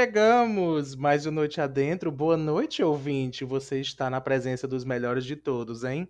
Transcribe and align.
chegamos! 0.00 0.94
Mais 0.94 1.26
uma 1.26 1.32
noite 1.32 1.60
adentro. 1.60 2.10
Boa 2.10 2.34
noite, 2.34 2.82
ouvinte. 2.82 3.44
Você 3.44 3.82
está 3.82 4.08
na 4.08 4.18
presença 4.18 4.66
dos 4.66 4.82
melhores 4.82 5.26
de 5.26 5.36
todos, 5.36 5.84
hein? 5.84 6.08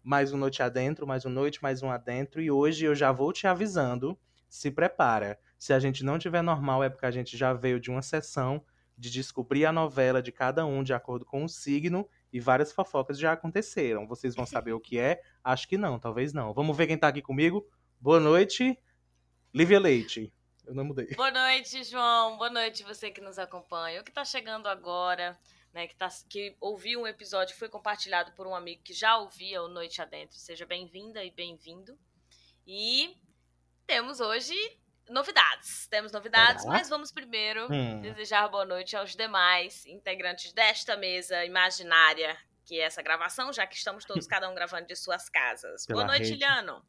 Mais 0.00 0.30
uma 0.30 0.38
noite 0.38 0.62
adentro, 0.62 1.08
mais 1.08 1.24
uma 1.24 1.34
noite, 1.34 1.60
mais 1.60 1.82
um 1.82 1.90
adentro. 1.90 2.40
E 2.40 2.52
hoje 2.52 2.84
eu 2.84 2.94
já 2.94 3.10
vou 3.10 3.32
te 3.32 3.48
avisando. 3.48 4.16
Se 4.48 4.70
prepara. 4.70 5.40
Se 5.58 5.72
a 5.72 5.80
gente 5.80 6.04
não 6.04 6.20
tiver 6.20 6.40
normal, 6.40 6.84
é 6.84 6.88
porque 6.88 7.04
a 7.04 7.10
gente 7.10 7.36
já 7.36 7.52
veio 7.52 7.80
de 7.80 7.90
uma 7.90 8.00
sessão 8.00 8.62
de 8.96 9.10
descobrir 9.10 9.66
a 9.66 9.72
novela 9.72 10.22
de 10.22 10.30
cada 10.30 10.64
um 10.64 10.84
de 10.84 10.94
acordo 10.94 11.24
com 11.24 11.42
o 11.42 11.48
signo 11.48 12.08
e 12.32 12.38
várias 12.38 12.70
fofocas 12.70 13.18
já 13.18 13.32
aconteceram. 13.32 14.06
Vocês 14.06 14.36
vão 14.36 14.46
saber 14.46 14.72
o 14.72 14.78
que 14.78 15.00
é? 15.00 15.20
Acho 15.42 15.66
que 15.66 15.76
não, 15.76 15.98
talvez 15.98 16.32
não. 16.32 16.54
Vamos 16.54 16.76
ver 16.76 16.86
quem 16.86 16.96
tá 16.96 17.08
aqui 17.08 17.20
comigo. 17.20 17.66
Boa 18.00 18.20
noite, 18.20 18.78
Lívia 19.52 19.80
Leite. 19.80 20.32
Eu 20.64 20.74
não 20.74 20.84
mudei. 20.84 21.06
Boa 21.14 21.30
noite, 21.30 21.82
João. 21.84 22.36
Boa 22.36 22.50
noite, 22.50 22.82
você 22.84 23.10
que 23.10 23.20
nos 23.20 23.38
acompanha. 23.38 24.00
O 24.00 24.04
que 24.04 24.10
está 24.10 24.24
chegando 24.24 24.68
agora, 24.68 25.38
né? 25.72 25.86
Que, 25.88 25.94
tá, 25.96 26.08
que 26.28 26.56
ouviu 26.60 27.00
um 27.02 27.06
episódio 27.06 27.52
que 27.52 27.58
foi 27.58 27.68
compartilhado 27.68 28.32
por 28.32 28.46
um 28.46 28.54
amigo 28.54 28.82
que 28.82 28.92
já 28.92 29.16
ouvia 29.16 29.62
o 29.62 29.68
Noite 29.68 30.00
Adentro. 30.00 30.36
Seja 30.36 30.64
bem-vinda 30.64 31.24
e 31.24 31.30
bem-vindo. 31.30 31.98
E 32.66 33.16
temos 33.86 34.20
hoje 34.20 34.54
novidades. 35.08 35.88
Temos 35.88 36.12
novidades, 36.12 36.62
Será? 36.62 36.74
mas 36.74 36.88
vamos 36.88 37.10
primeiro 37.10 37.66
Hum. 37.70 38.00
desejar 38.00 38.48
boa 38.48 38.64
noite 38.64 38.96
aos 38.96 39.16
demais 39.16 39.84
integrantes 39.86 40.52
desta 40.52 40.96
mesa 40.96 41.44
imaginária 41.44 42.38
que 42.64 42.78
é 42.78 42.84
essa 42.84 43.02
gravação, 43.02 43.52
já 43.52 43.66
que 43.66 43.74
estamos 43.74 44.04
todos 44.04 44.26
cada 44.28 44.48
um 44.48 44.54
gravando 44.54 44.86
de 44.86 44.94
suas 44.96 45.28
casas. 45.28 45.84
Pela 45.84 46.04
boa 46.04 46.06
noite, 46.06 46.30
rede. 46.30 46.34
Iliano. 46.34 46.84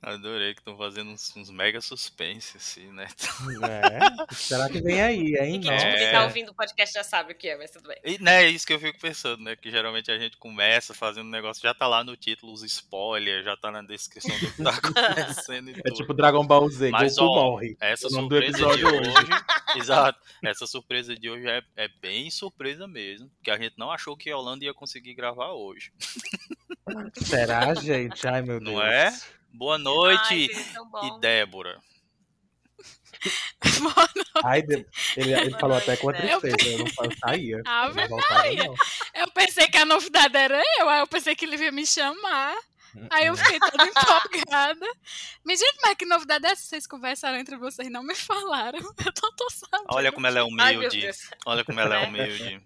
Adorei 0.00 0.54
que 0.54 0.60
estão 0.60 0.76
fazendo 0.76 1.10
uns, 1.10 1.34
uns 1.36 1.50
mega 1.50 1.80
suspense, 1.80 2.56
assim, 2.56 2.86
né? 2.92 3.08
É. 3.68 4.34
Será 4.34 4.68
que 4.68 4.80
vem 4.80 5.02
aí, 5.02 5.34
hein? 5.36 5.56
E 5.56 5.60
quem, 5.60 5.70
Nossa. 5.70 5.84
quem 5.84 6.04
É. 6.04 6.12
tá 6.12 6.24
ouvindo 6.24 6.50
o 6.50 6.54
podcast 6.54 6.94
já 6.94 7.02
sabe 7.02 7.32
o 7.32 7.34
que 7.34 7.48
é, 7.48 7.56
mas 7.56 7.70
tudo 7.72 7.88
bem. 7.88 7.98
E, 8.04 8.18
né, 8.22 8.44
é 8.44 8.48
isso 8.48 8.66
que 8.66 8.72
eu 8.72 8.78
fico 8.78 8.98
pensando, 9.00 9.42
né? 9.42 9.56
Que 9.56 9.70
geralmente 9.70 10.10
a 10.10 10.18
gente 10.18 10.36
começa 10.36 10.94
fazendo 10.94 11.26
um 11.26 11.30
negócio, 11.30 11.60
já 11.62 11.74
tá 11.74 11.88
lá 11.88 12.04
no 12.04 12.16
título 12.16 12.52
os 12.52 12.62
spoilers, 12.62 13.44
já 13.44 13.56
tá 13.56 13.72
na 13.72 13.82
descrição 13.82 14.38
do 14.38 14.52
que 14.52 14.62
tá 14.62 14.70
acontecendo 14.78 15.70
e 15.70 15.80
É 15.84 15.90
tipo 15.90 16.14
Dragon 16.14 16.46
Ball 16.46 16.68
Z, 16.70 16.90
Mas, 16.90 17.16
Goku 17.16 17.32
ó, 17.32 17.50
morre. 17.50 17.76
Essa 17.80 18.06
o 18.06 18.10
nome 18.10 18.28
do 18.28 18.36
surpresa 18.36 18.56
de 18.56 18.62
episódio 18.62 18.88
hoje, 18.88 19.10
hoje. 19.10 19.42
exato, 19.76 20.20
essa 20.44 20.66
surpresa 20.66 21.16
de 21.16 21.28
hoje 21.28 21.48
é, 21.48 21.62
é 21.76 21.88
bem 22.00 22.30
surpresa 22.30 22.86
mesmo, 22.86 23.28
porque 23.30 23.50
a 23.50 23.58
gente 23.58 23.74
não 23.76 23.90
achou 23.90 24.16
que 24.16 24.30
a 24.30 24.36
Holanda 24.38 24.64
ia 24.64 24.72
conseguir 24.72 25.14
gravar 25.14 25.52
hoje. 25.52 25.92
Será, 27.14 27.74
gente? 27.74 28.26
Ai, 28.26 28.42
meu 28.42 28.60
Deus. 28.60 28.72
Não 28.72 28.82
é? 28.82 29.12
Boa 29.58 29.76
noite, 29.78 30.50
Ai, 30.50 31.08
e 31.08 31.20
Débora. 31.20 31.80
Ai, 34.44 34.62
de- 34.62 34.86
ele, 35.16 35.32
ele 35.34 35.50
Boa 35.50 35.60
falou 35.60 35.76
noite, 35.76 35.90
até 35.90 36.00
com 36.00 36.10
a 36.10 36.12
né? 36.12 36.38
tristeza. 36.38 36.68
Eu 36.70 36.78
não 36.78 36.86
falo, 36.86 37.10
saía. 37.18 37.62
Ave 37.66 38.00
Não 38.02 38.08
voltava, 38.08 38.34
Maria. 38.34 38.64
não. 38.64 38.74
Eu 39.14 39.30
pensei 39.32 39.66
que 39.66 39.76
a 39.76 39.84
novidade 39.84 40.36
era 40.36 40.62
eu, 40.78 40.88
aí 40.88 41.00
eu 41.00 41.06
pensei 41.06 41.34
que 41.34 41.44
ele 41.44 41.56
ia 41.56 41.72
me 41.72 41.84
chamar. 41.86 42.54
Aí 43.10 43.26
eu 43.26 43.36
fiquei 43.36 43.58
toda 43.60 43.84
empolgada. 43.84 44.86
Mas, 45.44 45.58
gente, 45.60 45.78
mas 45.82 45.94
que 45.96 46.04
novidade 46.06 46.46
é 46.46 46.50
essa? 46.50 46.62
Vocês 46.62 46.86
conversaram 46.86 47.38
entre 47.38 47.56
vocês 47.56 47.86
e 47.86 47.90
não 47.90 48.02
me 48.02 48.14
falaram. 48.14 48.78
Eu 49.04 49.12
tô, 49.12 49.30
tô 49.32 49.50
sabendo. 49.50 49.86
Olha 49.90 50.10
como 50.10 50.26
ela 50.26 50.38
é 50.38 50.42
Ai, 50.42 50.76
humilde. 50.76 51.00
Deus. 51.02 51.30
Olha 51.46 51.64
como 51.64 51.78
ela 51.80 51.96
é 52.00 52.04
É. 52.04 52.06
humilde. 52.08 52.62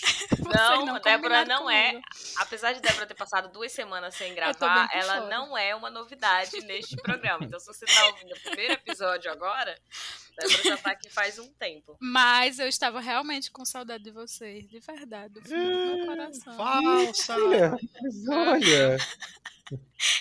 Vocês 0.30 0.84
Não, 0.84 0.98
Débora 1.00 1.44
não 1.44 1.70
é. 1.70 1.90
comigo. 1.90 2.06
Apesar 2.38 2.72
de 2.72 2.80
Débora 2.80 3.06
ter 3.06 3.14
passado 3.14 3.50
duas 3.52 3.70
semanas 3.72 4.14
sem 4.14 4.34
gravar, 4.34 4.88
ela 4.92 5.16
fora. 5.18 5.28
não 5.28 5.56
é 5.56 5.74
uma 5.74 5.90
novidade 5.90 6.60
neste 6.62 6.96
programa. 6.96 7.44
Então, 7.44 7.60
se 7.60 7.66
você 7.66 7.84
tá 7.86 8.06
ouvindo 8.06 8.32
o 8.34 8.40
primeiro 8.40 8.72
episódio 8.74 9.30
agora, 9.30 9.78
Débora 10.38 10.62
já 10.62 10.76
tá 10.78 10.90
aqui 10.92 11.10
faz 11.10 11.38
um 11.38 11.52
tempo. 11.54 11.96
Mas 12.00 12.58
eu 12.58 12.66
estava 12.68 13.00
realmente 13.00 13.50
com 13.50 13.64
saudade 13.64 14.02
de 14.04 14.10
vocês, 14.10 14.68
de 14.68 14.80
verdade, 14.80 15.34
do 15.34 15.42
fundo 15.42 15.54
do 15.54 15.96
meu 15.96 16.06
coração. 16.06 16.56
Falsa! 16.56 17.36
Olha. 18.30 18.96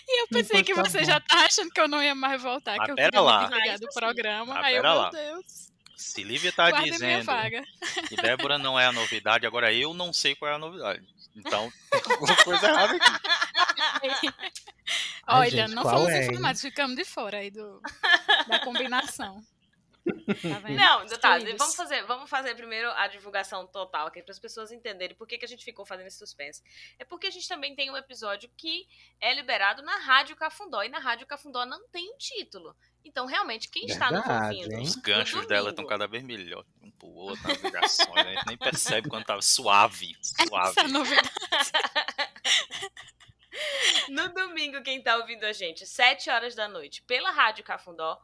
E 0.08 0.22
eu 0.22 0.28
pensei 0.28 0.60
Então 0.60 0.64
que 0.64 0.76
tá 0.76 0.84
você 0.90 1.00
bom. 1.00 1.06
já 1.06 1.20
tá 1.20 1.46
achando 1.46 1.72
que 1.72 1.82
eu 1.82 1.88
não 1.88 2.04
ia 2.04 2.14
mais 2.14 2.40
voltar, 2.42 2.76
Mas 2.78 2.86
que 2.86 2.92
eu 2.92 2.96
pera 2.96 3.10
queria 3.10 3.22
lá. 3.22 3.48
desligar 3.48 3.76
Ah, 3.76 3.78
do 3.80 3.88
programa. 3.94 4.54
Mas 4.56 4.66
aí 4.66 4.76
eu, 4.76 4.84
meu 4.84 4.94
lá. 4.94 5.10
Deus, 5.10 5.69
Se 6.00 6.24
Lívia 6.24 6.52
tá 6.54 6.70
guardem 6.70 6.98
minha 6.98 7.20
dizendo 7.20 8.08
que 8.08 8.16
Débora 8.16 8.58
não 8.58 8.80
é 8.80 8.86
a 8.86 8.92
novidade, 8.92 9.46
agora 9.46 9.72
eu 9.74 9.94
não 9.94 10.14
sei 10.14 10.34
qual 10.34 10.50
é 10.50 10.56
a 10.56 10.58
novidade. 10.58 11.06
Então, 11.36 11.70
tem 11.92 12.14
alguma 12.14 12.36
coisa 12.38 12.68
errada 12.68 12.96
aqui. 12.96 14.28
Ai, 15.28 15.40
Olha, 15.40 15.50
gente, 15.50 15.76
não 15.76 15.84
fomos 15.84 16.08
é, 16.10 16.24
hein? 16.24 16.30
informados, 16.30 16.62
ficamos 16.62 16.96
de 16.96 17.04
fora 17.04 17.40
aí 17.40 17.52
do, 17.52 17.82
da 18.48 18.60
combinação. 18.60 19.44
Tá? 20.42 20.70
Não, 20.70 21.06
tá, 21.06 21.38
vamos 21.58 21.76
fazer, 21.76 22.04
vamos 22.04 22.30
fazer 22.30 22.56
primeiro 22.56 22.90
a 22.92 23.08
divulgação 23.08 23.68
total 23.68 24.08
aqui 24.08 24.24
para 24.24 24.32
as 24.32 24.40
pessoas 24.40 24.72
entenderem 24.72 25.16
por 25.16 25.28
que, 25.28 25.38
que 25.38 25.46
a 25.46 25.48
gente 25.48 25.66
ficou 25.66 25.86
fazendo 25.86 26.08
esse 26.08 26.18
suspense. 26.18 26.64
É 26.98 27.04
porque 27.04 27.28
a 27.28 27.32
gente 27.32 27.48
também 27.48 27.76
tem 27.76 27.92
um 27.92 27.98
episódio 27.98 28.50
que 28.56 28.88
é 29.20 29.34
liberado 29.34 29.82
na 29.82 29.98
Rádio 29.98 30.36
Cafundó 30.36 30.82
e 30.82 30.90
na 30.90 31.00
Rádio 31.00 31.28
Cafundó 31.28 31.66
não 31.66 31.88
tem 31.90 32.10
um 32.10 32.18
título. 32.18 32.76
Então, 33.04 33.26
realmente, 33.26 33.70
quem 33.70 33.86
está 33.86 34.12
nos 34.12 34.22
Verdade, 34.22 34.58
ouvindo, 34.58 34.74
hein? 34.74 34.84
Os 34.84 34.96
no 34.96 35.02
ganchos 35.02 35.48
dela 35.48 35.70
estão 35.70 35.86
cada 35.86 36.08
vez 36.08 36.24
melhor. 36.24 36.66
Um 36.82 36.92
pro 36.92 37.08
outro, 37.08 37.48
né? 37.48 37.54
A 37.54 38.34
gente 38.34 38.48
nem 38.48 38.58
percebe 38.58 39.10
quando 39.10 39.26
tá 39.26 39.42
suave. 39.42 40.16
Suave. 40.22 40.70
Essa 40.78 40.88
novidade. 40.88 41.30
No 44.10 44.30
domingo, 44.30 44.82
quem 44.82 45.02
tá 45.02 45.18
ouvindo 45.18 45.44
a 45.44 45.52
gente, 45.52 45.86
7 45.86 46.30
horas 46.30 46.56
da 46.56 46.68
noite, 46.68 47.02
pela 47.04 47.30
Rádio 47.32 47.64
Cafundó, 47.64 48.18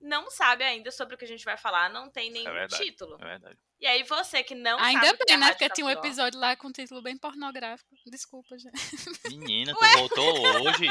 não 0.00 0.30
sabe 0.30 0.64
ainda 0.64 0.90
sobre 0.90 1.14
o 1.14 1.18
que 1.18 1.24
a 1.24 1.28
gente 1.28 1.44
vai 1.44 1.56
falar, 1.56 1.90
não 1.90 2.10
tem 2.10 2.30
nenhum 2.30 2.52
verdade. 2.52 2.82
título. 2.82 3.16
É 3.20 3.24
verdade. 3.24 3.58
E 3.80 3.86
aí, 3.86 4.02
você 4.02 4.42
que 4.42 4.54
não 4.54 4.78
Ainda 4.78 5.06
sabe 5.06 5.18
é 5.22 5.24
bem, 5.26 5.38
né? 5.38 5.48
Porque 5.52 5.68
tinha 5.70 5.86
um 5.86 5.90
episódio 5.90 6.38
lá 6.38 6.54
com 6.54 6.68
um 6.68 6.72
título 6.72 7.00
bem 7.00 7.16
pornográfico. 7.16 7.94
Desculpa, 8.06 8.58
gente. 8.58 8.74
Menina, 9.28 9.72
tu 9.78 9.98
voltou 9.98 10.40
hoje? 10.62 10.86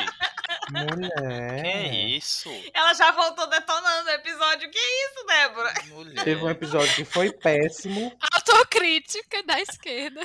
Mulher. 0.72 1.62
Que 1.62 1.68
é 1.68 1.96
isso? 2.18 2.50
Ela 2.74 2.94
já 2.94 3.12
voltou 3.12 3.48
detonando 3.48 4.10
o 4.10 4.14
episódio. 4.14 4.70
Que 4.70 4.80
isso, 4.80 5.26
Débora? 5.26 5.74
Mulher. 5.88 6.24
Teve 6.24 6.44
um 6.44 6.50
episódio 6.50 6.94
que 6.96 7.06
foi 7.06 7.32
péssimo. 7.32 8.16
Autocrítica 8.34 9.44
da 9.44 9.60
esquerda. 9.60 10.22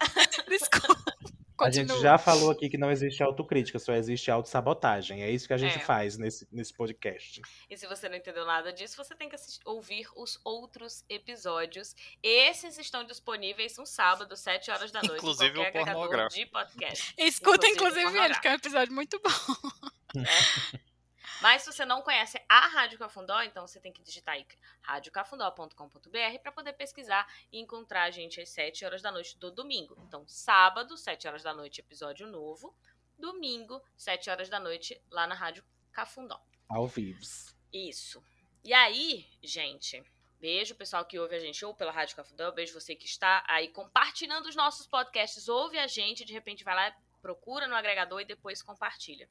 Desculpa. 0.48 1.15
A 1.58 1.70
gente 1.70 1.86
Continua. 1.88 2.02
já 2.02 2.18
falou 2.18 2.50
aqui 2.50 2.68
que 2.68 2.76
não 2.76 2.90
existe 2.90 3.22
autocrítica, 3.22 3.78
só 3.78 3.92
existe 3.94 4.30
autossabotagem. 4.30 5.22
É 5.22 5.30
isso 5.30 5.46
que 5.46 5.52
a 5.54 5.56
gente 5.58 5.76
É. 5.76 5.80
faz 5.80 6.18
nesse, 6.18 6.46
nesse 6.52 6.72
podcast. 6.74 7.40
E 7.70 7.76
se 7.76 7.86
você 7.86 8.08
não 8.08 8.16
entendeu 8.16 8.44
nada 8.44 8.72
disso, 8.72 8.96
você 8.96 9.14
tem 9.14 9.28
que 9.28 9.34
assistir- 9.34 9.60
ouvir 9.64 10.06
os 10.16 10.38
outros 10.44 11.04
episódios. 11.08 11.94
Esses 12.22 12.76
estão 12.78 13.04
disponíveis 13.04 13.76
no 13.78 13.86
sábado, 13.86 14.36
7 14.36 14.70
horas 14.70 14.90
da 14.92 15.00
noite. 15.02 15.16
Inclusive 15.18 15.58
o 15.58 15.72
pornográfico. 15.72 16.40
de 16.44 16.46
podcast. 16.50 17.14
Escuta, 17.16 17.66
Inclusive, 17.66 18.00
inclusive, 18.02 18.24
ele, 18.24 18.34
que 18.40 18.48
é 18.48 18.50
um 18.50 18.54
episódio 18.54 18.92
muito 18.94 19.20
bom. 19.20 19.30
Mas 21.40 21.62
se 21.62 21.72
você 21.72 21.84
não 21.84 22.02
conhece 22.02 22.42
a 22.48 22.66
Rádio 22.68 22.98
Cafundó, 22.98 23.42
então 23.42 23.66
você 23.66 23.80
tem 23.80 23.92
que 23.92 24.02
digitar 24.02 24.34
aí 24.34 24.46
radiocafundó.com.br 24.82 26.38
para 26.42 26.52
poder 26.52 26.72
pesquisar 26.72 27.26
e 27.52 27.58
encontrar 27.58 28.04
a 28.04 28.10
gente 28.10 28.40
às 28.40 28.48
7 28.48 28.84
horas 28.84 29.02
da 29.02 29.10
noite 29.10 29.36
do 29.38 29.50
domingo. 29.50 29.96
Então, 30.06 30.26
sábado, 30.26 30.96
7 30.96 31.28
horas 31.28 31.42
da 31.42 31.52
noite, 31.52 31.80
episódio 31.80 32.26
novo. 32.26 32.74
Domingo, 33.18 33.82
7 33.96 34.30
horas 34.30 34.48
da 34.48 34.60
noite, 34.60 35.00
lá 35.10 35.26
na 35.26 35.34
Rádio 35.34 35.64
Cafundó. 35.92 36.40
Ao 36.68 36.86
vivo. 36.86 37.20
Isso. 37.72 38.22
E 38.64 38.72
aí, 38.72 39.26
gente, 39.42 40.02
beijo 40.40 40.74
o 40.74 40.76
pessoal 40.76 41.04
que 41.04 41.18
ouve 41.18 41.36
a 41.36 41.38
gente 41.38 41.64
ou 41.64 41.74
pela 41.74 41.92
Rádio 41.92 42.16
Cafundó, 42.16 42.50
beijo 42.50 42.78
você 42.78 42.94
que 42.94 43.06
está 43.06 43.44
aí 43.46 43.68
compartilhando 43.68 44.46
os 44.46 44.56
nossos 44.56 44.86
podcasts, 44.86 45.48
ouve 45.48 45.78
a 45.78 45.86
gente, 45.86 46.24
de 46.24 46.32
repente 46.32 46.64
vai 46.64 46.74
lá, 46.74 46.96
procura 47.22 47.66
no 47.68 47.74
agregador 47.74 48.20
e 48.20 48.24
depois 48.24 48.62
compartilha. 48.62 49.28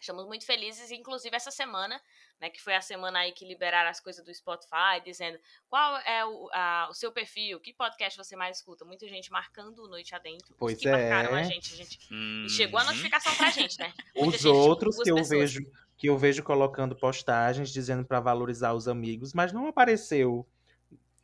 Estamos 0.00 0.26
muito 0.26 0.46
felizes, 0.46 0.90
inclusive 0.90 1.34
essa 1.34 1.50
semana, 1.50 2.00
né, 2.40 2.48
que 2.50 2.62
foi 2.62 2.74
a 2.76 2.80
semana 2.80 3.18
aí 3.18 3.32
que 3.32 3.44
liberaram 3.44 3.90
as 3.90 3.98
coisas 4.00 4.24
do 4.24 4.32
Spotify, 4.32 5.00
dizendo 5.04 5.38
qual 5.68 5.96
é 5.98 6.24
o, 6.24 6.48
a- 6.52 6.86
o 6.90 6.94
seu 6.94 7.10
perfil, 7.10 7.58
que 7.58 7.72
podcast 7.72 8.16
você 8.16 8.36
mais 8.36 8.58
escuta. 8.58 8.84
Muita 8.84 9.08
gente 9.08 9.30
marcando 9.32 9.82
o 9.84 9.88
Noite 9.88 10.14
Adentro. 10.14 10.52
Os 10.52 10.56
Pois 10.58 10.78
que 10.78 10.88
é. 10.88 10.92
marcaram 10.92 11.34
a 11.36 11.42
gente, 11.42 11.74
a 11.74 11.76
gente. 11.76 11.98
E 12.10 12.48
chegou 12.48 12.78
a 12.78 12.82
Uhum. 12.82 12.88
notificação 12.90 13.34
pra 13.34 13.50
gente, 13.50 13.78
né? 13.78 13.92
Muita 14.14 14.36
Os 14.36 14.42
gente, 14.42 14.46
outros 14.54 14.94
duas 14.94 15.04
que 15.04 15.10
eu 15.10 15.16
pessoas. 15.16 15.28
vejo 15.52 15.72
que 15.96 16.08
eu 16.08 16.16
vejo 16.16 16.44
colocando 16.44 16.94
postagens 16.94 17.72
dizendo 17.72 18.04
pra 18.04 18.20
valorizar 18.20 18.72
os 18.72 18.86
amigos, 18.86 19.34
mas 19.34 19.52
não 19.52 19.66
apareceu 19.66 20.46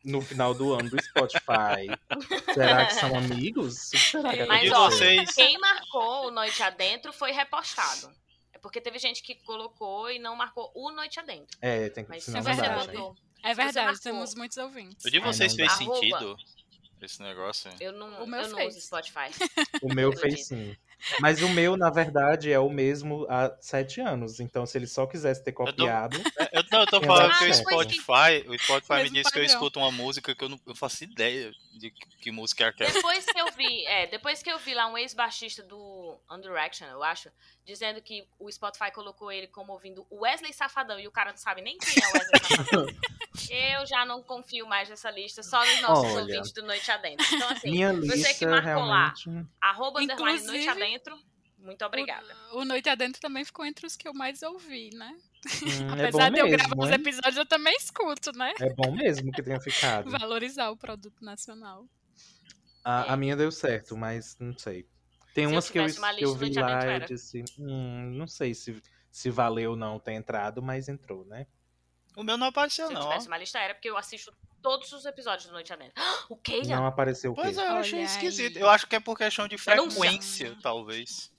no 0.05 0.21
final 0.21 0.53
do 0.53 0.75
ano 0.75 0.91
do 0.91 1.01
Spotify. 1.01 1.87
Será 2.53 2.85
que 2.87 2.95
são 2.95 3.17
amigos? 3.17 3.77
Será 3.95 4.33
que 4.33 4.45
Mas, 4.47 4.69
E 4.69 4.73
ó, 4.73 4.91
vocês? 4.91 5.31
Quem 5.33 5.57
marcou 5.59 6.27
o 6.27 6.31
Noite 6.33 6.61
Adentro 6.63 7.13
foi 7.13 7.31
repostado. 7.31 8.13
Porque 8.65 8.81
teve 8.81 8.99
gente 8.99 9.23
que 9.23 9.35
colocou 9.35 10.11
e 10.11 10.19
não 10.19 10.35
marcou 10.35 10.73
o 10.75 10.91
Noite 10.91 11.21
Adentro. 11.21 11.59
É, 11.61 11.91
tem 11.91 12.03
que 12.03 12.09
Mas 12.09 12.25
se 12.25 12.31
não 12.31 12.39
é 12.39 12.43
você 12.43 12.55
verdade. 12.63 12.87
botou. 12.93 13.15
É 13.43 13.53
verdade, 13.53 13.87
marcou. 13.89 14.01
temos 14.03 14.35
muitos 14.35 14.57
ouvintes. 14.57 15.05
O 15.05 15.11
de 15.11 15.19
vocês 15.19 15.53
não 15.55 15.57
fez 15.59 15.71
dá. 15.71 15.77
sentido? 15.77 16.37
esse 17.03 17.21
negócio. 17.23 17.71
Eu 17.79 17.93
não, 17.93 18.25
O 18.25 18.27
meu 18.27 18.41
eu 18.41 18.49
não 18.49 18.57
fez. 18.57 18.75
uso 18.75 18.87
Spotify. 18.87 19.29
O 19.83 19.95
meu 19.95 20.11
fez 20.17 20.47
sim. 20.47 20.75
Mas 21.21 21.43
o 21.43 21.49
meu, 21.49 21.77
na 21.77 21.91
verdade, 21.91 22.53
é 22.53 22.59
o 22.59 22.69
mesmo 22.69 23.27
há 23.29 23.55
sete 23.61 24.01
anos. 24.01 24.41
Então, 24.41 24.67
se 24.67 24.79
ele 24.79 24.87
só 24.87 25.07
quisesse 25.07 25.43
ter 25.43 25.53
copiado. 25.53 26.19
É, 26.37 26.59
Eu, 26.59 26.65
não, 26.71 26.81
eu 26.81 26.87
tô 26.87 27.01
falando 27.01 27.29
dado 27.29 27.39
que 27.39 27.51
o. 27.51 27.55
Spotify, 27.55 28.49
o 28.49 28.59
Spotify 28.59 29.03
me 29.05 29.11
disse 29.11 29.31
que 29.31 29.39
eu 29.39 29.45
escuto 29.45 29.79
uma 29.79 29.91
música 29.91 30.35
que 30.35 30.45
eu 30.45 30.49
não 30.49 30.59
eu 30.67 30.75
faço 30.75 31.05
ideia 31.05 31.53
de 31.73 31.91
que, 31.91 32.09
que 32.23 32.31
música 32.31 32.65
é 32.65 32.69
aquela. 32.69 32.91
Depois 32.91 33.25
que 33.25 33.39
eu 33.39 33.53
vi, 33.53 33.87
é, 33.87 34.07
depois 34.07 34.43
que 34.43 34.51
eu 34.51 34.59
vi 34.59 34.75
lá 34.75 34.87
um 34.87 34.99
ex-baixista 34.99 35.63
do 35.63 36.19
One 36.29 36.43
Direction, 36.43 36.87
eu 36.87 37.03
acho, 37.03 37.31
dizendo 37.65 38.01
que 38.03 38.27
o 38.39 38.51
Spotify 38.51 38.91
colocou 38.93 39.31
ele 39.31 39.47
como 39.47 39.73
ouvindo 39.73 40.07
o 40.11 40.23
Wesley 40.23 40.53
Safadão 40.53 40.99
e 40.99 41.07
o 41.07 41.13
cara 41.13 41.31
não 41.31 41.39
sabe 41.39 41.63
nem 41.63 41.79
quem 41.79 42.03
é 42.03 42.07
o 42.07 42.13
Wesley 42.13 42.57
Safadão. 42.57 42.87
eu 43.51 43.87
já 43.87 44.05
não 44.05 44.23
confio 44.23 44.67
mais 44.67 44.89
nessa 44.89 45.11
lista, 45.11 45.43
só 45.43 45.59
nos 45.65 45.81
nossos 45.83 46.13
Olha. 46.13 46.21
ouvintes 46.21 46.53
do 46.53 46.63
Noite 46.63 46.91
Adentro. 46.91 47.27
Então, 47.33 47.49
assim, 47.51 47.71
Minha 47.71 47.93
você 47.93 48.15
lista 48.17 48.35
que 48.35 48.47
marcou 48.47 48.85
lá, 48.85 49.15
realmente. 49.15 49.49
arroba 49.61 50.01
underline 50.01 50.39
Inclusive- 50.39 50.67
Noite 50.67 50.69
Adentro, 50.69 51.19
muito 51.59 51.85
obrigada. 51.85 52.37
O, 52.53 52.59
o 52.61 52.65
Noite 52.65 52.89
Adentro 52.89 53.21
também 53.21 53.45
ficou 53.45 53.65
entre 53.65 53.87
os 53.87 53.97
que 53.97 54.07
eu 54.07 54.15
mais 54.15 54.43
ouvi, 54.43 54.91
né? 54.95 55.17
hum, 55.47 55.95
é 55.99 56.07
Apesar 56.07 56.31
bom 56.31 56.35
de 56.35 56.41
eu 56.41 56.45
mesmo, 56.47 56.59
gravar 56.59 56.83
os 56.85 56.89
hein? 56.89 56.95
episódios, 56.95 57.37
eu 57.37 57.47
também 57.47 57.75
escuto, 57.77 58.33
né? 58.33 58.53
É 58.61 58.73
bom 58.75 58.93
mesmo 58.93 59.31
que 59.33 59.43
tenha 59.43 59.61
ficado. 59.61 60.11
Valorizar 60.11 60.71
o 60.71 60.77
produto 60.77 61.25
nacional. 61.25 61.87
A, 62.85 63.13
a 63.15 63.17
minha 63.17 63.35
deu 63.37 63.51
certo, 63.51 63.97
mas 63.97 64.37
não 64.39 64.57
sei. 64.57 64.87
Tem 65.35 65.45
Se 65.47 65.51
eu 65.51 65.57
umas 65.57 65.69
que 65.71 65.79
eu, 65.79 65.87
uma 65.87 66.15
que 66.15 66.25
eu 66.25 66.35
vi 66.35 66.53
lá 66.55 66.97
e 66.97 67.01
disse, 67.07 67.45
hum, 67.59 68.11
não 68.17 68.27
sei 68.29 68.55
se, 68.55 68.81
se 69.11 69.31
valeu 69.31 69.73
ou 69.73 69.77
não 69.77 69.99
ter 69.99 70.13
entrado, 70.13 70.63
mas 70.63 70.89
entrou, 70.89 71.25
né? 71.25 71.47
O 72.17 72.23
meu 72.23 72.37
não 72.37 72.47
apareceu, 72.49 72.87
Se 72.89 72.93
eu 72.93 72.99
não. 72.99 73.07
ó. 73.07 73.09
tivesse 73.11 73.27
uma 73.29 73.39
lista, 73.39 73.59
era 73.59 73.75
porque 73.75 73.91
eu 73.91 73.97
assisto 73.97 74.33
todos 74.63 74.93
os 74.93 75.05
episódios 75.05 75.47
do 75.47 75.53
Noite 75.53 75.73
Adentro. 75.73 75.95
O 76.31 76.37
Keila? 76.37 76.77
Não 76.77 76.87
apareceu 76.87 77.33
o? 77.33 77.35
Pois 77.35 77.59
é, 77.59 77.67
eu 77.69 77.73
achei 77.77 77.99
Olha 77.99 78.05
esquisito. 78.07 78.57
aí. 78.57 78.63
Eu 78.63 78.69
acho 78.71 78.87
que 78.87 78.97
é 78.97 79.01
por 79.01 79.17
questão 79.19 79.47
de 79.49 79.57
Eu 79.57 79.77
não 79.77 79.91
frequência, 79.91 80.47
sei. 80.49 80.57
talvez. 80.63 81.33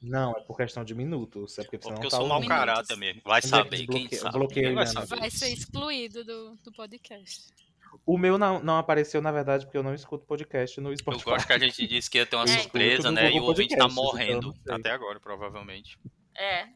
Não, 0.00 0.32
é 0.32 0.40
por 0.42 0.56
questão 0.56 0.84
de 0.84 0.94
minutos. 0.94 1.58
É 1.58 1.62
porque 1.62 1.78
você 1.78 1.86
Ou 1.86 1.90
não 1.92 1.96
porque 1.96 2.06
eu 2.06 2.10
tá 2.10 2.16
sou 2.18 2.26
mau. 2.28 2.38
Minutos. 2.40 2.58
caráter 2.58 2.96
mesmo. 2.96 3.22
Vai 3.24 3.40
saber, 3.42 3.86
quem 3.86 4.08
sabe. 4.10 4.46
Quem 4.48 4.74
vai 4.74 4.86
saber? 4.86 5.18
Vai 5.18 5.30
ser 5.30 5.48
excluído 5.48 6.24
do, 6.24 6.54
do 6.56 6.72
podcast. 6.72 7.42
O 8.04 8.18
meu 8.18 8.36
não, 8.36 8.62
não 8.62 8.76
apareceu, 8.76 9.22
na 9.22 9.32
verdade, 9.32 9.64
porque 9.64 9.78
eu 9.78 9.82
não 9.82 9.94
escuto 9.94 10.26
podcast 10.26 10.78
no 10.80 10.90
Eu 10.92 10.98
Spotify. 10.98 11.24
gosto 11.24 11.46
que 11.46 11.52
a 11.54 11.58
gente 11.58 11.86
disse 11.86 12.10
que 12.10 12.18
ia 12.18 12.26
ter 12.26 12.36
uma 12.36 12.44
É, 12.44 12.48
surpresa, 12.48 13.10
né? 13.10 13.30
E 13.32 13.40
o 13.40 13.44
ouvinte 13.44 13.70
tá 13.70 13.84
então 13.84 13.88
eu 13.88 13.94
morrendo 13.94 14.48
não 14.48 14.54
sei. 14.62 14.74
até 14.74 14.90
agora, 14.90 15.18
provavelmente. 15.20 15.98
É. 16.36 16.66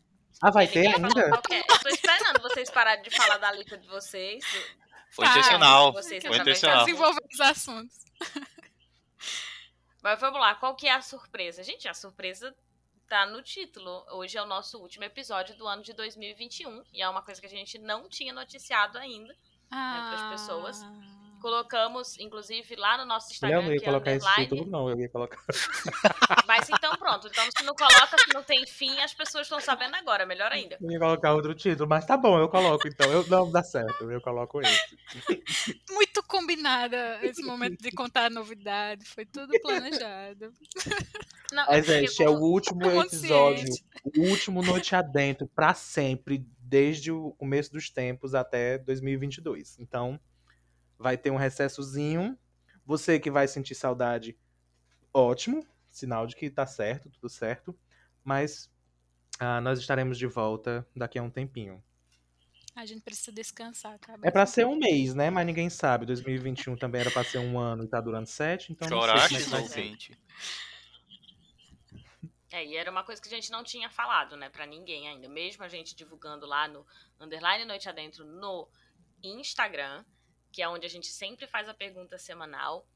Ah, 0.43 0.51
vai 0.51 0.69
ter 0.69 0.87
ainda? 0.87 1.09
Eu 1.21 1.79
tô 1.81 1.89
esperando 1.89 2.41
vocês 2.43 2.71
pararem 2.71 3.03
de 3.03 3.11
falar 3.11 3.39
da 3.39 3.51
lista 3.53 3.77
de 3.77 3.89
vocês. 3.89 4.45
Foi 5.11 5.25
Tá. 5.25 5.33
intencional. 5.33 5.93
Vocês 5.93 6.25
Foi 6.25 6.37
intencional. 6.37 6.85
Desenvolver 6.85 7.25
os 7.33 7.41
assuntos. 7.41 7.99
Mas 10.03 10.21
vamos 10.21 10.41
lá, 10.41 10.55
qual 10.55 10.77
que 10.77 10.87
é 10.87 10.93
a 10.93 11.03
surpresa? 11.03 11.63
Gente, 11.65 11.89
a 11.89 11.95
surpresa 11.95 12.55
tá 13.09 13.27
no 13.27 13.43
título. 13.43 14.05
Hoje 14.13 14.39
é 14.39 14.43
o 14.43 14.47
nosso 14.47 14.79
último 14.79 15.05
episódio 15.05 15.57
do 15.57 15.67
ano 15.67 15.83
de 15.83 15.93
2021 15.93 16.85
e 16.93 17.03
é 17.03 17.09
uma 17.09 17.23
coisa 17.23 17.41
que 17.41 17.47
a 17.47 17.51
gente 17.51 17.79
não 17.79 18.09
tinha 18.09 18.33
noticiado 18.33 18.97
ainda. 18.99 19.35
Ah, 19.71 20.09
pras 20.11 20.41
pessoas. 20.41 20.83
Colocamos, 21.41 22.19
inclusive, 22.19 22.77
lá 22.77 22.99
no 22.99 23.05
nosso 23.05 23.29
Eu 23.29 23.33
Instagram, 23.33 23.63
não 23.63 23.73
ia 23.73 23.79
que 23.79 23.85
é 23.85 23.89
colocar 23.89 24.13
esse 24.13 24.35
título, 24.35 24.67
não. 24.67 24.91
Eu 24.91 24.99
ia 24.99 25.09
colocar. 25.09 25.39
Mas 26.47 26.69
então 26.69 26.97
pronto. 26.97 27.29
Então 27.29 27.45
se 27.57 27.65
não 27.65 27.75
coloca, 27.75 28.19
se 28.19 28.35
não 28.35 28.43
tem 28.43 28.67
fim, 28.67 29.01
as 29.01 29.15
pessoas 29.15 29.47
estão 29.47 29.61
sabendo 29.61 29.95
agora. 29.97 30.27
Melhor 30.27 30.53
ainda. 30.53 30.77
Eu 30.81 30.91
ia 30.91 30.99
colocar 30.99 31.35
outro 31.35 31.55
título, 31.55 31.89
mas 31.89 32.05
tá 32.05 32.17
bom, 32.17 32.39
eu 32.39 32.49
coloco 32.49 32.87
então. 32.89 33.11
Eu, 33.11 33.27
não, 33.29 33.51
dá 33.51 33.63
certo, 33.63 34.11
eu 34.11 34.21
coloco 34.21 34.61
esse. 34.61 34.99
Muito 35.91 36.23
combinada 36.25 37.19
esse 37.23 37.43
momento 37.43 37.81
de 37.83 37.91
contar 37.91 38.27
a 38.27 38.31
novidade. 38.31 39.05
Foi 39.07 39.25
tudo 39.25 39.53
planejado. 39.61 40.53
Não, 41.51 41.65
Mas, 41.67 41.87
gente, 41.87 42.23
é 42.23 42.29
o 42.29 42.39
último 42.39 42.85
episódio, 43.01 43.73
o 44.05 44.21
último 44.29 44.63
Noite 44.63 44.95
Adentro 44.95 45.47
pra 45.47 45.73
sempre, 45.73 46.45
desde 46.59 47.11
o 47.11 47.33
começo 47.39 47.73
dos 47.73 47.89
tempos 47.89 48.35
até 48.35 48.77
2022. 48.77 49.79
Então, 49.79 50.21
vai 50.99 51.17
ter 51.17 51.31
um 51.31 51.37
recessozinho. 51.37 52.39
Você 52.85 53.21
que 53.21 53.31
vai 53.31 53.47
sentir 53.47 53.75
saudade, 53.75 54.39
ótimo, 55.13 55.67
sinal 55.91 56.27
de 56.27 56.35
que 56.35 56.51
tá 56.51 56.67
certo, 56.67 57.11
tudo 57.11 57.29
certo. 57.29 57.79
Mas 58.25 58.71
ah, 59.39 59.61
nós 59.61 59.79
estaremos 59.79 60.19
de 60.19 60.27
volta 60.27 60.87
daqui 60.97 61.19
a 61.19 61.23
um 61.23 61.31
tempinho. 61.31 61.83
A 62.75 62.87
gente 62.87 63.03
precisa 63.03 63.33
descansar, 63.33 63.99
tá? 63.99 64.15
É 64.23 64.31
pra 64.31 64.47
ser 64.47 64.65
um 64.65 64.77
mês, 64.77 65.13
né? 65.13 65.31
Mas 65.31 65.45
ninguém 65.45 65.69
sabe. 65.69 66.07
2021 66.07 66.77
também 66.77 67.01
era 67.01 67.11
pra 67.11 67.25
ser 67.25 67.39
um 67.39 67.59
ano 67.59 67.83
e 67.85 67.89
tá 67.89 68.01
durando 68.01 68.27
sete, 68.27 68.73
então 68.73 68.89
não 68.89 69.03
sei 69.03 69.11
é 69.11 69.13
que 69.13 69.19
Choraste, 69.19 69.51
vai 69.51 69.63
ser. 69.65 69.81
ouvinte. 69.81 70.19
É, 72.53 72.65
e 72.65 72.77
era 72.77 72.91
uma 72.91 73.05
coisa 73.05 73.21
que 73.21 73.29
a 73.29 73.31
gente 73.33 73.51
não 73.51 73.63
tinha 73.63 73.91
falado, 73.91 74.37
né, 74.37 74.49
pra 74.49 74.65
ninguém 74.65 75.09
ainda. 75.09 75.29
Mesmo 75.29 75.65
a 75.65 75.69
gente 75.69 75.95
divulgando 75.95 76.47
lá 76.47 76.67
no 76.67 76.87
Underline 77.21 77.65
Noite 77.65 77.89
Adentro 77.89 78.25
no 78.25 78.69
Instagram, 79.23 80.05
que 80.53 80.63
é 80.63 80.69
onde 80.69 80.87
a 80.87 80.91
gente 80.91 81.09
sempre 81.09 81.47
faz 81.47 81.69
a 81.69 81.75
pergunta 81.75 82.19
semanal. 82.19 82.87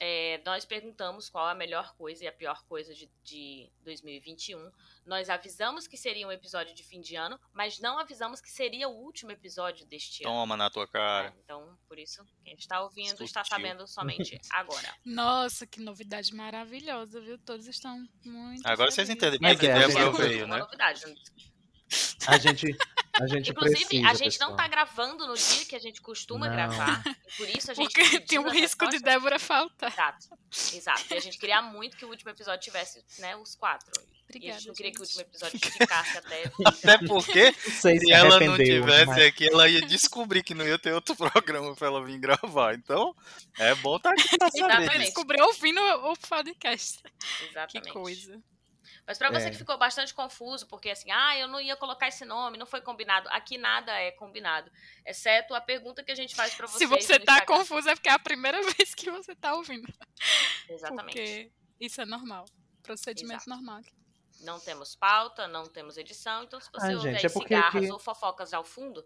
é, 0.00 0.40
nós 0.44 0.64
perguntamos 0.64 1.28
qual 1.28 1.46
a 1.46 1.54
melhor 1.54 1.94
coisa 1.96 2.24
e 2.24 2.26
a 2.26 2.32
pior 2.32 2.64
coisa 2.64 2.92
de, 2.92 3.08
de 3.22 3.70
2021. 3.84 4.72
Nós 5.06 5.30
avisamos 5.30 5.86
que 5.86 5.96
seria 5.96 6.26
um 6.26 6.32
episódio 6.32 6.74
de 6.74 6.82
fim 6.82 7.00
de 7.00 7.14
ano, 7.14 7.38
mas 7.52 7.78
não 7.78 7.98
avisamos 8.00 8.40
que 8.40 8.50
seria 8.50 8.88
o 8.88 8.96
último 8.96 9.30
episódio 9.30 9.86
deste 9.86 10.24
ano. 10.24 10.34
Toma 10.34 10.56
na 10.56 10.68
tua 10.70 10.88
cara. 10.88 11.30
né? 11.30 11.36
Então, 11.44 11.78
por 11.86 11.98
isso, 12.00 12.24
quem 12.44 12.54
está 12.54 12.82
ouvindo 12.82 13.22
está 13.22 13.44
sabendo 13.44 13.86
somente 13.86 14.40
agora. 14.50 14.92
Nossa, 15.04 15.66
que 15.68 15.78
novidade 15.80 16.34
maravilhosa, 16.34 17.20
viu? 17.20 17.38
Todos 17.38 17.68
estão 17.68 17.96
muito. 18.24 18.66
Agora 18.66 18.90
vocês 18.90 19.06
felizes. 19.06 19.14
entendem 19.14 19.38
Mas 19.40 19.62
é, 19.62 19.72
Débora 19.88 20.04
gente- 20.06 20.16
veio, 20.20 20.46
uma 20.46 20.54
né? 20.56 20.62
novidade. 20.62 21.04
A 22.26 22.38
gente, 22.38 22.76
a 23.20 23.26
gente 23.26 23.50
Inclusive, 23.50 23.84
precisa, 23.84 24.08
a 24.08 24.14
gente 24.14 24.40
não 24.40 24.48
pessoal. 24.52 24.56
tá 24.56 24.68
gravando 24.68 25.26
no 25.26 25.34
dia 25.34 25.64
que 25.66 25.76
a 25.76 25.78
gente 25.78 26.00
costuma 26.00 26.46
Não. 26.48 26.54
gravar. 26.54 27.02
E 27.32 27.36
por 27.36 27.48
isso 27.48 27.70
a 27.70 27.74
gente. 27.74 27.92
Porque 27.92 28.20
tem 28.20 28.38
as 28.44 28.52
risco 28.52 28.86
de. 28.88 28.98
Débora 29.00 29.38
faltar. 29.38 29.90
Exato. 29.90 30.28
Exato. 30.74 31.04
E 31.10 31.14
a 31.14 31.20
gente 31.20 31.38
queria 31.38 31.62
muito 31.62 31.96
que 31.96 32.04
o 32.04 32.08
último 32.08 32.30
episódio 32.30 32.60
tivesse, 32.60 33.02
né, 33.18 33.34
os 33.36 33.54
quatro. 33.54 33.88
e 33.90 34.00
a 34.00 34.24
Obrigada. 34.28 34.58
gente 34.58 34.68
não 34.68 34.74
queria 34.74 34.92
que 34.92 35.00
o 35.00 35.04
gente. 35.04 35.16
último 35.18 35.30
episódio 35.30 35.58
ficasse 35.58 36.18
até. 36.18 36.42
Até 36.66 36.98
porque, 37.06 37.44
Não 37.50 37.74
sei 37.80 37.98
se 37.98 38.12
ela 38.12 38.38
não 38.40 38.56
tivesse 38.56 39.06
mas- 39.06 39.22
aqui, 39.26 39.48
ela 39.48 39.68
ia 39.68 39.80
descobrir 39.82 40.42
que 40.42 40.54
não 40.54 40.66
ia 40.66 40.78
ter 40.78 40.92
outro 40.92 41.14
programa 41.16 41.74
pra 41.74 41.86
ela 41.88 42.04
vir 42.04 42.18
gravar. 42.18 42.74
Então, 42.74 43.14
é 43.58 43.74
bom 43.76 43.98
tá 43.98 44.10
aqui 44.10 44.36
pra 44.38 44.50
saber 44.50 44.72
Exatamente. 44.72 45.04
Descobriu 45.06 45.44
ouvindo 45.46 45.80
o 45.80 46.14
podcast. 46.28 47.02
Que 47.02 47.44
Exatamente. 47.50 47.92
coisa. 47.92 48.42
Mas 49.12 49.18
pra 49.18 49.30
você 49.30 49.48
É. 49.48 49.50
que 49.50 49.58
ficou 49.58 49.76
bastante 49.76 50.14
confuso, 50.14 50.66
porque 50.66 50.88
assim, 50.88 51.10
ah, 51.10 51.36
eu 51.38 51.46
não 51.46 51.60
ia 51.60 51.76
colocar 51.76 52.08
esse 52.08 52.24
nome, 52.24 52.56
não 52.56 52.64
foi 52.64 52.80
combinado. 52.80 53.28
Aqui 53.30 53.58
nada 53.58 53.92
é 53.92 54.10
combinado. 54.10 54.70
Exceto 55.04 55.54
a 55.54 55.60
pergunta 55.60 56.02
que 56.02 56.10
a 56.10 56.14
gente 56.14 56.34
faz 56.34 56.54
pra 56.54 56.66
vocês. 56.66 56.78
Se 56.78 56.86
você 56.86 57.18
tá 57.20 57.34
Instagram. 57.34 57.58
confuso 57.58 57.90
é 57.90 57.94
porque 57.94 58.08
é 58.08 58.12
a 58.12 58.18
primeira 58.18 58.58
vez 58.80 58.94
que 58.94 59.10
você 59.10 59.34
tá 59.34 59.54
ouvindo. 59.54 59.86
Exatamente. 60.66 61.04
Porque 61.14 61.52
isso 61.78 62.00
é 62.00 62.06
normal. 62.06 62.46
Procedimento 62.82 63.42
Exato. 63.42 63.50
normal. 63.50 63.80
aqui. 63.80 63.92
Não 64.40 64.58
temos 64.58 64.96
pauta, 64.96 65.46
não 65.46 65.66
temos 65.66 65.96
edição. 65.98 66.42
Então, 66.42 66.58
se 66.58 66.70
você 66.72 66.86
Ah, 66.92 66.96
ouve 66.96 67.12
gente, 67.12 67.26
é 67.26 67.28
cigarras 67.28 67.84
que- 67.84 67.92
ou 67.92 67.98
fofocas 67.98 68.52
ao 68.54 68.64
fundo, 68.64 69.04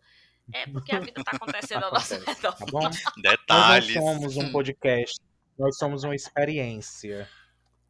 é 0.53 0.67
porque 0.69 0.95
a 0.95 1.01
vida 1.01 1.23
tá 1.25 1.33
acontecendo 1.35 1.83
ao 1.85 1.93
nosso 1.93 2.15
redor. 2.25 2.55
Tá 2.55 2.65
bom? 2.71 2.81
Nós 2.89 3.03
Detalhes. 3.17 3.97
não 3.97 4.03
somos 4.15 4.37
um 4.37 4.53
podcast, 4.53 5.19
nós 5.59 5.77
somos 5.77 6.05
uma 6.05 6.15
experiência. 6.15 7.29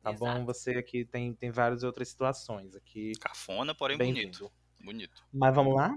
Tá 0.07 0.13
Exato. 0.13 0.39
bom? 0.39 0.45
Você 0.45 0.71
aqui 0.73 1.05
tem, 1.05 1.35
tem 1.35 1.51
várias 1.51 1.83
outras 1.83 2.09
situações 2.09 2.77
aqui. 2.77 3.11
Cafona, 3.21 3.75
porém 3.75 3.99
bonito. 3.99 4.53
Bonito. 4.79 5.27
Mas 5.33 5.53
vamos 5.53 5.75
lá? 5.75 5.97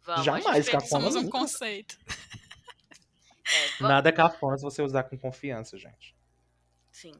Vamos, 0.00 0.24
Jamais, 0.24 0.66
cafona. 0.66 1.10
Somos 1.10 1.14
um 1.14 1.28
conceito. 1.28 1.98
é, 3.78 3.82
Nada 3.82 4.08
é 4.08 4.12
cafona 4.12 4.56
se 4.56 4.62
você 4.62 4.80
usar 4.80 5.04
com 5.04 5.18
confiança, 5.18 5.76
gente. 5.76 6.16
Sim. 6.90 7.12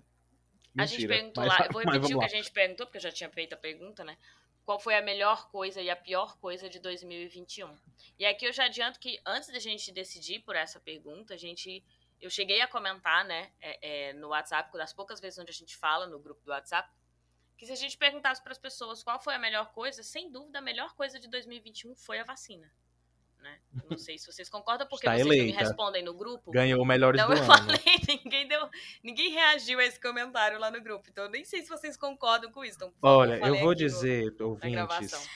A 0.79 0.87
gente 0.87 1.03
Mentira. 1.03 1.15
perguntou 1.17 1.45
mas- 1.45 1.59
lá, 1.59 1.67
eu 1.67 1.73
vou 1.73 1.83
repetir 1.83 2.17
o 2.17 2.19
que 2.19 2.25
a 2.25 2.29
gente 2.29 2.51
perguntou, 2.51 2.87
porque 2.87 2.97
eu 2.97 3.03
já 3.03 3.13
tinha 3.13 3.29
feito 3.29 3.53
a 3.53 3.59
pergunta, 3.59 4.03
né? 4.03 4.17
Qual 4.65 4.81
foi 4.81 4.95
a 4.97 5.03
melhor 5.03 5.51
coisa 5.51 5.83
e 5.83 5.91
a 5.91 5.97
pior 5.97 6.39
coisa 6.39 6.71
de 6.71 6.79
2021? 6.79 7.77
E 8.19 8.25
aqui 8.25 8.47
eu 8.47 8.53
já 8.55 8.65
adianto 8.65 8.99
que 8.99 9.21
antes 9.27 9.51
da 9.51 9.59
gente 9.59 9.93
decidir 9.93 10.39
por 10.41 10.57
essa 10.57 10.81
pergunta, 10.81 11.35
a 11.35 11.37
gente. 11.37 11.85
Eu 12.25 12.31
cheguei 12.31 12.61
a 12.63 12.67
comentar, 12.67 13.25
né, 13.25 13.51
é, 13.61 14.09
é, 14.09 14.13
no 14.15 14.29
WhatsApp, 14.29 14.73
das 14.79 14.93
poucas 14.95 15.21
vezes 15.21 15.39
onde 15.39 15.51
a 15.51 15.55
gente 15.55 15.77
fala 15.77 16.07
no 16.07 16.19
grupo 16.19 16.43
do 16.45 16.51
WhatsApp, 16.53 16.89
que 17.57 17.67
se 17.67 17.73
a 17.73 17.77
gente 17.77 17.99
perguntasse 17.99 18.43
para 18.43 18.53
as 18.53 18.59
pessoas 18.59 19.03
qual 19.03 19.21
foi 19.21 19.35
a 19.35 19.39
melhor 19.39 19.73
coisa, 19.73 20.03
sem 20.03 20.31
dúvida 20.31 20.59
a 20.59 20.63
melhor 20.63 20.95
coisa 20.95 21.21
de 21.21 21.29
2021 21.29 21.95
foi 21.95 22.19
a 22.19 22.25
vacina. 22.25 22.71
Né? 23.39 23.59
Eu 23.83 23.91
Não 23.91 23.99
sei 23.99 24.17
se 24.17 24.27
vocês 24.27 24.49
concordam, 24.49 24.87
porque 24.89 25.07
Está 25.07 25.17
vocês 25.17 25.27
não 25.27 25.33
me 25.35 25.39
eleita. 25.51 25.59
respondem 25.61 26.03
no 26.03 26.15
grupo. 26.15 26.51
Ganhou 26.51 26.83
melhores 26.83 27.21
Então 27.21 27.31
do 27.31 27.37
eu 27.39 27.45
ano. 27.45 27.55
falei, 27.55 27.79
ninguém 28.25 28.49
deu, 28.49 28.71
ninguém 29.03 29.31
reagiu 29.33 29.79
a 29.79 29.85
esse 29.85 30.01
comentário 30.01 30.59
lá 30.59 30.71
no 30.71 30.81
grupo. 30.81 31.11
Então 31.11 31.25
eu 31.25 31.31
nem 31.31 31.45
sei 31.45 31.61
se 31.61 31.69
vocês 31.69 31.95
concordam 31.95 32.51
com 32.51 32.65
isso. 32.65 32.77
Então, 32.77 32.95
Olha, 33.03 33.35
eu 33.35 33.41
falem 33.41 33.61
vou 33.61 33.69
no- 33.69 33.75
dizer, 33.75 34.35
na 34.39 34.47
ouvintes, 34.47 35.29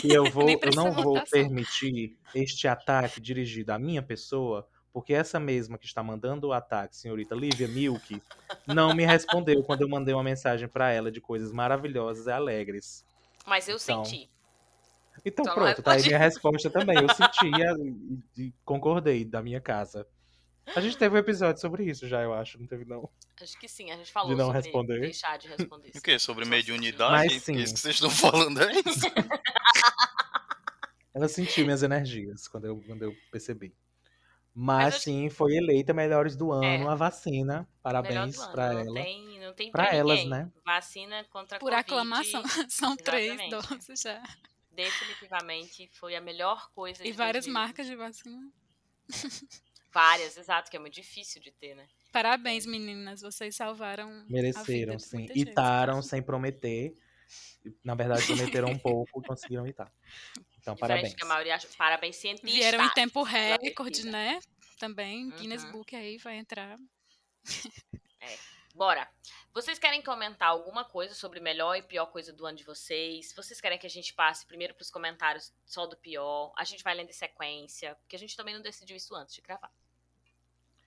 que 0.00 0.12
eu, 0.12 0.24
vou, 0.32 0.48
eu 0.50 0.70
não 0.74 0.90
vou 0.90 1.22
permitir 1.30 2.18
este 2.34 2.66
ataque 2.66 3.20
dirigido 3.20 3.70
à 3.72 3.78
minha 3.78 4.02
pessoa, 4.02 4.68
Porque 4.94 5.12
essa 5.12 5.40
mesma 5.40 5.76
que 5.76 5.86
está 5.86 6.04
mandando 6.04 6.46
o 6.46 6.52
ataque, 6.52 6.96
senhorita 6.96 7.34
Lívia 7.34 7.66
Milk, 7.66 8.22
não 8.64 8.94
me 8.94 9.04
respondeu 9.04 9.60
quando 9.64 9.82
eu 9.82 9.88
mandei 9.88 10.14
uma 10.14 10.22
mensagem 10.22 10.68
para 10.68 10.92
ela 10.92 11.10
de 11.10 11.20
coisas 11.20 11.50
maravilhosas 11.50 12.28
e 12.28 12.30
alegres. 12.30 13.04
Mas 13.44 13.68
eu 13.68 13.74
Então, 13.74 14.04
senti. 14.04 14.30
Então, 15.24 15.42
Então, 15.42 15.54
pronto, 15.54 15.82
tá 15.82 15.94
aí 15.94 16.02
minha 16.04 16.16
resposta 16.16 16.70
também. 16.70 16.96
Eu 16.96 17.08
senti 17.12 17.50
e, 18.36 18.42
e 18.44 18.54
concordei 18.64 19.24
da 19.24 19.42
minha 19.42 19.60
casa. 19.60 20.06
A 20.76 20.80
gente 20.80 20.96
teve 20.96 21.16
um 21.16 21.18
episódio 21.18 21.60
sobre 21.60 21.84
isso 21.84 22.06
já, 22.06 22.22
eu 22.22 22.32
acho, 22.32 22.60
não 22.60 22.66
teve 22.68 22.84
não. 22.84 23.10
Acho 23.42 23.58
que 23.58 23.66
sim, 23.66 23.90
a 23.90 23.96
gente 23.96 24.12
falou 24.12 24.30
De 24.30 24.36
não 24.36 24.46
sobre 24.46 24.62
responder. 24.62 25.00
deixar 25.00 25.36
de 25.38 25.48
responder. 25.48 25.90
O 25.92 26.00
quê? 26.00 26.20
Sobre 26.20 26.44
mediunidade? 26.44 27.12
Mas 27.12 27.32
Que 27.32 27.40
sim. 27.40 27.56
Isso 27.56 27.74
que 27.74 27.80
vocês 27.80 27.96
estão 27.96 28.10
falando 28.10 28.62
é 28.62 28.70
isso? 28.70 29.10
Ela 31.12 31.26
sentiu 31.26 31.64
minhas 31.64 31.82
energias 31.82 32.46
quando 32.46 32.66
eu, 32.66 32.80
quando 32.86 33.02
eu 33.02 33.12
percebi. 33.32 33.74
Mas 34.54 34.94
Mas 34.94 35.02
sim, 35.02 35.28
foi 35.28 35.56
eleita 35.56 35.92
melhores 35.92 36.36
do 36.36 36.52
ano, 36.52 36.64
É. 36.88 36.88
a 36.88 36.94
vacina. 36.94 37.68
Parabéns 37.82 38.38
ano, 38.38 38.52
pra 38.52 38.72
não 38.72 38.80
ela. 38.80 38.94
Tem, 38.94 39.40
não 39.40 39.52
tem 39.54 39.70
Pra 39.72 39.86
pra 39.86 39.96
elas, 39.96 40.24
né? 40.26 40.50
Vacina 40.64 41.24
contra 41.24 41.56
a 41.56 41.60
Por 41.60 41.70
Covid, 41.70 41.80
aclamação. 41.80 42.42
São 42.70 42.96
três 42.96 43.36
doses 43.50 44.00
já. 44.00 44.22
Definitivamente 44.70 45.88
foi 45.92 46.14
a 46.14 46.20
melhor 46.20 46.70
coisa 46.72 47.02
E 47.02 47.10
de 47.10 47.12
várias 47.16 47.46
2020. 47.46 47.52
marcas 47.52 47.86
de 47.86 47.96
vacina. 47.96 48.50
Várias, 49.92 50.36
exato, 50.36 50.68
que 50.70 50.76
é 50.76 50.80
muito 50.80 50.94
difícil 50.94 51.40
de 51.40 51.52
ter, 51.52 51.76
né? 51.76 51.86
Parabéns, 52.12 52.66
meninas. 52.66 53.20
Vocês 53.20 53.54
salvaram. 53.54 54.10
a 54.10 54.24
Mereceram, 54.28 54.98
sim. 54.98 55.28
gente. 55.28 55.38
Itaram 55.38 56.02
sem 56.02 56.20
prometer. 56.20 56.94
Na 57.84 57.94
verdade, 57.94 58.26
prometeram 58.26 58.70
um 58.70 58.78
pouco 58.78 59.20
e 59.20 59.26
conseguiram 59.26 59.66
itar. 59.66 59.92
Então, 60.64 60.74
Diferente 60.74 60.96
parabéns. 60.96 61.14
que 61.14 61.22
a 61.22 61.26
maioria 61.26 61.54
acha. 61.56 61.68
Parabéns, 61.76 62.16
cientistas. 62.16 62.50
Vieram 62.50 62.82
em 62.82 62.90
tempo 62.94 63.22
recorde, 63.22 64.06
né? 64.06 64.40
Também. 64.78 65.28
Guinness 65.32 65.62
Uhum. 65.64 65.72
Book 65.72 65.94
aí 65.94 66.16
vai 66.16 66.36
entrar. 66.36 66.78
Bora. 68.74 69.06
Vocês 69.52 69.78
querem 69.78 70.00
comentar 70.00 70.48
alguma 70.48 70.82
coisa 70.82 71.14
sobre 71.14 71.38
melhor 71.38 71.76
e 71.76 71.82
pior 71.82 72.06
coisa 72.06 72.32
do 72.32 72.46
ano 72.46 72.56
de 72.56 72.64
vocês? 72.64 73.34
Vocês 73.36 73.60
querem 73.60 73.78
que 73.78 73.86
a 73.86 73.90
gente 73.90 74.14
passe 74.14 74.46
primeiro 74.46 74.74
pros 74.74 74.90
comentários 74.90 75.52
só 75.66 75.86
do 75.86 75.98
pior? 75.98 76.50
A 76.56 76.64
gente 76.64 76.82
vai 76.82 76.94
lendo 76.94 77.10
em 77.10 77.12
sequência? 77.12 77.94
Porque 77.96 78.16
a 78.16 78.18
gente 78.18 78.34
também 78.34 78.54
não 78.54 78.62
decidiu 78.62 78.96
isso 78.96 79.14
antes 79.14 79.34
de 79.34 79.42
gravar. 79.42 79.70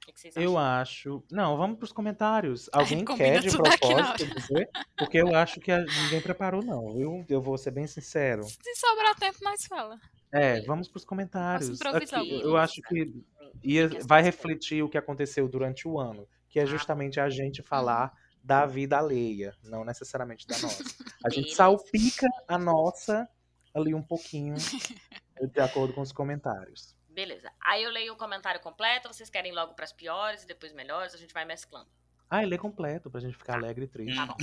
Que 0.08 0.14
que 0.14 0.20
vocês 0.22 0.38
acham? 0.38 0.44
Eu 0.50 0.58
acho. 0.58 1.24
Não, 1.30 1.58
vamos 1.58 1.78
pros 1.78 1.92
comentários. 1.92 2.70
Alguém 2.72 3.04
quer 3.04 3.42
de 3.42 3.52
propósito 3.52 4.26
dizer? 4.36 4.70
Porque 4.98 5.18
eu 5.18 5.36
acho 5.36 5.60
que 5.60 5.76
ninguém 5.78 6.22
preparou, 6.22 6.64
não, 6.64 6.94
viu? 6.96 7.26
Eu 7.28 7.42
vou 7.42 7.58
ser 7.58 7.72
bem 7.72 7.86
sincero. 7.86 8.44
Se 8.46 8.76
sobrar 8.76 9.16
tempo, 9.16 9.38
nós 9.44 9.66
fala. 9.68 10.00
É, 10.32 10.62
vamos 10.62 10.88
pros 10.88 11.04
comentários. 11.04 11.82
Aqui, 11.82 12.42
eu 12.42 12.56
acho 12.56 12.82
que 12.84 13.14
ia, 13.62 13.90
vai 14.06 14.22
refletir 14.22 14.82
o 14.82 14.88
que 14.90 14.98
aconteceu 14.98 15.48
durante 15.50 15.88
o 15.88 16.00
ano, 16.00 16.26
que 16.50 16.58
é 16.60 16.64
Ah. 16.64 16.66
justamente 16.66 17.20
a 17.20 17.30
gente 17.30 17.62
falar 17.62 18.14
da 18.42 18.66
vida 18.66 18.98
alheia, 18.98 19.54
não 19.62 19.84
necessariamente 19.84 20.48
da 20.48 20.58
nossa. 20.60 20.84
A 21.26 21.30
gente 21.30 21.54
salpica 21.54 22.28
a 22.48 22.58
nossa 22.58 23.28
ali 23.74 23.94
um 23.94 24.02
pouquinho, 24.02 24.56
de 24.56 25.60
acordo 25.60 25.94
com 25.94 26.00
os 26.02 26.14
comentários. 26.14 26.97
Beleza. 27.18 27.52
Aí 27.60 27.82
eu 27.82 27.90
leio 27.90 28.14
o 28.14 28.16
comentário 28.16 28.62
completo, 28.62 29.08
vocês 29.08 29.28
querem 29.28 29.52
logo 29.52 29.74
pras 29.74 29.92
piores 29.92 30.44
e 30.44 30.46
depois 30.46 30.72
melhores, 30.72 31.16
a 31.16 31.18
gente 31.18 31.34
vai 31.34 31.46
mesclando. 31.46 31.90
Ah, 32.30 32.44
ele 32.44 32.54
é 32.54 32.58
completo, 32.60 33.10
pra 33.10 33.20
gente 33.20 33.36
ficar 33.36 33.56
alegre 33.56 33.86
e 33.86 33.88
triste. 33.88 34.16
Tá 34.16 34.24
Hum. 34.24 34.28
bom. 34.28 34.36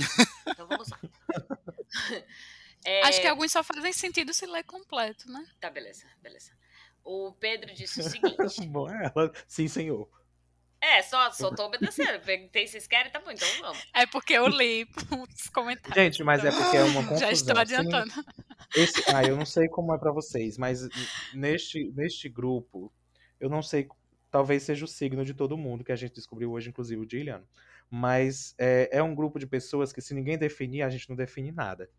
Então 0.51 0.67
vamos 0.67 0.89
lá. 0.89 0.99
É, 2.87 3.01
Acho 3.03 3.19
que 3.19 3.27
alguns 3.27 3.51
só 3.51 3.63
fazem 3.63 3.91
sentido 3.93 4.31
se 4.31 4.45
ler 4.45 4.63
completo, 4.63 5.27
né? 5.31 5.43
Tá, 5.59 5.71
beleza, 5.71 6.05
beleza. 6.21 6.51
O 7.03 7.31
Pedro 7.31 7.73
disse 7.73 7.99
o 7.99 8.03
seguinte. 8.03 8.37
Bom, 8.69 8.87
é 8.87 9.05
ela, 9.15 9.31
sim, 9.47 9.67
senhor. 9.67 10.07
É, 10.81 11.01
só, 11.01 11.31
só 11.31 11.53
tô 11.53 11.65
obedecendo. 11.65 12.19
Perguntei 12.23 12.67
se 12.67 12.73
vocês 12.73 12.87
querem, 12.87 13.11
tá 13.11 13.19
bom, 13.19 13.31
então 13.31 13.47
vamos. 13.59 13.83
É 13.93 14.05
porque 14.05 14.33
eu 14.33 14.47
li 14.47 14.87
os 15.33 15.49
comentários. 15.49 15.95
Gente, 15.95 16.23
mas 16.23 16.43
é 16.43 16.51
porque 16.51 16.77
é 16.77 16.83
uma 16.83 17.01
confusão. 17.01 17.19
Já 17.27 17.31
estou 17.31 17.55
Sim, 17.55 17.61
adiantando. 17.61 18.13
Esse, 18.75 19.03
ah, 19.13 19.23
eu 19.23 19.35
não 19.35 19.45
sei 19.45 19.67
como 19.67 19.93
é 19.93 19.97
pra 19.97 20.11
vocês, 20.11 20.57
mas 20.57 20.87
neste, 21.33 21.91
neste 21.95 22.29
grupo, 22.29 22.91
eu 23.39 23.49
não 23.49 23.61
sei, 23.61 23.87
talvez 24.29 24.63
seja 24.63 24.85
o 24.85 24.87
signo 24.87 25.23
de 25.25 25.33
todo 25.33 25.57
mundo, 25.57 25.83
que 25.83 25.91
a 25.91 25.95
gente 25.95 26.13
descobriu 26.13 26.51
hoje, 26.51 26.69
inclusive 26.69 27.01
o 27.01 27.09
Gillian. 27.09 27.43
Mas 27.89 28.55
é, 28.57 28.89
é 28.91 29.03
um 29.03 29.15
grupo 29.15 29.39
de 29.39 29.47
pessoas 29.47 29.93
que, 29.93 30.01
se 30.01 30.13
ninguém 30.13 30.37
definir, 30.37 30.81
a 30.81 30.89
gente 30.89 31.07
não 31.09 31.15
define 31.15 31.51
nada. 31.51 31.89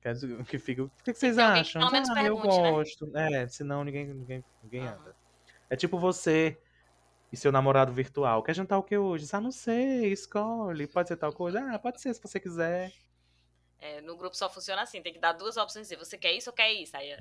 Quer 0.00 0.14
dizer, 0.14 0.44
que 0.44 0.58
fica, 0.58 0.84
o 0.84 0.90
que, 1.04 1.12
que 1.12 1.18
vocês 1.18 1.36
que 1.36 1.42
acham? 1.42 1.90
menos 1.90 2.08
ah, 2.10 2.22
eu 2.22 2.36
pergunte, 2.36 2.60
né? 2.62 2.70
gosto. 2.70 3.16
É, 3.16 3.48
senão 3.48 3.84
ninguém, 3.84 4.06
ninguém, 4.06 4.44
ninguém 4.62 4.80
Aham. 4.82 4.94
anda. 4.94 5.16
É 5.68 5.76
tipo 5.76 5.98
você 5.98 6.56
e 7.32 7.36
seu 7.36 7.52
namorado 7.52 7.92
virtual. 7.92 8.42
Quer 8.42 8.54
jantar 8.54 8.78
o 8.78 8.82
que 8.82 8.96
hoje? 8.96 9.26
Ah, 9.32 9.40
não 9.40 9.52
sei, 9.52 10.12
escolhe. 10.12 10.86
Pode 10.86 11.08
ser 11.08 11.16
tal 11.16 11.32
coisa? 11.32 11.60
Ah, 11.72 11.78
pode 11.78 12.00
ser, 12.00 12.14
se 12.14 12.22
você 12.22 12.40
quiser. 12.40 12.92
É, 13.78 14.00
no 14.00 14.16
grupo 14.16 14.36
só 14.36 14.50
funciona 14.50 14.82
assim, 14.82 15.00
tem 15.00 15.12
que 15.12 15.20
dar 15.20 15.32
duas 15.32 15.56
opções 15.56 15.90
e 15.90 15.96
você 15.96 16.18
quer 16.18 16.32
isso 16.32 16.50
ou 16.50 16.56
quer 16.56 16.72
isso? 16.72 16.96
Aí 16.96 17.16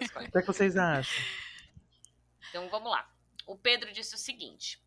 escolhe. 0.00 0.28
O 0.28 0.30
que, 0.30 0.38
é 0.38 0.40
que 0.40 0.46
vocês 0.46 0.76
acham? 0.76 1.24
Então 2.48 2.68
vamos 2.68 2.90
lá. 2.90 3.10
O 3.46 3.56
Pedro 3.56 3.92
disse 3.92 4.14
o 4.14 4.18
seguinte: 4.18 4.80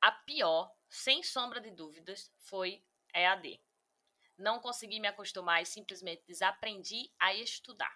a 0.00 0.10
pior, 0.12 0.74
sem 0.88 1.22
sombra 1.22 1.60
de 1.60 1.70
dúvidas, 1.70 2.32
foi 2.36 2.82
EAD. 3.14 3.60
Não 4.38 4.60
consegui 4.60 4.98
me 4.98 5.08
acostumar 5.08 5.62
e 5.62 5.66
simplesmente 5.66 6.24
desaprendi 6.26 7.12
a 7.18 7.34
estudar. 7.34 7.94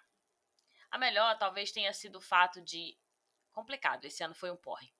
A 0.91 0.97
melhor 0.97 1.37
talvez 1.37 1.71
tenha 1.71 1.93
sido 1.93 2.17
o 2.17 2.21
fato 2.21 2.61
de. 2.61 2.97
Complicado, 3.51 4.05
esse 4.05 4.23
ano 4.23 4.35
foi 4.35 4.51
um 4.51 4.55
porre. 4.55 4.93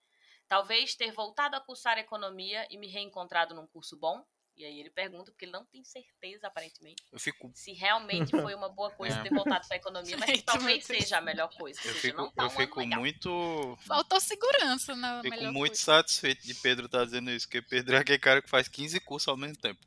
Talvez 0.49 0.95
ter 0.95 1.11
voltado 1.13 1.55
a 1.55 1.61
cursar 1.61 1.97
economia 1.97 2.67
e 2.69 2.77
me 2.77 2.87
reencontrado 2.87 3.55
num 3.55 3.67
curso 3.67 3.95
bom. 3.97 4.21
E 4.57 4.65
aí 4.65 4.77
ele 4.77 4.89
pergunta, 4.89 5.31
porque 5.31 5.45
ele 5.45 5.53
não 5.53 5.63
tem 5.63 5.81
certeza, 5.85 6.47
aparentemente, 6.47 7.01
Eu 7.13 7.19
fico, 7.19 7.49
se 7.55 7.71
realmente 7.71 8.31
foi 8.31 8.53
uma 8.53 8.67
boa 8.67 8.91
coisa 8.91 9.17
É. 9.17 9.21
ter 9.21 9.29
voltado 9.33 9.65
para 9.65 9.77
economia, 9.77 10.17
mas 10.17 10.31
que 10.31 10.41
talvez 10.75 10.83
seja 10.85 11.19
a 11.19 11.21
melhor 11.21 11.47
coisa. 11.55 11.79
eu 11.79 11.93
seja, 11.93 11.99
fico, 11.99 12.17
não 12.23 12.29
tá 12.31 12.43
eu 12.43 12.49
fico 12.49 12.85
muito. 12.85 13.77
Faltou 13.87 14.19
segurança 14.19 14.93
na 14.97 15.21
Fico 15.21 15.33
melhor 15.33 15.53
muito 15.53 15.69
coisa. 15.77 15.81
satisfeito 15.83 16.45
de 16.45 16.53
Pedro 16.55 16.87
estar 16.87 17.05
dizendo 17.05 17.31
isso, 17.31 17.47
porque 17.47 17.61
Pedro 17.61 17.95
é 17.95 17.99
aquele 17.99 18.19
cara 18.19 18.41
que 18.41 18.49
faz 18.49 18.67
15 18.67 18.99
cursos 18.99 19.29
ao 19.29 19.37
mesmo 19.37 19.55
tempo, 19.55 19.79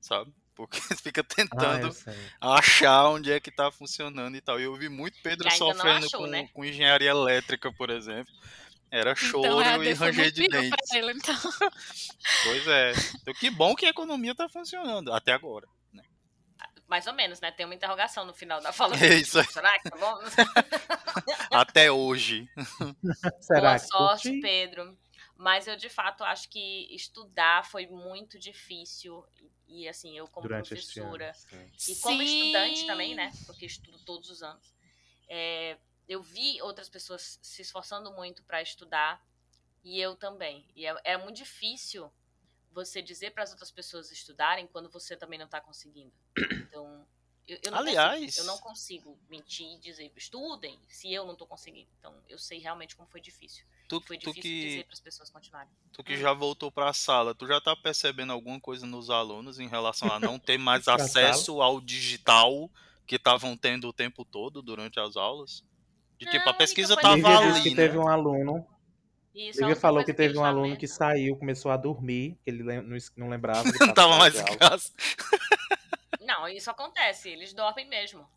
sabe? 0.00 0.32
Porque 0.56 0.80
fica 1.00 1.20
Ah, 1.20 1.24
tentando 1.24 1.92
sei. 1.92 2.14
achar 2.40 3.08
onde 3.10 3.30
é 3.30 3.38
que 3.38 3.52
tá 3.52 3.70
funcionando 3.70 4.36
e 4.36 4.40
tal. 4.40 4.58
E 4.58 4.64
eu 4.64 4.74
vi 4.74 4.88
muito 4.88 5.22
Pedro 5.22 5.48
sofrendo 5.52 6.06
achou, 6.06 6.22
com, 6.22 6.26
né? 6.26 6.48
com 6.52 6.64
engenharia 6.64 7.10
elétrica, 7.10 7.70
por 7.72 7.90
exemplo. 7.90 8.34
Era 8.90 9.14
choro 9.14 9.60
Então, 9.60 9.82
e 9.82 9.92
ranger 9.92 10.30
de 10.30 10.48
dentes. 10.48 10.90
ele, 10.94 11.12
então. 11.12 11.34
Pois 12.44 12.66
é. 12.66 12.92
Então 13.20 13.34
que 13.34 13.50
bom 13.50 13.74
que 13.74 13.86
a 13.86 13.90
economia 13.90 14.34
tá 14.34 14.48
funcionando, 14.48 15.12
até 15.12 15.32
agora. 15.32 15.66
Mais 16.88 17.06
ou 17.06 17.12
menos, 17.12 17.40
né? 17.40 17.50
Tem 17.50 17.66
uma 17.66 17.74
interrogação 17.74 18.24
no 18.24 18.32
final 18.32 18.60
da 18.60 18.72
fala. 18.72 18.94
É 19.02 19.14
isso. 19.14 19.42
Será 19.44 19.78
que 19.80 19.90
tá 19.90 19.96
bom? 19.96 20.18
Até 21.50 21.90
hoje. 21.90 22.48
Será 23.40 23.60
Boa 23.60 23.74
que 23.74 23.86
sorte, 23.86 24.28
curti? 24.28 24.40
Pedro. 24.40 24.96
Mas 25.36 25.66
eu, 25.66 25.76
de 25.76 25.88
fato, 25.88 26.22
acho 26.24 26.48
que 26.48 26.86
estudar 26.94 27.64
foi 27.66 27.86
muito 27.88 28.38
difícil. 28.38 29.24
E, 29.66 29.88
assim, 29.88 30.16
eu 30.16 30.28
como 30.28 30.46
durante 30.46 30.72
ano. 30.72 30.80
professora... 30.80 31.32
sim. 31.76 31.92
E 31.92 31.96
como 31.96 32.22
Sim. 32.22 32.24
estudante 32.24 32.86
também, 32.86 33.14
né? 33.16 33.32
Porque 33.46 33.66
estudo 33.66 33.98
todos 34.04 34.30
os 34.30 34.42
anos. 34.42 34.72
É, 35.28 35.76
eu 36.08 36.22
vi 36.22 36.60
outras 36.62 36.88
pessoas 36.88 37.38
se 37.42 37.62
esforçando 37.62 38.10
muito 38.12 38.42
para 38.44 38.62
estudar 38.62 39.20
e 39.84 40.00
eu 40.00 40.16
também. 40.16 40.64
E 40.74 40.86
é, 40.86 40.94
é 41.04 41.16
muito 41.16 41.36
difícil 41.36 42.10
você 42.72 43.00
dizer 43.00 43.30
para 43.32 43.42
as 43.42 43.50
outras 43.52 43.70
pessoas 43.70 44.10
estudarem 44.12 44.66
quando 44.66 44.88
você 44.90 45.16
também 45.16 45.38
não 45.38 45.46
está 45.46 45.60
conseguindo. 45.60 46.12
Então, 46.68 47.06
eu, 47.48 47.58
eu 47.62 47.70
não 47.70 47.78
Aliás- 47.78 48.20
consigo, 48.20 48.40
eu 48.40 48.44
não 48.44 48.58
consigo 48.58 49.18
mentir 49.30 49.66
e 49.66 49.78
dizer 49.78 50.12
estudem 50.16 50.78
se 50.88 51.12
eu 51.12 51.24
não 51.24 51.32
estou 51.34 51.46
conseguindo. 51.46 51.88
Então, 52.00 52.12
eu 52.28 52.38
sei 52.38 52.58
realmente 52.58 52.96
como 52.96 53.08
foi 53.08 53.20
difícil. 53.20 53.64
Tu, 53.88 54.00
Foi 54.00 54.18
tu 54.18 54.32
difícil 54.32 54.42
dizer 54.50 54.78
que, 54.78 54.84
para 54.84 54.92
as 54.94 55.00
pessoas 55.00 55.30
continuarem. 55.30 55.70
tu 55.92 56.02
que 56.02 56.16
já 56.18 56.32
voltou 56.32 56.72
pra 56.72 56.92
sala, 56.92 57.36
tu 57.36 57.46
já 57.46 57.60
tá 57.60 57.76
percebendo 57.76 58.32
alguma 58.32 58.60
coisa 58.60 58.84
nos 58.84 59.10
alunos 59.10 59.60
em 59.60 59.68
relação 59.68 60.10
a 60.10 60.18
não 60.18 60.40
ter 60.40 60.58
mais 60.58 60.88
acesso 60.88 61.62
ao 61.62 61.80
digital 61.80 62.68
que 63.06 63.14
estavam 63.14 63.56
tendo 63.56 63.88
o 63.88 63.92
tempo 63.92 64.24
todo 64.24 64.60
durante 64.60 64.98
as 64.98 65.16
aulas? 65.16 65.62
De 66.18 66.26
tipo, 66.26 66.48
a 66.48 66.52
a 66.52 66.54
pesquisa 66.54 66.94
única 66.94 67.08
coisa 67.08 67.22
tava 67.22 67.34
Lívia 67.34 67.52
disse 67.52 67.60
ali, 67.60 67.70
que 67.70 67.76
né? 67.76 67.82
teve 67.82 67.98
um 67.98 68.08
aluno. 68.08 68.66
Isso 69.34 69.58
a 69.58 69.68
Lívia 69.68 69.80
falou 69.80 70.04
que 70.04 70.14
teve 70.14 70.38
um 70.38 70.44
aluno 70.44 70.76
que 70.76 70.88
saiu, 70.88 71.36
começou 71.36 71.70
a 71.70 71.76
dormir, 71.76 72.38
que 72.42 72.50
ele 72.50 72.64
não 73.16 73.28
lembrava. 73.28 73.64
que 73.70 73.84
Não 73.86 73.92
tava 73.92 74.12
na 74.12 74.18
mais 74.18 74.34
em 74.34 74.56
casa. 74.56 74.90
Não, 76.20 76.48
isso 76.48 76.68
acontece, 76.70 77.28
eles 77.28 77.52
dormem 77.54 77.86
mesmo. 77.88 78.28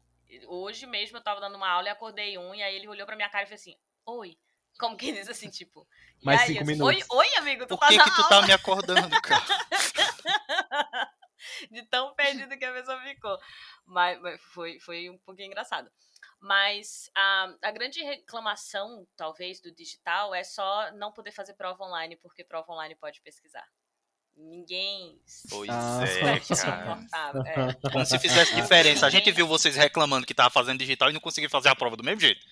Hoje 0.47 0.85
mesmo 0.85 1.17
eu 1.17 1.23
tava 1.23 1.39
dando 1.41 1.55
uma 1.55 1.67
aula 1.67 1.87
e 1.87 1.91
acordei 1.91 2.37
um, 2.37 2.53
e 2.53 2.61
aí 2.61 2.75
ele 2.75 2.87
olhou 2.87 3.03
pra 3.05 3.15
minha 3.15 3.29
cara 3.29 3.45
e 3.45 3.47
fez 3.47 3.61
assim, 3.61 3.75
oi. 4.05 4.37
Como 4.79 4.95
quem 4.95 5.11
diz 5.13 5.27
assim, 5.27 5.49
tipo. 5.49 5.87
E 6.21 6.25
Mais 6.25 6.41
aí, 6.41 6.47
cinco 6.47 6.59
eu 6.59 6.65
disse, 6.65 6.79
minutos. 6.79 7.07
Oi, 7.09 7.17
oi, 7.17 7.35
amigo, 7.37 7.65
tu 7.65 7.69
Por 7.69 7.79
tá 7.79 7.87
que 7.87 7.97
na 7.97 8.03
que 8.03 8.11
tu 8.11 8.21
aula? 8.21 8.29
tá 8.29 8.41
me 8.43 8.53
acordando, 8.53 9.21
cara? 9.21 9.43
De 11.71 11.81
tão 11.83 12.13
perdido 12.15 12.57
que 12.57 12.65
a 12.65 12.73
pessoa 12.73 13.01
ficou. 13.01 13.37
Mas, 13.85 14.21
mas 14.21 14.39
foi, 14.53 14.79
foi 14.79 15.09
um 15.09 15.17
pouquinho 15.19 15.47
engraçado. 15.47 15.89
Mas 16.39 17.09
a, 17.15 17.53
a 17.63 17.71
grande 17.71 18.01
reclamação, 18.01 19.05
talvez, 19.17 19.59
do 19.59 19.71
digital 19.71 20.33
é 20.33 20.43
só 20.43 20.91
não 20.93 21.11
poder 21.11 21.31
fazer 21.31 21.53
prova 21.53 21.83
online, 21.83 22.15
porque 22.15 22.43
prova 22.43 22.71
online 22.71 22.95
pode 22.95 23.21
pesquisar. 23.21 23.67
Ninguém 24.37 25.19
Pois 25.49 25.69
Ah. 25.69 26.01
é, 26.03 26.39
se 26.39 26.55
cara. 26.63 27.07
É, 27.45 27.89
Como 27.91 28.05
se 28.05 28.17
fizesse 28.17 28.55
diferença. 28.55 29.05
A 29.05 29.09
gente 29.09 29.29
viu 29.31 29.45
vocês 29.45 29.75
reclamando 29.75 30.25
que 30.25 30.33
tava 30.33 30.49
fazendo 30.49 30.79
digital 30.79 31.09
e 31.09 31.13
não 31.13 31.19
conseguiu 31.19 31.49
fazer 31.49 31.67
a 31.67 31.75
prova 31.75 31.97
do 31.97 32.03
mesmo 32.03 32.21
jeito. 32.21 32.45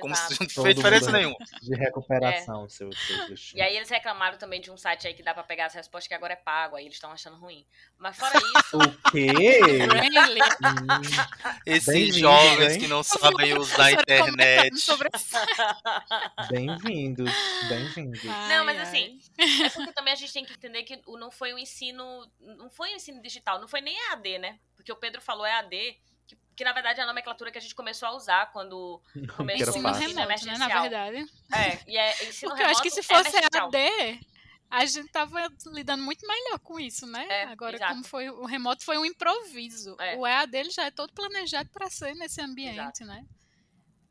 Como 0.00 0.14
exato. 0.14 0.34
se 0.34 0.40
não 0.40 0.48
Todo 0.48 0.64
fez 0.64 0.76
diferença 0.76 1.12
nenhuma. 1.12 1.36
De 1.62 1.74
recuperação, 1.74 2.68
seu, 2.68 2.90
seu 2.92 3.34
E 3.54 3.60
aí 3.62 3.76
eles 3.76 3.88
reclamaram 3.88 4.36
também 4.38 4.60
de 4.60 4.70
um 4.70 4.76
site 4.76 5.06
aí 5.06 5.14
que 5.14 5.22
dá 5.22 5.32
pra 5.34 5.42
pegar 5.42 5.66
as 5.66 5.74
respostas 5.74 6.08
que 6.08 6.14
agora 6.14 6.32
é 6.34 6.36
pago, 6.36 6.76
aí 6.76 6.84
eles 6.84 6.96
estão 6.96 7.10
achando 7.10 7.36
ruim. 7.36 7.66
Mas 7.98 8.16
fora 8.16 8.32
isso, 8.58 8.78
O 8.78 9.10
quê? 9.10 9.26
Really? 9.26 10.40
Hum, 10.42 11.56
Esses 11.64 12.14
jovens 12.16 12.74
hein? 12.74 12.80
que 12.80 12.86
não 12.88 13.02
sabem 13.02 13.56
usar 13.58 13.86
a 13.86 13.92
internet. 13.92 14.76
Sobre. 14.78 15.08
Bem-vindos, 16.50 17.30
bem-vindos. 17.68 18.22
Não, 18.24 18.64
mas 18.64 18.78
Ai, 18.78 18.82
assim, 18.82 19.20
é 19.64 19.68
porque 19.70 19.92
também 19.92 20.12
a 20.12 20.16
gente 20.16 20.32
tem 20.32 20.44
que 20.44 20.52
entender 20.52 20.82
que 20.82 21.00
o- 21.06 21.16
não 21.18 21.30
foi 21.30 21.52
um 21.54 21.58
ensino. 21.58 22.04
Não 22.40 22.70
foi 22.70 22.92
um 22.92 22.96
ensino 22.96 23.20
digital, 23.22 23.60
não 23.60 23.68
foi 23.68 23.80
nem 23.80 23.96
EAD, 24.10 24.38
né? 24.38 24.58
Porque 24.76 24.92
o 24.92 24.96
Pedro 24.96 25.20
falou 25.20 25.46
EAD, 25.46 25.98
que, 26.26 26.38
que 26.56 26.64
na 26.64 26.72
verdade 26.72 27.00
é 27.00 27.02
a 27.02 27.06
nomenclatura 27.06 27.50
que 27.50 27.58
a 27.58 27.60
gente 27.60 27.74
começou 27.74 28.08
a 28.08 28.12
usar 28.14 28.52
quando 28.52 29.00
começou 29.36 29.76
era 29.76 29.98
Ensino 29.98 30.20
remoto, 30.20 30.46
né? 30.46 30.58
Na 30.58 30.80
verdade. 30.82 31.26
É, 31.52 31.90
e 31.90 31.96
é 31.96 32.28
ensino 32.28 32.50
Porque 32.50 32.62
eu 32.62 32.66
acho 32.68 32.82
que 32.82 32.90
se 32.90 33.00
remoto 33.00 33.24
fosse 33.24 33.36
emergencial. 33.36 33.68
AD, 33.68 34.26
a 34.70 34.84
gente 34.84 35.08
tava 35.08 35.48
lidando 35.66 36.02
muito 36.02 36.26
melhor 36.26 36.58
com 36.58 36.78
isso, 36.80 37.06
né? 37.06 37.26
É, 37.28 37.44
Agora, 37.44 37.76
exato. 37.76 37.92
como 37.92 38.04
foi 38.04 38.28
o 38.28 38.44
remoto, 38.44 38.84
foi 38.84 38.98
um 38.98 39.04
improviso. 39.04 39.96
É. 40.00 40.16
O 40.16 40.26
EAD 40.26 40.56
ele 40.56 40.70
já 40.70 40.86
é 40.86 40.90
todo 40.90 41.12
planejado 41.12 41.70
para 41.70 41.88
ser 41.88 42.14
nesse 42.14 42.40
ambiente, 42.40 43.04
né? 43.04 43.24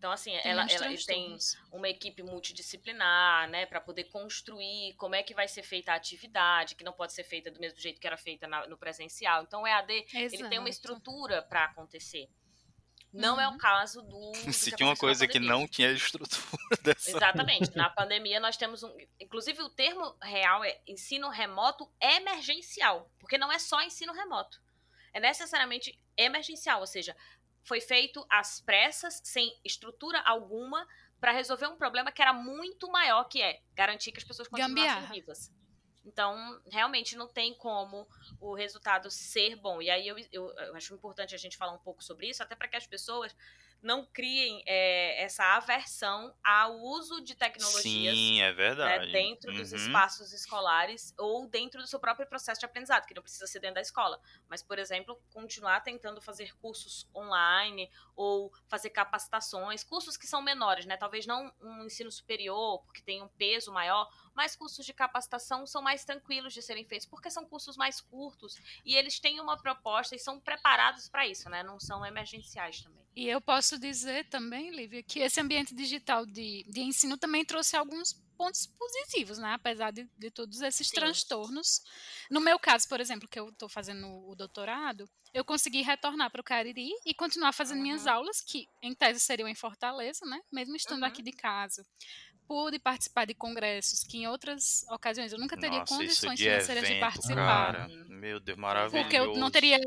Então, 0.05 0.13
assim, 0.13 0.37
Tem 0.37 0.51
ela, 0.51 0.67
ela 0.69 0.95
tem 1.07 1.35
uma 1.71 1.89
equipe 1.89 2.21
multidisciplinar, 2.21 3.49
né, 3.49 3.65
para 3.65 3.81
poder 3.81 4.03
construir 4.03 4.93
como 4.97 5.15
é 5.15 5.23
que 5.23 5.33
vai 5.33 5.47
ser 5.47 5.63
feita 5.63 5.93
a 5.93 5.95
atividade, 5.95 6.75
que 6.75 6.83
não 6.83 6.93
pode 6.93 7.11
ser 7.11 7.23
feita 7.23 7.49
do 7.49 7.59
mesmo 7.59 7.79
jeito 7.79 7.99
que 7.99 8.05
era 8.05 8.15
feita 8.15 8.47
na- 8.47 8.67
no 8.67 8.77
presencial. 8.77 9.41
Então, 9.41 9.63
o 9.63 9.67
EAD, 9.67 10.05
ele 10.13 10.29
tem 10.47 10.59
uma 10.59 10.69
Exato. 10.69 10.69
estrutura 10.69 11.41
para 11.41 11.65
acontecer. 11.65 12.29
Não 13.11 13.41
é 13.41 13.47
o 13.47 13.51
Uhum. 13.53 13.57
caso 13.57 14.03
do. 14.03 14.31
do 14.45 14.53
Se 14.53 14.71
tinha 14.75 14.87
uma 14.87 14.95
coisa 14.95 15.27
que 15.27 15.39
não 15.39 15.67
tinha 15.67 15.89
estrutura 15.89 16.37
dessa. 16.83 17.09
Exatamente. 17.09 17.75
Na 17.75 17.89
pandemia 17.89 18.39
nós 18.39 18.57
temos 18.57 18.83
um. 18.83 18.95
Inclusive, 19.19 19.59
o 19.63 19.69
termo 19.69 20.15
real 20.21 20.63
é 20.63 20.79
ensino 20.85 21.29
remoto 21.29 21.91
emergencial. 21.99 23.09
Porque 23.19 23.39
não 23.39 23.51
é 23.51 23.57
só 23.57 23.81
ensino 23.81 24.13
remoto. 24.13 24.61
É 25.13 25.19
necessariamente 25.19 25.97
emergencial. 26.17 26.81
Ou 26.81 26.85
seja, 26.87 27.15
foi 27.65 27.81
feito 27.81 28.25
às 28.29 28.61
pressas, 28.61 29.21
sem 29.23 29.59
estrutura 29.63 30.21
alguma, 30.21 30.87
para 31.19 31.31
resolver 31.31 31.67
um 31.67 31.75
problema 31.75 32.11
que 32.11 32.21
era 32.21 32.31
muito 32.31 32.89
maior, 32.89 33.25
que 33.25 33.41
é 33.41 33.61
garantir 33.73 34.11
que 34.11 34.19
as 34.19 34.23
pessoas 34.23 34.47
continuassem 34.47 34.75
Gambiarra. 34.75 35.13
vivas. 35.13 35.51
Então, 36.05 36.61
realmente 36.71 37.15
não 37.15 37.27
tem 37.27 37.55
como 37.55 38.07
o 38.39 38.53
resultado 38.53 39.09
ser 39.09 39.55
bom. 39.55 39.81
E 39.81 39.89
aí 39.89 40.07
eu, 40.07 40.15
eu, 40.31 40.53
eu 40.55 40.75
acho 40.75 40.93
importante 40.93 41.33
a 41.33 41.37
gente 41.37 41.57
falar 41.57 41.73
um 41.73 41.79
pouco 41.79 42.03
sobre 42.03 42.29
isso, 42.29 42.43
até 42.43 42.55
para 42.55 42.67
que 42.67 42.77
as 42.77 42.85
pessoas 42.85 43.35
não 43.85 44.05
criem 44.05 44.63
é, 44.67 45.23
essa 45.23 45.43
aversão 45.55 46.35
ao 46.43 46.75
uso 46.79 47.21
de 47.23 47.35
tecnologias 47.35 48.17
Sim, 48.17 48.41
é 48.41 48.53
né, 48.83 48.99
verdade. 48.99 49.11
dentro 49.11 49.53
dos 49.53 49.71
Uhum. 49.71 49.73
espaços 49.73 50.33
escolares 50.33 51.13
ou 51.17 51.47
dentro 51.47 51.81
do 51.81 51.87
seu 51.87 51.99
próprio 51.99 52.27
processo 52.27 52.59
de 52.59 52.65
aprendizado, 52.65 53.05
que 53.05 53.13
não 53.15 53.23
precisa 53.23 53.47
ser 53.47 53.59
dentro 53.59 53.75
da 53.75 53.81
escola. 53.81 54.19
Mas, 54.49 54.61
por 54.63 54.79
exemplo, 54.79 55.19
continuar 55.31 55.81
tentando 55.81 56.21
fazer 56.21 56.55
cursos 56.57 57.09
online 57.15 57.89
ou 58.15 58.51
fazer 58.67 58.89
capacitações, 58.91 59.83
cursos 59.83 60.17
que 60.17 60.27
são 60.27 60.41
menores, 60.41 60.85
né? 60.85 60.97
Talvez 60.97 61.25
não 61.25 61.51
um 61.61 61.85
ensino 61.85 62.11
superior, 62.11 62.83
porque 62.83 63.01
tem 63.01 63.23
um 63.23 63.27
peso 63.29 63.71
maior, 63.71 64.09
mas 64.35 64.55
cursos 64.55 64.85
de 64.85 64.93
capacitação 64.93 65.65
são 65.65 65.81
mais 65.81 66.03
tranquilos 66.05 66.53
de 66.53 66.61
serem 66.61 66.85
feitos, 66.85 67.07
porque 67.07 67.31
são 67.31 67.45
cursos 67.47 67.77
mais 67.77 68.01
curtos 68.01 68.55
e 68.85 68.95
eles 68.95 69.19
têm 69.19 69.39
uma 69.39 69.57
proposta 69.57 70.15
e 70.15 70.19
são 70.19 70.39
preparados 70.39 71.07
para 71.09 71.27
isso, 71.27 71.49
né? 71.49 71.63
Não 71.63 71.79
são 71.79 72.05
emergenciais 72.05 72.81
também. 72.81 73.05
E 73.15 73.27
eu 73.29 73.39
posso 73.39 73.79
dizer 73.79 74.27
também, 74.29 74.71
Lívia, 74.71 75.01
que 75.01 75.19
esse 75.19 75.39
ambiente 75.39 75.73
digital 75.73 76.25
de, 76.25 76.65
de 76.69 76.81
ensino 76.81 77.17
também 77.17 77.45
trouxe 77.45 77.77
alguns 77.77 78.13
pontos 78.37 78.65
positivos, 78.77 79.37
né? 79.37 79.53
Apesar 79.53 79.91
de, 79.91 80.09
de 80.17 80.29
todos 80.29 80.59
esses 80.59 80.89
Sim. 80.89 80.91
transtornos. 80.91 81.81
No 82.29 82.41
meu 82.41 82.59
caso, 82.59 82.89
por 82.89 82.99
exemplo, 82.99 83.29
que 83.29 83.39
eu 83.39 83.47
estou 83.47 83.69
fazendo 83.69 84.05
o 84.27 84.35
doutorado, 84.35 85.09
eu 85.33 85.45
consegui 85.45 85.81
retornar 85.81 86.29
para 86.29 86.41
o 86.41 86.43
Cariri 86.43 86.89
e 87.05 87.13
continuar 87.13 87.53
fazendo 87.53 87.81
minhas 87.81 88.05
Uhum. 88.05 88.11
aulas, 88.11 88.41
que 88.41 88.67
em 88.81 88.93
tese 88.93 89.21
seriam 89.21 89.47
em 89.47 89.55
Fortaleza, 89.55 90.25
né? 90.25 90.41
Mesmo 90.51 90.75
estando 90.75 91.03
Uhum. 91.03 91.07
aqui 91.07 91.23
de 91.23 91.31
casa. 91.31 91.85
Pude 92.47 92.77
participar 92.77 93.25
de 93.25 93.33
congressos 93.33 94.03
que 94.03 94.17
em 94.19 94.27
outras 94.27 94.85
ocasiões 94.89 95.33
eu 95.33 95.39
nunca 95.39 95.57
teria 95.57 95.79
Nossa, 95.79 95.95
condições 95.95 96.37
de 96.37 96.43
financeiras 96.45 96.83
de 96.83 96.91
evento, 96.91 96.99
participar. 96.99 97.35
cara. 97.35 97.87
Meu 98.07 98.39
Deus, 98.39 98.57
maravilhoso. 98.57 99.03
Porque 99.03 99.17
eu 99.17 99.35
não 99.35 99.49
teria. 99.49 99.79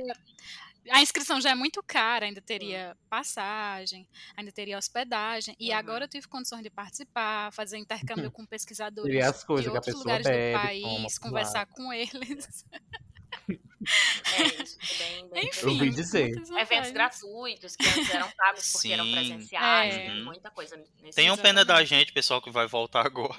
A 0.91 1.03
inscrição 1.03 1.41
já 1.41 1.51
é 1.51 1.55
muito 1.55 1.83
cara, 1.83 2.25
ainda 2.27 2.41
teria 2.41 2.97
passagem, 3.11 4.09
ainda 4.37 4.51
teria 4.51 4.79
hospedagem. 4.79 5.55
E 5.59 5.71
Uhum. 5.71 5.77
agora 5.77 6.05
eu 6.05 6.09
tive 6.09 6.27
condições 6.27 6.63
de 6.63 6.71
participar, 6.71 7.53
fazer 7.53 7.79
intercâmbio 7.79 8.31
com 8.33 8.45
pesquisadores 8.47 9.13
de 9.61 9.69
outros 9.69 9.95
lugares 9.95 10.27
bebe, 10.27 10.53
do 10.53 10.61
país, 10.61 11.19
conversar 11.19 11.67
com 11.67 11.93
eles. 11.93 12.65
É 13.81 14.63
isso, 14.63 14.79
bem, 14.99 15.29
bem 15.31 15.49
Enfim. 15.49 15.61
Eu 15.63 15.69
ouvi 15.71 15.91
dizer. 15.91 16.31
Eventos 16.59 16.91
gratuitos 16.91 17.77
que 17.77 17.87
antes 17.87 18.11
eram 18.11 18.31
pagos 18.33 18.73
porque 18.73 18.93
eram 18.93 19.05
Sim. 19.05 19.13
presenciais, 19.13 19.95
É. 19.95 20.07
tem 20.07 20.25
muita 20.25 20.51
coisa 20.51 20.77
nesse 21.03 21.17
Tenham 21.17 21.37
pena 21.37 21.65
da 21.65 21.85
gente, 21.85 22.13
pessoal, 22.13 22.43
que 22.43 22.51
vai 22.51 22.67
voltar 22.67 23.07
agora. 23.07 23.39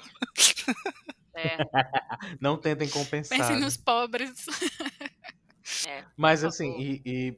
é, 1.34 1.56
Não 2.40 2.56
tentem 2.56 2.88
compensar. 2.88 3.38
Pensem 3.38 3.56
né? 3.56 3.62
nos 3.62 3.76
pobres. 3.76 4.46
é. 5.86 6.04
Mas 6.16 6.42
assim, 6.44 6.78
e, 6.80 7.02
e, 7.04 7.36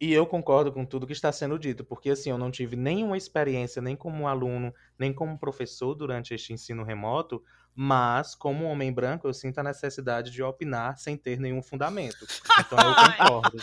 e 0.00 0.14
eu 0.14 0.24
concordo 0.26 0.72
com 0.72 0.86
tudo 0.86 1.06
que 1.06 1.12
está 1.12 1.30
sendo 1.30 1.58
dito, 1.58 1.84
porque 1.84 2.10
assim, 2.10 2.30
eu 2.30 2.38
não 2.38 2.50
tive 2.50 2.74
nenhuma 2.74 3.18
experiência, 3.18 3.82
nem 3.82 3.94
como 3.94 4.26
aluno, 4.26 4.72
nem 4.98 5.12
como 5.12 5.38
professor 5.38 5.94
durante 5.94 6.32
este 6.32 6.54
ensino 6.54 6.82
remoto, 6.82 7.44
mas 7.74 8.34
como 8.34 8.64
homem 8.64 8.90
branco, 8.90 9.28
eu 9.28 9.34
sinto 9.34 9.58
a 9.58 9.62
necessidade 9.62 10.30
de 10.30 10.42
opinar 10.42 10.96
sem 10.98 11.18
ter 11.18 11.38
nenhum 11.38 11.62
fundamento. 11.62 12.26
Então 12.58 12.78
eu 12.78 12.94
concordo. 13.18 13.58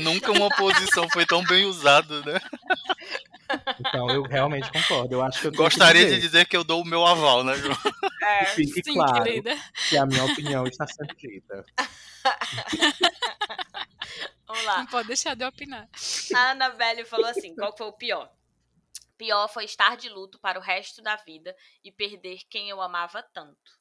Nunca 0.00 0.30
uma 0.32 0.48
posição 0.50 1.08
foi 1.10 1.26
tão 1.26 1.44
bem 1.44 1.64
usada, 1.66 2.20
né? 2.22 2.40
Então 3.80 4.08
eu 4.10 4.22
realmente 4.22 4.70
concordo. 4.70 5.14
Eu 5.14 5.22
acho 5.22 5.40
que 5.40 5.46
eu 5.48 5.52
Gostaria 5.52 6.02
de 6.04 6.14
dizer, 6.14 6.20
dizer 6.20 6.44
que 6.46 6.56
eu 6.56 6.64
dou 6.64 6.82
o 6.82 6.84
meu 6.84 7.04
aval, 7.04 7.44
né, 7.44 7.54
João? 7.56 7.76
É, 8.22 8.44
Fique 8.46 8.82
Sim, 8.84 8.94
claro 8.94 9.22
querida. 9.24 9.56
que 9.88 9.96
a 9.96 10.06
minha 10.06 10.24
opinião 10.24 10.66
está 10.66 10.86
sendo 10.86 11.14
dita. 11.16 11.64
vamos 14.46 14.64
lá. 14.64 14.78
Não 14.78 14.86
pode 14.86 15.08
deixar 15.08 15.34
de 15.34 15.44
opinar. 15.44 15.88
A 16.34 16.50
Annabelle 16.50 17.04
falou 17.04 17.26
assim: 17.26 17.54
qual 17.54 17.76
foi 17.76 17.86
o 17.86 17.92
pior? 17.92 18.32
Pior 19.16 19.48
foi 19.48 19.64
estar 19.64 19.96
de 19.96 20.08
luto 20.08 20.38
para 20.38 20.58
o 20.58 20.62
resto 20.62 21.00
da 21.00 21.16
vida 21.16 21.56
e 21.82 21.90
perder 21.90 22.40
quem 22.50 22.68
eu 22.68 22.80
amava 22.82 23.22
tanto. 23.22 23.76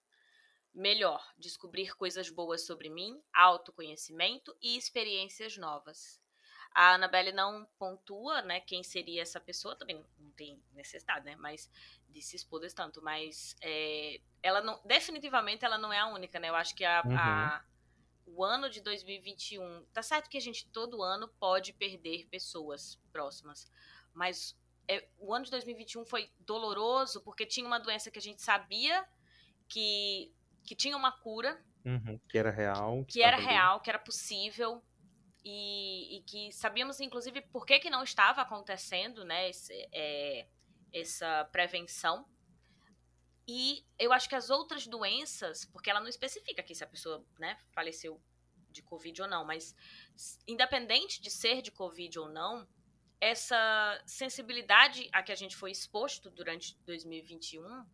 Melhor, 0.74 1.26
descobrir 1.38 1.96
coisas 1.96 2.30
boas 2.30 2.66
sobre 2.66 2.90
mim, 2.90 3.22
autoconhecimento 3.34 4.56
e 4.62 4.78
experiências 4.78 5.58
novas. 5.58 6.22
A 6.74 6.96
Annabelle 6.96 7.32
não 7.32 7.66
pontua, 7.80 8.42
né, 8.42 8.60
quem 8.60 8.84
seria 8.84 9.22
essa 9.22 9.40
pessoa, 9.40 9.78
também 9.78 10.06
não 10.18 10.30
tem 10.32 10.62
necessidade, 10.74 11.24
né, 11.24 11.34
mas 11.38 11.72
de 12.10 12.22
se 12.22 12.36
expor 12.36 12.60
desse 12.60 12.76
tanto, 12.76 13.02
mas 13.02 13.56
é, 13.62 14.20
ela 14.44 14.60
não, 14.60 14.82
definitivamente 14.84 15.64
ela 15.64 15.78
não 15.78 15.94
é 15.94 16.00
a 16.00 16.08
única, 16.08 16.38
né, 16.38 16.50
eu 16.50 16.56
acho 16.56 16.76
que 16.76 16.84
a, 16.84 17.00
a- 17.18 17.64
o 18.26 18.44
ano 18.44 18.70
de 18.70 18.82
2021, 18.82 19.86
tá 19.94 20.02
certo 20.02 20.30
que 20.30 20.38
a 20.38 20.42
gente 20.42 20.66
todo 20.68 21.02
ano 21.04 21.28
pode 21.40 21.74
perder 21.74 22.28
pessoas 22.28 23.00
próximas, 23.12 23.72
mas 24.14 24.58
é, 24.88 25.08
o 25.18 25.34
ano 25.34 25.46
de 25.46 25.52
2021 25.52 26.06
foi 26.06 26.32
doloroso 26.40 27.22
porque 27.22 27.46
tinha 27.46 27.66
uma 27.66 27.80
doença 27.80 28.10
que 28.12 28.20
a 28.20 28.22
gente 28.22 28.42
sabia 28.42 29.06
que, 29.68 30.34
que 30.64 30.76
tinha 30.76 30.96
uma 30.98 31.12
cura, 31.12 31.64
Uhum, 31.86 32.20
que 32.28 32.38
era 32.38 32.50
real. 32.50 33.06
que 33.06 33.22
era 33.22 33.38
estava 33.38 33.48
ali. 33.52 33.58
real, 33.60 33.80
que 33.82 33.90
era 33.92 34.00
possível 34.00 34.84
e, 35.44 36.18
e 36.18 36.22
que 36.24 36.52
sabíamos 36.52 37.00
inclusive 37.00 37.42
por 37.42 37.66
que, 37.66 37.80
que 37.80 37.90
não 37.92 38.04
estava 38.04 38.42
acontecendo, 38.42 39.24
né, 39.24 39.50
esse- 39.50 39.88
é, 39.92 40.48
essa 40.92 41.46
prevenção. 41.52 42.28
E 43.48 43.86
eu 44.00 44.12
acho 44.12 44.28
que 44.28 44.36
as 44.36 44.50
outras 44.50 44.88
doenças, 44.88 45.66
porque 45.66 45.90
ela 45.90 46.00
não 46.00 46.08
especifica 46.08 46.62
aqui 46.62 46.74
se 46.74 46.84
a 46.84 46.88
pessoa, 46.88 47.24
né, 47.38 47.60
faleceu 47.72 48.22
de 48.72 48.82
Covid 48.82 49.22
ou 49.22 49.28
não, 49.28 49.46
mas 49.46 49.76
independente 50.48 51.22
de 51.22 51.30
ser 51.30 51.62
de 51.62 51.72
Covid 51.72 52.20
ou 52.20 52.28
não, 52.28 52.68
essa 53.22 54.02
sensibilidade 54.06 55.08
a 55.12 55.24
que 55.24 55.32
a 55.32 55.36
gente 55.36 55.56
foi 55.56 55.72
exposto 55.72 56.30
durante 56.30 56.78
2021, 56.86 57.86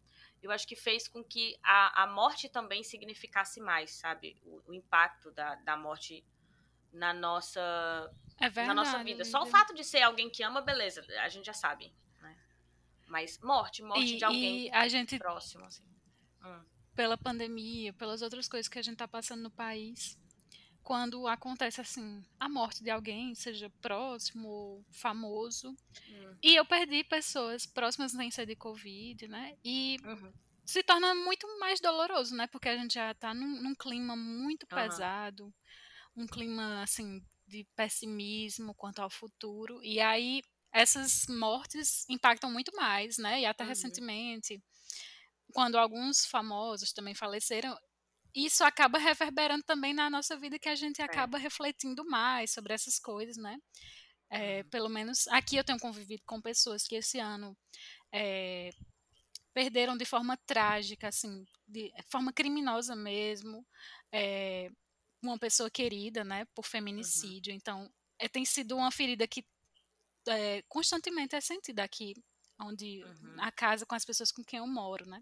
eu 0.42 0.52
acho 0.52 0.68
que 0.68 0.76
fez 0.76 1.08
com 1.08 1.24
que 1.24 1.58
a, 1.62 2.04
a 2.04 2.08
morte 2.08 2.50
também 2.50 2.84
significasse 2.84 3.62
mais, 3.62 3.92
sabe? 3.92 4.42
O, 4.44 4.72
o 4.72 4.74
impacto 4.74 5.32
da, 5.32 5.56
da 5.56 5.78
morte 5.78 6.26
na 6.92 7.14
nossa 7.14 8.12
É 8.40 8.50
verdade. 8.50 8.68
na 8.68 8.74
nossa 8.74 9.04
vida. 9.04 9.24
Só 9.24 9.44
o 9.44 9.46
fato 9.46 9.74
de 9.74 9.84
ser 9.84 10.02
alguém 10.02 10.30
que 10.30 10.44
ama, 10.44 10.62
beleza, 10.62 11.06
a 11.20 11.30
gente 11.30 11.46
já 11.46 11.54
sabe? 11.54 11.94
Mas 13.12 13.38
morte, 13.44 13.84
morte 13.84 14.16
E, 14.16 14.18
de 14.18 14.26
alguém 14.26 14.64
e 14.66 14.72
a 14.74 14.88
gente, 14.88 15.16
próximo, 15.20 15.66
assim. 15.66 15.86
Hum, 16.44 16.66
pela 16.96 17.18
pandemia, 17.18 17.94
pelas 17.94 18.22
outras 18.22 18.48
coisas 18.48 18.68
que 18.68 18.80
a 18.80 18.82
gente 18.82 18.98
tá 18.98 19.08
passando 19.08 19.44
no 19.44 19.52
país, 19.52 20.18
quando 20.84 21.28
acontece 21.28 21.82
assim, 21.82 22.24
a 22.40 22.50
morte 22.50 22.84
de 22.84 22.90
alguém, 22.92 23.36
seja 23.36 23.72
próximo 23.82 24.48
ou 24.50 24.86
famoso, 24.92 25.76
hum, 26.08 26.42
e 26.44 26.56
eu 26.56 26.66
perdi 26.66 27.04
pessoas 27.04 27.66
próximas 27.68 28.14
sem 28.14 28.32
ser 28.32 28.48
de 28.48 28.56
Covid, 28.56 29.28
né? 29.28 29.56
E 29.66 30.00
uhum, 30.04 30.34
se 30.66 30.84
torna 30.84 31.16
muito 31.16 31.48
mais 31.60 31.80
doloroso, 31.82 32.36
né? 32.36 32.48
Porque 32.48 32.70
a 32.70 32.78
gente 32.78 32.96
já 32.96 33.14
tá 33.16 33.34
num, 33.34 33.62
num 33.64 33.76
clima 33.76 34.16
muito 34.16 34.68
Aham. 34.72 35.06
pesado, 35.08 35.54
um 36.16 36.28
clima 36.28 36.84
assim 36.84 37.22
de 37.48 37.66
pessimismo 37.76 38.74
quanto 38.76 39.02
ao 39.02 39.10
futuro. 39.10 39.84
E 39.84 40.00
aí 40.00 40.42
essas 40.74 41.26
mortes 41.28 42.06
impactam 42.10 42.52
muito 42.52 42.72
mais, 42.76 43.18
né? 43.18 43.42
E 43.42 43.46
até 43.46 43.64
Uhum. 43.64 43.70
recentemente, 43.70 44.62
quando 45.54 45.78
alguns 45.78 46.26
famosos 46.26 46.94
também 46.94 47.16
faleceram, 47.16 47.78
isso 48.36 48.64
acaba 48.64 48.98
reverberando 49.00 49.64
também 49.64 49.94
na 49.94 50.10
nossa 50.10 50.38
vida 50.38 50.60
que 50.60 50.70
a 50.70 50.76
gente 50.76 51.02
acaba 51.02 51.38
refletindo 51.38 52.06
mais 52.06 52.52
sobre 52.52 52.74
essas 52.74 53.00
coisas, 53.00 53.38
né? 53.38 53.58
É, 54.30 54.64
Uhum. 54.64 54.70
Pelo 54.70 54.90
menos 54.90 55.28
aqui 55.30 55.58
eu 55.58 55.64
tenho 55.64 55.80
convivido 55.80 56.24
com 56.26 56.42
pessoas 56.42 56.88
que 56.88 56.96
esse 56.96 57.20
ano 57.20 57.58
é, 58.14 58.72
perderam 59.54 59.98
de 59.98 60.06
forma 60.06 60.38
trágica, 60.46 61.08
assim, 61.10 61.46
de 61.68 61.92
forma 62.10 62.32
criminosa 62.34 62.96
mesmo, 62.96 63.66
é, 64.12 64.70
uma 65.24 65.38
pessoa 65.38 65.70
querida, 65.70 66.24
né, 66.24 66.46
por 66.56 66.66
feminicídio. 66.66 67.54
Então, 67.54 67.92
é, 68.20 68.28
tem 68.30 68.46
sido 68.46 68.76
uma 68.78 68.92
ferida 68.92 69.28
que 69.28 69.46
é, 70.28 70.62
constantemente 70.68 71.36
é 71.36 71.42
sentida 71.42 71.84
aqui, 71.84 72.14
onde 72.60 73.04
Uhum. 73.04 73.36
na 73.36 73.52
casa 73.52 73.86
com 73.86 73.96
as 73.96 74.06
pessoas 74.06 74.32
com 74.32 74.44
quem 74.44 74.60
eu 74.60 74.68
moro, 74.68 75.06
né? 75.06 75.22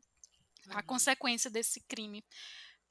A 0.70 0.78
uhum. 0.78 0.84
consequência 0.84 1.50
desse 1.50 1.82
crime 1.88 2.24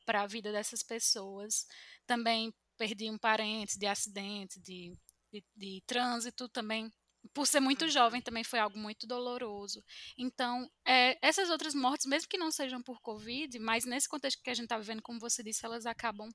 para 0.06 0.22
a 0.22 0.26
vida 0.26 0.50
dessas 0.52 0.82
pessoas. 0.82 1.66
Também 2.06 2.52
perdi 2.76 3.10
um 3.10 3.18
parente 3.18 3.78
de 3.78 3.86
acidente, 3.86 4.60
de, 4.60 4.96
de, 5.32 5.44
de 5.56 5.82
trânsito 5.86 6.48
também. 6.48 6.92
Por 7.34 7.46
ser 7.46 7.60
muito 7.60 7.84
Uhum. 7.84 7.88
jovem, 7.88 8.22
também 8.22 8.44
foi 8.44 8.58
algo 8.60 8.78
muito 8.78 9.06
doloroso. 9.06 9.84
Então, 10.16 10.70
é, 10.86 11.18
essas 11.20 11.50
outras 11.50 11.74
mortes, 11.74 12.06
mesmo 12.06 12.28
que 12.28 12.38
não 12.38 12.50
sejam 12.50 12.82
por 12.82 13.00
Covid, 13.00 13.58
mas 13.58 13.84
nesse 13.84 14.08
contexto 14.08 14.42
que 14.42 14.50
a 14.50 14.54
gente 14.54 14.64
está 14.64 14.78
vivendo, 14.78 15.02
como 15.02 15.18
você 15.20 15.42
disse, 15.42 15.64
elas 15.66 15.84
acabam 15.84 16.28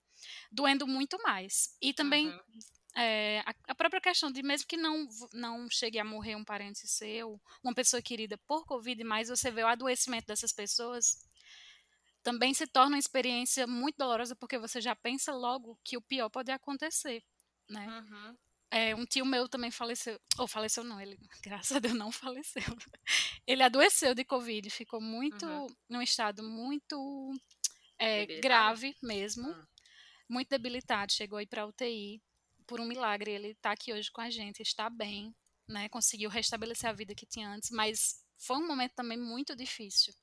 doendo 0.52 0.86
muito 0.88 1.18
mais. 1.24 1.76
E 1.82 1.94
também 1.94 2.28
Uhum. 2.28 2.40
É, 2.96 3.40
a, 3.46 3.54
a 3.70 3.76
própria 3.76 4.02
questão 4.02 4.32
de 4.32 4.44
mesmo 4.44 4.68
que 4.68 4.78
não, 4.78 5.08
não 5.34 5.70
chegue 5.70 6.00
a 6.00 6.04
morrer 6.04 6.36
um 6.36 6.44
parente 6.44 6.88
seu, 6.88 7.42
uma 7.64 7.74
pessoa 7.74 8.02
querida 8.02 8.38
por 8.48 8.66
Covid, 8.66 9.04
mas 9.04 9.30
você 9.30 9.50
vê 9.52 9.64
o 9.64 9.68
adoecimento 9.68 10.28
dessas 10.28 10.52
pessoas, 10.52 11.18
também 12.22 12.54
se 12.54 12.66
torna 12.68 12.96
uma 12.96 13.00
experiência 13.00 13.68
muito 13.68 13.98
dolorosa 13.98 14.36
porque 14.36 14.58
você 14.58 14.80
já 14.80 14.96
pensa 14.96 15.34
logo 15.34 15.78
que 15.84 15.98
o 15.98 16.02
pior 16.02 16.30
pode 16.30 16.52
acontecer, 16.52 17.22
né? 17.70 17.88
Uhum. 17.88 18.38
É, 18.72 18.96
um 18.96 19.06
tio 19.06 19.26
meu 19.26 19.48
também 19.48 19.70
faleceu, 19.70 20.20
ou 20.40 20.48
faleceu 20.48 20.84
não, 20.84 21.00
ele, 21.00 21.18
graças 21.44 21.76
a 21.78 21.80
Deus, 21.80 21.94
não 21.94 22.12
faleceu. 22.12 22.64
Ele 23.46 23.62
adoeceu 23.62 24.16
de 24.16 24.24
Covid, 24.24 24.68
ficou 24.70 25.00
muito, 25.02 25.46
Uhum. 25.46 25.68
num 25.90 26.02
estado 26.02 26.42
muito 26.42 27.32
é, 28.00 28.26
grave 28.40 28.96
mesmo, 29.04 29.48
Hum. 29.50 29.66
muito 30.30 30.50
debilitado, 30.50 31.12
chegou 31.12 31.38
aí 31.38 31.46
para 31.46 31.68
UTI. 31.68 32.20
Por 32.64 32.80
um 32.80 32.86
milagre, 32.86 33.32
ele 33.32 33.50
está 33.50 33.72
aqui 33.72 33.94
hoje 33.94 34.12
com 34.12 34.22
a 34.22 34.30
gente, 34.30 34.62
está 34.62 34.90
bem, 34.90 35.36
né? 35.68 35.90
Conseguiu 35.90 36.30
restabelecer 36.30 36.90
a 36.90 36.94
vida 36.94 37.16
que 37.16 37.26
tinha 37.26 37.50
antes, 37.50 37.70
mas 37.72 38.24
foi 38.38 38.58
um 38.58 38.68
momento 38.68 38.94
também 38.94 39.18
muito 39.18 39.56
difícil 39.56 40.14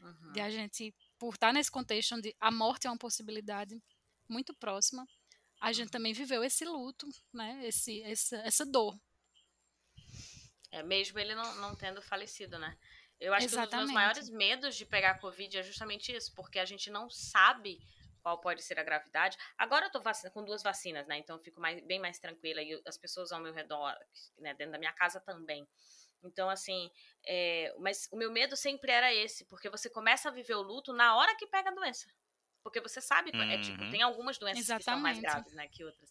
Uhum. 0.00 0.32
de 0.32 0.40
a 0.40 0.50
gente, 0.50 0.94
por 1.18 1.34
estar 1.34 1.52
nesse 1.52 1.70
contexto 1.70 2.14
onde 2.14 2.34
a 2.40 2.50
morte 2.50 2.86
é 2.86 2.90
uma 2.90 2.96
possibilidade 2.96 3.78
muito 4.26 4.54
próxima, 4.54 5.06
a 5.60 5.72
gente 5.72 5.90
também 5.90 6.14
viveu 6.14 6.42
esse 6.42 6.64
luto, 6.64 7.06
né? 7.32 7.60
Esse, 7.66 8.02
essa, 8.02 8.36
essa 8.38 8.64
dor. 8.64 8.98
É, 10.70 10.82
mesmo 10.82 11.18
ele 11.18 11.34
não, 11.34 11.54
não 11.56 11.74
tendo 11.74 12.00
falecido, 12.00 12.58
né? 12.58 12.78
Eu 13.18 13.34
acho 13.34 13.48
que 13.48 13.54
um 13.54 13.56
dos 13.56 13.56
meus 13.58 13.68
Exatamente. 13.68 13.94
maiores 13.94 14.30
medos 14.30 14.74
de 14.74 14.86
pegar 14.86 15.18
Covid 15.20 15.58
é 15.58 15.62
justamente 15.62 16.10
isso, 16.10 16.32
porque 16.34 16.58
a 16.58 16.64
gente 16.64 16.88
não 16.90 17.10
sabe 17.10 17.78
qual 18.20 18.40
pode 18.40 18.62
ser 18.62 18.78
a 18.78 18.82
gravidade. 18.84 19.36
Agora 19.58 19.86
eu 19.86 19.90
tô 19.90 20.00
vacina, 20.00 20.30
com 20.30 20.44
duas 20.44 20.62
vacinas, 20.62 21.06
né? 21.06 21.18
Então 21.18 21.36
eu 21.36 21.42
fico 21.42 21.60
mais, 21.60 21.80
bem 21.86 21.98
mais 21.98 22.18
tranquila 22.18 22.62
e 22.62 22.80
as 22.86 22.96
pessoas 22.98 23.32
ao 23.32 23.40
meu 23.40 23.52
redor, 23.52 23.94
né, 24.38 24.54
dentro 24.54 24.72
da 24.72 24.78
minha 24.78 24.92
casa 24.92 25.20
também. 25.20 25.66
Então, 26.22 26.50
assim, 26.50 26.90
é, 27.26 27.74
mas 27.78 28.08
o 28.12 28.16
meu 28.16 28.30
medo 28.30 28.56
sempre 28.56 28.92
era 28.92 29.12
esse, 29.14 29.46
porque 29.46 29.70
você 29.70 29.88
começa 29.88 30.28
a 30.28 30.32
viver 30.32 30.54
o 30.54 30.62
luto 30.62 30.92
na 30.92 31.16
hora 31.16 31.34
que 31.36 31.46
pega 31.46 31.70
a 31.70 31.74
doença. 31.74 32.06
Porque 32.62 32.80
você 32.80 33.00
sabe, 33.00 33.32
é 33.38 33.58
tipo, 33.58 33.78
Uhum. 33.78 33.90
tem 33.90 34.02
algumas 34.02 34.38
doenças 34.38 34.70
que 34.72 34.82
são 34.82 35.00
mais 35.00 35.18
Exatamente. 35.18 35.20
graves, 35.20 35.54
né, 35.54 35.66
que 35.68 35.82
outras. 35.84 36.10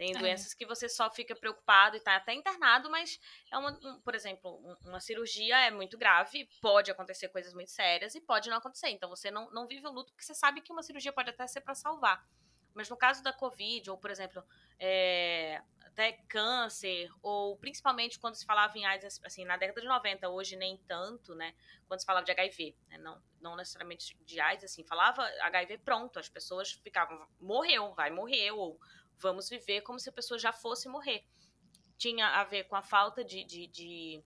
Tem 0.00 0.16
É. 0.16 0.18
doenças 0.18 0.54
que 0.54 0.64
você 0.64 0.88
só 0.88 1.10
fica 1.10 1.36
preocupado 1.36 1.94
e 1.94 2.00
tá 2.00 2.16
até 2.16 2.32
internado, 2.32 2.88
mas 2.88 3.20
é 3.52 3.58
uma, 3.58 3.70
um- 3.84 4.00
por 4.00 4.14
exemplo, 4.14 4.50
um- 4.64 4.88
uma 4.88 4.98
cirurgia 4.98 5.58
é 5.58 5.70
muito 5.70 5.98
grave, 5.98 6.48
pode 6.62 6.90
acontecer 6.90 7.28
coisas 7.28 7.52
muito 7.52 7.70
sérias 7.70 8.14
e 8.14 8.20
pode 8.22 8.48
não 8.48 8.56
acontecer. 8.56 8.88
Então 8.88 9.10
você 9.10 9.30
não, 9.30 9.50
não 9.50 9.66
vive 9.66 9.86
o 9.86 9.92
luto 9.92 10.10
porque 10.12 10.24
você 10.24 10.34
sabe 10.34 10.62
que 10.62 10.72
uma 10.72 10.82
cirurgia 10.82 11.12
pode 11.12 11.28
até 11.28 11.46
ser 11.46 11.60
para 11.60 11.74
salvar. 11.74 12.26
Mas 12.72 12.88
no 12.88 12.96
caso 12.96 13.22
da 13.22 13.30
Covid, 13.30 13.90
ou 13.90 13.98
por 13.98 14.10
exemplo, 14.10 14.42
é, 14.78 15.60
até 15.84 16.12
câncer, 16.28 17.10
ou 17.20 17.58
principalmente 17.58 18.18
quando 18.18 18.36
se 18.36 18.46
falava 18.46 18.78
em 18.78 18.86
AIDS, 18.86 19.20
assim, 19.22 19.44
na 19.44 19.58
década 19.58 19.82
de 19.82 19.86
90, 19.86 20.30
hoje 20.30 20.56
nem 20.56 20.78
tanto, 20.88 21.34
né? 21.34 21.54
Quando 21.86 22.00
se 22.00 22.06
falava 22.06 22.24
de 22.24 22.32
HIV, 22.32 22.74
né? 22.88 22.96
não, 22.96 23.22
não 23.38 23.54
necessariamente 23.54 24.16
de 24.24 24.40
AIDS, 24.40 24.64
assim, 24.64 24.82
falava 24.82 25.22
HIV 25.42 25.76
pronto, 25.78 26.18
as 26.18 26.28
pessoas 26.30 26.72
ficavam, 26.72 27.28
morreu, 27.38 27.92
vai 27.92 28.10
morrer, 28.10 28.50
ou 28.52 28.80
vamos 29.20 29.48
viver 29.48 29.82
como 29.82 29.98
se 29.98 30.08
a 30.08 30.12
pessoa 30.12 30.38
já 30.38 30.52
fosse 30.52 30.88
morrer. 30.88 31.24
Tinha 31.96 32.26
a 32.28 32.44
ver 32.44 32.64
com 32.64 32.74
a 32.76 32.82
falta 32.82 33.22
de, 33.22 33.44
de, 33.44 33.66
de, 33.66 34.24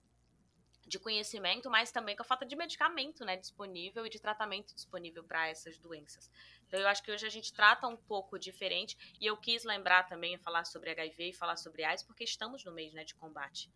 de 0.87 0.99
conhecimento, 0.99 1.69
mas 1.69 1.91
também 1.91 2.15
com 2.15 2.21
a 2.21 2.25
falta 2.25 2.45
de 2.45 2.55
medicamento 2.55 3.25
né, 3.25 3.35
disponível 3.35 4.05
e 4.05 4.09
de 4.09 4.19
tratamento 4.19 4.73
disponível 4.73 5.23
para 5.23 5.47
essas 5.49 5.77
doenças. 5.77 6.31
Então 6.67 6.79
eu 6.79 6.87
acho 6.87 7.03
que 7.03 7.11
hoje 7.11 7.25
a 7.25 7.29
gente 7.29 7.51
trata 7.53 7.87
um 7.87 7.97
pouco 7.97 8.39
diferente 8.39 8.97
e 9.19 9.25
eu 9.25 9.35
quis 9.37 9.63
lembrar 9.63 10.03
também 10.03 10.37
falar 10.37 10.65
sobre 10.65 10.91
HIV 10.91 11.29
e 11.29 11.33
falar 11.33 11.57
sobre 11.57 11.83
AIDS 11.83 12.03
porque 12.03 12.23
estamos 12.23 12.63
no 12.63 12.71
mês 12.71 12.93
né, 12.93 13.03
de 13.03 13.13
combate. 13.15 13.71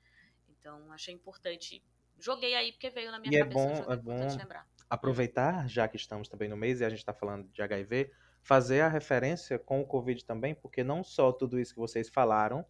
Então 0.50 0.92
achei 0.92 1.14
importante. 1.14 1.84
Joguei 2.18 2.54
aí 2.56 2.72
porque 2.72 2.90
veio 2.90 3.12
na 3.12 3.20
minha 3.20 3.32
E 3.32 3.36
é 3.36 3.40
cabeça. 3.40 3.60
bom- 3.60 3.76
joguei 3.76 3.94
é 3.94 3.98
bom 3.98 4.38
lembrar. 4.38 4.68
aproveitar, 4.90 5.68
já 5.70 5.88
que 5.88 5.96
estamos 5.98 6.28
também 6.28 6.50
no 6.50 6.58
mês 6.58 6.80
e 6.82 6.86
a 6.86 6.90
gente 6.90 7.00
está 7.00 7.14
falando 7.14 7.48
de 7.50 7.62
HIV, 7.62 8.12
fazer 8.42 8.82
a 8.82 8.88
referência 8.90 9.60
com 9.60 9.82
o 9.82 9.86
Covid 9.88 10.26
também, 10.26 10.56
porque 10.56 10.84
não 10.84 11.04
só 11.04 11.32
tudo 11.32 11.60
isso 11.60 11.74
que 11.74 11.80
vocês 11.80 12.10
falaram, 12.10 12.66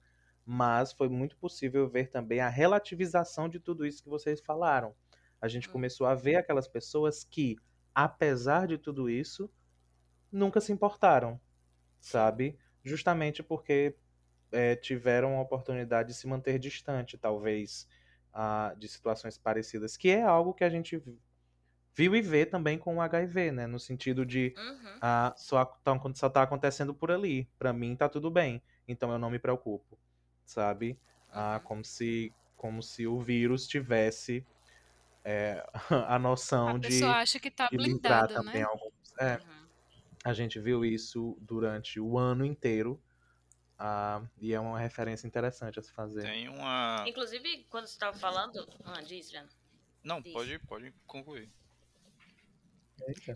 mas 0.45 0.91
foi 0.93 1.09
muito 1.09 1.37
possível 1.37 1.87
ver 1.89 2.09
também 2.09 2.39
a 2.39 2.49
relativização 2.49 3.47
de 3.47 3.59
tudo 3.59 3.85
isso 3.85 4.03
que 4.03 4.09
vocês 4.09 4.41
falaram. 4.41 4.95
A 5.41 5.47
gente 5.47 5.69
Hum. 5.69 5.71
começou 5.71 6.07
a 6.07 6.15
ver 6.15 6.35
aquelas 6.35 6.67
pessoas 6.67 7.23
que, 7.23 7.55
apesar 7.93 8.67
de 8.67 8.77
tudo 8.77 9.09
isso, 9.09 9.49
nunca 10.31 10.61
se 10.61 10.71
importaram, 10.71 11.39
sabe? 11.99 12.59
Justamente 12.83 13.43
porque 13.43 13.97
é, 14.51 14.75
tiveram 14.75 15.37
a 15.37 15.41
oportunidade 15.41 16.09
de 16.09 16.15
se 16.15 16.27
manter 16.27 16.59
distante, 16.59 17.17
talvez, 17.17 17.87
ah, 18.33 18.75
de 18.77 18.87
situações 18.87 19.37
parecidas, 19.37 19.97
que 19.97 20.09
é 20.09 20.23
algo 20.23 20.53
que 20.53 20.63
a 20.63 20.69
gente 20.69 21.03
viu 21.95 22.15
e 22.15 22.21
vê 22.21 22.45
também 22.45 22.77
com 22.77 22.97
o 22.97 23.01
HIV, 23.01 23.51
né? 23.51 23.67
No 23.67 23.79
sentido 23.79 24.25
de 24.25 24.57
Uhum. 24.57 25.01
ah, 25.01 25.33
só, 25.37 25.65
tá, 25.65 25.93
só 26.15 26.29
tá 26.29 26.43
acontecendo 26.43 26.93
por 26.95 27.11
ali. 27.11 27.51
Pra 27.57 27.73
mim 27.73 27.95
tá 27.95 28.09
tudo 28.09 28.31
bem, 28.31 28.63
então 28.87 29.11
eu 29.11 29.19
não 29.19 29.29
me 29.31 29.39
preocupo, 29.39 29.99
sabe? 30.45 30.99
Ah, 31.33 31.59
Uhum. 31.59 31.63
como 31.63 31.83
se 31.85 32.35
como 32.55 32.83
se 32.83 33.07
o 33.07 33.19
vírus 33.21 33.67
tivesse 33.67 34.45
é, 35.25 35.63
a 36.09 36.19
noção 36.19 36.77
A 36.77 36.79
de, 36.79 36.81
pessoa 36.81 37.19
acha 37.19 37.39
que 37.39 37.51
tá 37.51 37.69
blindada, 37.69 38.33
também 38.33 38.63
né? 38.63 38.63
alguns. 38.63 38.93
É, 39.21 39.41
Uhum. 39.41 39.69
a 40.25 40.33
gente 40.33 40.59
viu 40.59 40.85
isso 40.85 41.37
durante 41.41 41.99
o 41.99 42.17
ano 42.17 42.45
inteiro. 42.45 43.03
ah, 43.79 44.27
e 44.39 44.53
é 44.53 44.59
uma 44.59 44.79
referência 44.79 45.27
interessante 45.27 45.79
a 45.79 45.83
se 45.83 45.93
fazer. 45.93 46.33
Tem 46.33 46.49
uma. 46.49 47.07
Inclusive, 47.07 47.65
quando 47.69 47.87
você 47.87 47.93
estava 47.93 48.17
falando. 48.17 48.65
Ah, 48.83 49.01
diz, 49.01 49.29
Jan. 49.29 49.47
Não, 50.03 50.21
Diz. 50.23 50.33
pode, 50.33 50.59
pode 50.59 50.93
concluir. 51.07 51.53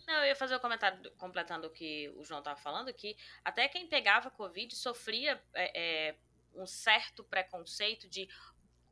Não, 0.08 0.16
eu 0.16 0.26
ia 0.26 0.36
fazer 0.36 0.56
o 0.56 0.60
comentário 0.60 1.02
do- 1.02 1.12
completando 1.16 1.68
o 1.68 1.72
que 1.72 2.10
o 2.18 2.24
João 2.24 2.40
estava 2.40 2.60
falando, 2.60 2.94
que 2.94 3.16
até 3.44 3.68
quem 3.70 3.88
pegava 3.88 4.30
Covid 4.30 4.76
sofria 4.76 5.42
é, 5.54 6.10
é, 6.10 6.20
um 6.54 6.66
certo 6.66 7.24
preconceito 7.24 8.10
de 8.10 8.28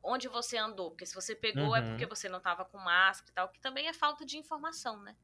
onde 0.02 0.28
você 0.28 0.56
andou. 0.58 0.90
Porque 0.90 1.06
se 1.06 1.14
você 1.14 1.34
pegou 1.36 1.76
é 1.76 1.82
Uhum. 1.82 1.82
porque 1.82 2.06
você 2.06 2.28
não 2.28 2.38
estava 2.38 2.64
com 2.64 2.78
máscara 2.78 3.30
e 3.30 3.34
tal, 3.34 3.48
que 3.50 3.60
também 3.60 3.88
é 3.88 3.92
falta 3.92 4.24
de 4.24 4.38
informação, 4.38 5.02
né? 5.02 5.16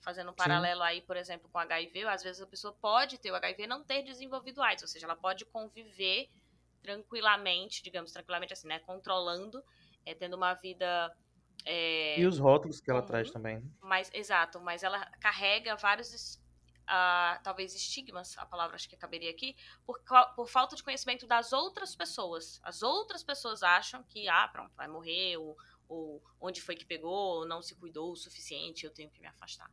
Fazendo 0.00 0.30
um 0.30 0.34
Sim. 0.36 0.36
paralelo 0.36 0.82
aí, 0.82 1.02
por 1.02 1.16
exemplo, 1.16 1.48
com 1.50 1.58
HIV, 1.58 2.04
às 2.06 2.22
vezes 2.22 2.40
a 2.42 2.46
pessoa 2.46 2.72
pode 2.74 3.18
ter 3.18 3.32
o 3.32 3.36
HIV 3.36 3.64
e 3.64 3.66
não 3.66 3.84
ter 3.84 4.02
desenvolvido 4.02 4.62
AIDS, 4.62 4.82
ou 4.84 4.88
seja, 4.88 5.06
ela 5.06 5.16
pode 5.16 5.44
conviver 5.46 6.28
tranquilamente, 6.82 7.82
digamos, 7.82 8.12
tranquilamente 8.12 8.52
assim, 8.52 8.68
né? 8.68 8.78
Controlando, 8.80 9.62
é, 10.04 10.14
tendo 10.14 10.36
uma 10.36 10.54
vida. 10.54 11.14
É, 11.64 12.18
E 12.18 12.26
os 12.26 12.38
rótulos 12.38 12.80
que 12.80 12.90
ela 12.90 13.00
comum. 13.00 13.10
traz 13.10 13.30
também. 13.30 13.62
mas, 13.82 14.10
exato, 14.14 14.60
mas 14.60 14.82
ela 14.82 15.04
carrega 15.20 15.76
vários, 15.76 16.40
ah, 16.86 17.38
talvez 17.44 17.74
estigmas, 17.74 18.36
a 18.38 18.46
palavra 18.46 18.76
acho 18.76 18.88
que 18.88 18.96
caberia 18.96 19.30
aqui, 19.30 19.54
por, 19.84 20.00
por 20.34 20.48
falta 20.48 20.74
de 20.76 20.82
conhecimento 20.82 21.26
das 21.26 21.52
outras 21.52 21.94
pessoas. 21.94 22.58
As 22.62 22.82
outras 22.82 23.22
pessoas 23.22 23.62
acham 23.62 24.02
que, 24.04 24.28
ah, 24.28 24.48
pronto, 24.48 24.74
vai 24.76 24.88
morrer, 24.88 25.36
ou, 25.36 25.56
ou 25.88 26.22
onde 26.40 26.60
foi 26.62 26.74
que 26.76 26.84
pegou, 26.86 27.12
ou 27.40 27.46
não 27.46 27.60
se 27.60 27.74
cuidou 27.74 28.12
o 28.12 28.16
suficiente, 28.16 28.84
eu 28.86 28.90
tenho 28.90 29.10
que 29.10 29.20
me 29.20 29.26
afastar. 29.26 29.70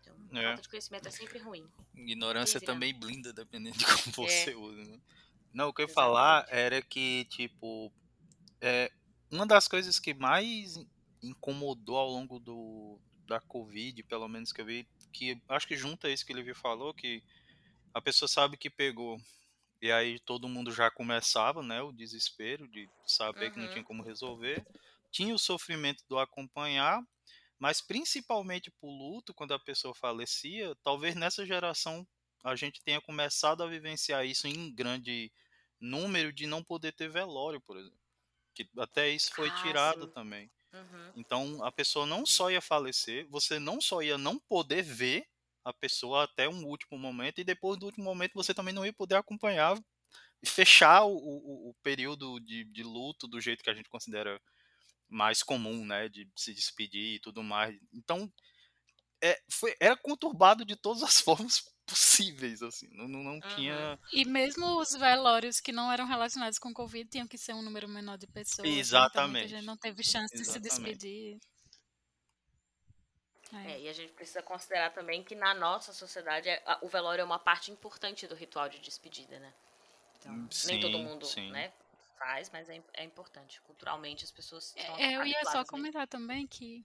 Então, 0.00 0.16
É. 0.32 0.44
falta 0.48 0.62
de 0.62 0.68
conhecimento 0.68 1.06
é 1.08 1.10
sempre 1.10 1.38
ruim. 1.38 1.68
Ignorância 1.94 2.60
também 2.60 2.94
blinda, 2.98 3.32
dependendo 3.32 3.76
de 3.76 3.84
como 3.84 4.26
É. 4.26 4.30
você 4.30 4.54
usa. 4.54 4.84
Né? 4.84 5.00
Não, 5.52 5.68
o 5.68 5.72
que 5.74 5.82
eu 5.82 5.86
ia 5.86 5.92
falar 5.92 6.46
era 6.48 6.80
que, 6.80 7.26
tipo, 7.26 7.92
é, 8.60 8.90
uma 9.32 9.46
das 9.46 9.68
coisas 9.68 9.98
que 9.98 10.14
mais 10.14 10.76
incomodou 11.22 11.96
ao 11.96 12.08
longo 12.10 12.38
do, 12.40 13.00
da 13.26 13.40
Covid, 13.40 14.02
pelo 14.04 14.28
menos 14.28 14.52
que 14.52 14.60
eu 14.60 14.66
vi, 14.66 14.88
que 15.12 15.42
acho 15.48 15.66
que 15.66 15.76
junta 15.76 16.10
isso 16.10 16.26
que 16.26 16.32
ele 16.32 16.40
Levi 16.40 16.54
falou, 16.54 16.94
que 16.94 17.22
a 17.94 18.00
pessoa 18.02 18.28
sabe 18.28 18.56
que 18.56 18.70
pegou, 18.70 19.18
e 19.82 19.92
aí 19.92 20.20
todo 20.20 20.48
mundo 20.48 20.72
já 20.72 20.90
começava, 20.90 21.62
né, 21.62 21.82
o 21.82 21.92
desespero 21.92 22.68
de 22.68 22.90
saber 23.06 23.50
que 23.50 23.60
não 23.60 23.68
Uhum. 23.68 23.68
tinha 23.68 23.84
como 23.84 24.02
resolver. 24.04 24.66
Tinha 25.10 25.34
o 25.34 25.38
sofrimento 25.38 26.04
do 26.08 26.18
acompanhar, 26.18 27.02
mas 27.58 27.80
principalmente 27.82 28.70
por 28.72 28.90
luto, 28.90 29.34
quando 29.34 29.54
a 29.54 29.60
pessoa 29.60 29.94
falecia, 29.94 30.74
talvez 30.82 31.16
nessa 31.16 31.46
geração 31.46 32.06
a 32.44 32.56
gente 32.56 32.82
tenha 32.82 33.00
começado 33.00 33.62
a 33.62 33.68
vivenciar 33.68 34.26
isso 34.26 34.48
em 34.48 34.74
grande 34.74 35.32
número 35.80 36.32
de 36.32 36.46
não 36.46 36.64
poder 36.64 36.92
ter 36.92 37.08
velório, 37.10 37.60
por 37.60 37.78
exemplo. 37.78 38.01
Que 38.54 38.68
até 38.78 39.08
isso 39.10 39.32
foi 39.34 39.50
Ah, 39.50 39.50
tirado 39.50 40.06
sim. 40.06 40.12
também. 40.14 40.50
Uhum. 40.72 41.14
Então 41.14 41.64
a 41.64 41.72
pessoa 41.72 42.06
não 42.06 42.26
só 42.26 42.50
ia 42.50 42.60
falecer, 42.60 43.28
você 43.28 43.58
não 43.58 43.80
só 43.80 44.02
ia 44.02 44.18
não 44.18 44.38
poder 44.38 44.82
ver 44.82 45.26
a 45.64 45.72
pessoa 45.72 46.24
até 46.24 46.48
um 46.48 46.66
último 46.66 46.98
momento, 46.98 47.40
e 47.40 47.44
depois 47.44 47.78
do 47.78 47.86
último 47.86 48.04
momento 48.04 48.32
você 48.34 48.54
também 48.54 48.74
não 48.74 48.86
ia 48.86 48.92
poder 48.92 49.16
acompanhar 49.16 49.78
e 50.42 50.48
fechar 50.48 51.04
o, 51.04 51.16
o, 51.16 51.70
o 51.70 51.74
período 51.82 52.40
de, 52.40 52.64
de 52.64 52.82
luto 52.82 53.28
do 53.28 53.40
jeito 53.40 53.64
que 53.64 53.70
a 53.70 53.74
gente 53.74 53.88
considera 53.90 54.40
mais 55.08 55.42
comum, 55.42 55.84
né? 55.86 56.08
De 56.08 56.28
se 56.36 56.54
despedir 56.54 57.16
e 57.16 57.20
tudo 57.20 57.42
mais. 57.42 57.76
Então 57.92 58.32
é, 59.22 59.38
foi, 59.50 59.74
era 59.80 59.96
conturbado 59.96 60.64
de 60.64 60.76
todas 60.76 61.02
as 61.02 61.20
formas 61.22 61.62
possíveis, 61.92 62.62
assim. 62.62 62.88
Não, 62.92 63.06
não, 63.08 63.22
não 63.22 63.32
Uhum. 63.34 63.40
tinha. 63.54 63.98
E 64.12 64.24
mesmo 64.24 64.78
os 64.80 64.92
velórios 64.92 65.60
que 65.60 65.72
não 65.72 65.90
eram 65.92 66.06
relacionados 66.06 66.58
com 66.58 66.72
Covid 66.72 67.08
tinham 67.10 67.26
que 67.28 67.36
ser 67.38 67.54
um 67.54 67.62
número 67.62 67.88
menor 67.88 68.16
de 68.18 68.26
pessoas. 68.26 68.58
né? 68.66 68.68
Então 68.70 68.80
Exatamente. 68.80 69.48
gente 69.48 69.64
não 69.64 69.76
teve 69.76 70.02
chance 70.02 70.34
de 70.34 70.44
se 70.44 70.58
Exatamente. 70.58 70.68
despedir. 70.98 71.38
É. 73.52 73.72
É, 73.72 73.80
e 73.82 73.88
a 73.88 73.92
gente 73.92 74.12
precisa 74.14 74.42
considerar 74.42 74.90
também 74.94 75.22
que 75.22 75.34
na 75.34 75.52
nossa 75.52 75.92
sociedade 75.92 76.48
é- 76.48 76.62
a- 76.64 76.78
o 76.80 76.88
velório 76.88 77.20
é 77.20 77.24
uma 77.24 77.38
parte 77.38 77.70
importante 77.70 78.26
do 78.26 78.34
ritual 78.34 78.68
de 78.68 78.78
despedida, 78.78 79.38
né? 79.38 79.52
Então, 80.18 80.48
nem 80.66 80.80
todo 80.80 80.96
Sim, 80.96 81.04
mundo, 81.04 81.26
sim. 81.26 81.50
né, 81.50 81.70
faz, 82.18 82.48
mas 82.50 82.68
é, 82.70 82.80
é 82.94 83.04
importante. 83.04 83.60
Culturalmente 83.62 84.24
as 84.24 84.30
pessoas 84.30 84.74
estão 84.74 84.96
É, 84.96 85.08
eu 85.08 85.10
ia 85.10 85.16
só 85.16 85.20
habituadas 85.20 85.54
mesmo. 85.54 85.66
comentar 85.66 86.06
também 86.08 86.46
que 86.46 86.82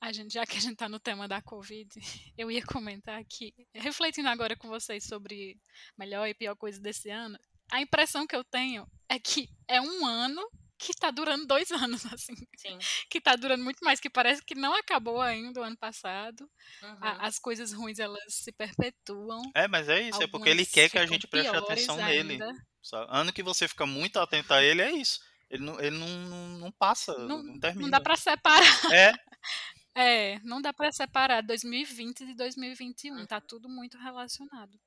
a 0.00 0.12
gente, 0.12 0.32
já 0.34 0.44
que 0.46 0.56
a 0.56 0.60
gente 0.60 0.76
tá 0.76 0.88
no 0.88 1.00
tema 1.00 1.26
da 1.26 1.40
Covid, 1.42 1.88
eu 2.36 2.50
ia 2.50 2.64
comentar 2.64 3.22
que, 3.24 3.52
refletindo 3.74 4.28
agora 4.28 4.56
com 4.56 4.68
vocês 4.68 5.04
sobre 5.04 5.56
melhor 5.98 6.26
e 6.28 6.34
pior 6.34 6.54
coisa 6.56 6.80
desse 6.80 7.08
ano, 7.10 7.38
a 7.70 7.80
impressão 7.80 8.26
que 8.26 8.36
eu 8.36 8.44
tenho 8.44 8.86
é 9.08 9.18
que 9.18 9.48
é 9.68 9.80
um 9.80 10.06
ano 10.06 10.40
que 10.78 10.92
tá 10.92 11.10
durando 11.10 11.46
dois 11.46 11.70
anos, 11.72 12.04
assim. 12.12 12.34
Sim. 12.58 12.78
Que 13.10 13.18
tá 13.20 13.34
durando 13.34 13.64
muito 13.64 13.82
mais, 13.82 13.98
que 13.98 14.10
parece 14.10 14.44
que 14.44 14.54
não 14.54 14.74
acabou 14.74 15.20
ainda 15.22 15.60
o 15.60 15.64
ano 15.64 15.76
passado. 15.78 16.42
Uhum. 16.82 16.98
A- 17.00 17.26
as 17.26 17.38
coisas 17.38 17.72
ruins, 17.72 17.98
elas 17.98 18.22
se 18.28 18.52
perpetuam. 18.52 19.40
É, 19.54 19.66
mas 19.66 19.88
é 19.88 20.02
isso, 20.02 20.22
é 20.22 20.26
porque 20.26 20.50
ele 20.50 20.66
quer 20.66 20.90
que 20.90 20.98
a 20.98 21.06
gente 21.06 21.26
preste 21.26 21.48
atenção 21.56 21.96
nele. 21.96 22.34
ainda. 22.34 22.52
sabe? 22.82 23.06
Ano 23.10 23.32
que 23.32 23.42
você 23.42 23.66
fica 23.66 23.86
muito 23.86 24.18
atento 24.20 24.52
a 24.52 24.62
ele, 24.62 24.82
é 24.82 24.92
isso. 24.92 25.18
Ele 25.48 25.64
não, 25.64 25.80
ele 25.80 25.96
não, 25.96 26.08
não, 26.08 26.48
não 26.58 26.72
passa, 26.72 27.16
Não, 27.18 27.42
não, 27.42 27.58
termina. 27.58 27.82
não 27.84 27.90
dá 27.90 28.00
pra 28.00 28.16
separar. 28.16 28.92
É, 28.92 29.12
É, 29.96 30.38
não 30.44 30.60
dá 30.60 30.72
pra 30.72 30.92
separar 30.92 31.42
2020 31.42 32.24
de 32.26 32.34
2021. 32.34 33.26
Tá 33.26 33.36
Uhum. 33.36 33.40
tudo 33.40 33.68
muito 33.68 33.96
relacionado. 33.98 34.78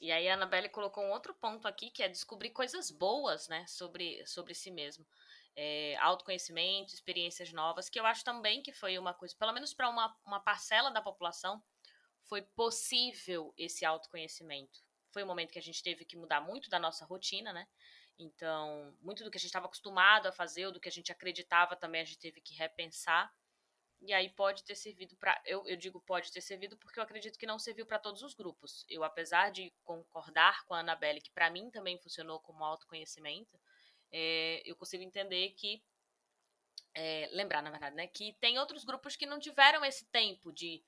E 0.00 0.12
aí 0.12 0.28
a 0.28 0.34
Annabelle 0.34 0.68
colocou 0.68 1.02
um 1.04 1.10
outro 1.10 1.34
ponto 1.34 1.66
aqui, 1.66 1.90
que 1.90 2.02
é 2.02 2.08
descobrir 2.08 2.50
coisas 2.50 2.90
boas, 2.90 3.48
né, 3.48 3.66
sobre, 3.66 4.24
sobre 4.26 4.54
si 4.54 4.70
mesmo. 4.70 5.04
É, 5.56 5.96
autoconhecimento, 5.96 6.94
experiências 6.94 7.52
novas, 7.52 7.88
que 7.88 7.98
eu 7.98 8.06
acho 8.06 8.22
também 8.22 8.62
que 8.62 8.72
foi 8.72 8.96
uma 8.96 9.12
coisa, 9.12 9.34
pelo 9.36 9.52
menos 9.52 9.74
para 9.74 9.88
uma, 9.88 10.16
uma 10.24 10.38
parcela 10.40 10.90
da 10.90 11.02
população, 11.02 11.60
foi 12.28 12.42
possível 12.42 13.52
esse 13.56 13.84
autoconhecimento. 13.84 14.78
Foi 15.12 15.24
um 15.24 15.26
momento 15.26 15.50
que 15.52 15.58
a 15.58 15.62
gente 15.62 15.82
teve 15.82 16.04
que 16.04 16.16
mudar 16.16 16.40
muito 16.40 16.70
da 16.70 16.78
nossa 16.78 17.04
rotina, 17.04 17.52
né? 17.52 17.66
Então, 18.18 18.96
muito 19.00 19.24
do 19.24 19.30
que 19.30 19.38
a 19.38 19.40
gente 19.40 19.48
estava 19.48 19.66
acostumado 19.66 20.26
a 20.26 20.32
fazer, 20.32 20.66
ou 20.66 20.72
do 20.72 20.80
que 20.80 20.88
a 20.88 20.92
gente 20.92 21.10
acreditava 21.10 21.74
também, 21.74 22.02
a 22.02 22.04
gente 22.04 22.18
teve 22.20 22.40
que 22.40 22.54
repensar. 22.54 23.32
E 24.00 24.12
aí 24.12 24.30
pode 24.30 24.64
ter 24.64 24.76
servido 24.76 25.16
para. 25.16 25.40
Eu, 25.44 25.66
eu 25.66 25.76
digo 25.76 26.00
pode 26.00 26.32
ter 26.32 26.40
servido 26.40 26.76
porque 26.76 26.98
eu 27.00 27.02
acredito 27.02 27.38
que 27.38 27.46
não 27.46 27.58
serviu 27.58 27.84
para 27.84 27.98
todos 27.98 28.22
os 28.22 28.34
grupos. 28.34 28.84
Eu, 28.88 29.02
apesar 29.04 29.50
de 29.50 29.72
concordar 29.84 30.64
com 30.66 30.74
a 30.74 30.80
Annabelle, 30.80 31.20
que 31.20 31.30
para 31.32 31.50
mim 31.50 31.70
também 31.70 31.98
funcionou 31.98 32.38
como 32.40 32.64
autoconhecimento, 32.64 33.58
é, 34.12 34.62
eu 34.64 34.76
consigo 34.76 35.02
entender 35.02 35.50
que. 35.50 35.82
é, 36.94 37.28
lembrar, 37.32 37.62
na 37.62 37.70
verdade, 37.70 37.96
né? 37.96 38.06
Que 38.06 38.32
tem 38.40 38.58
outros 38.58 38.84
grupos 38.84 39.16
que 39.16 39.26
não 39.26 39.38
tiveram 39.38 39.84
esse 39.84 40.06
tempo 40.06 40.52
de, 40.52 40.82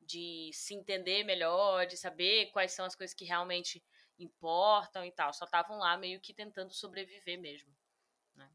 de 0.00 0.50
se 0.52 0.74
entender 0.74 1.24
melhor, 1.24 1.86
de 1.86 1.96
saber 1.96 2.50
quais 2.52 2.72
são 2.72 2.84
as 2.84 2.94
coisas 2.96 3.14
que 3.14 3.24
realmente 3.24 3.82
importam 4.18 5.04
e 5.04 5.12
tal. 5.12 5.32
Só 5.32 5.44
estavam 5.44 5.78
lá 5.78 5.96
meio 5.96 6.20
que 6.20 6.34
tentando 6.34 6.72
sobreviver 6.72 7.40
mesmo. 7.40 7.74
Né? 8.34 8.50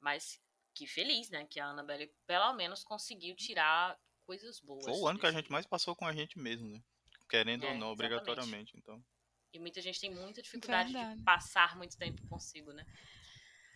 Mas 0.00 0.40
que 0.80 0.86
feliz, 0.86 1.28
né? 1.28 1.46
Que 1.46 1.60
a 1.60 1.66
Annabelle 1.66 2.10
pelo 2.26 2.54
menos 2.54 2.82
conseguiu 2.82 3.36
tirar 3.36 3.98
coisas 4.24 4.60
boas. 4.60 4.84
foi 4.86 4.94
o 4.94 5.06
ano 5.06 5.18
que 5.18 5.26
a 5.26 5.32
gente 5.32 5.50
mais 5.52 5.66
passou 5.66 5.94
com 5.94 6.06
a 6.06 6.12
gente 6.14 6.38
mesmo, 6.38 6.66
né? 6.70 6.82
Querendo 7.28 7.64
É, 7.66 7.68
ou 7.68 7.74
não, 7.74 7.92
exatamente. 7.92 7.92
obrigatoriamente. 7.92 8.72
Então. 8.78 9.04
E 9.52 9.58
muita 9.58 9.82
gente 9.82 10.00
tem 10.00 10.10
muita 10.14 10.40
dificuldade 10.40 10.90
Verdade. 10.92 11.18
de 11.18 11.24
passar 11.24 11.76
muito 11.76 11.98
tempo 11.98 12.26
consigo, 12.28 12.72
né? 12.72 12.86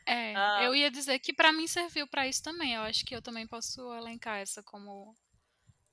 É, 0.07 0.35
Ah. 0.35 0.61
eu 0.65 0.75
ia 0.75 0.91
dizer 0.91 1.19
que 1.19 1.33
pra 1.35 1.53
mim 1.53 1.67
serviu 1.67 2.07
pra 2.09 2.27
isso 2.27 2.43
também. 2.43 2.73
Eu 2.75 2.83
acho 2.83 3.05
que 3.05 3.15
eu 3.15 3.21
também 3.21 3.47
posso 3.47 3.93
elencar 3.93 4.39
essa 4.39 4.63
como 4.63 5.15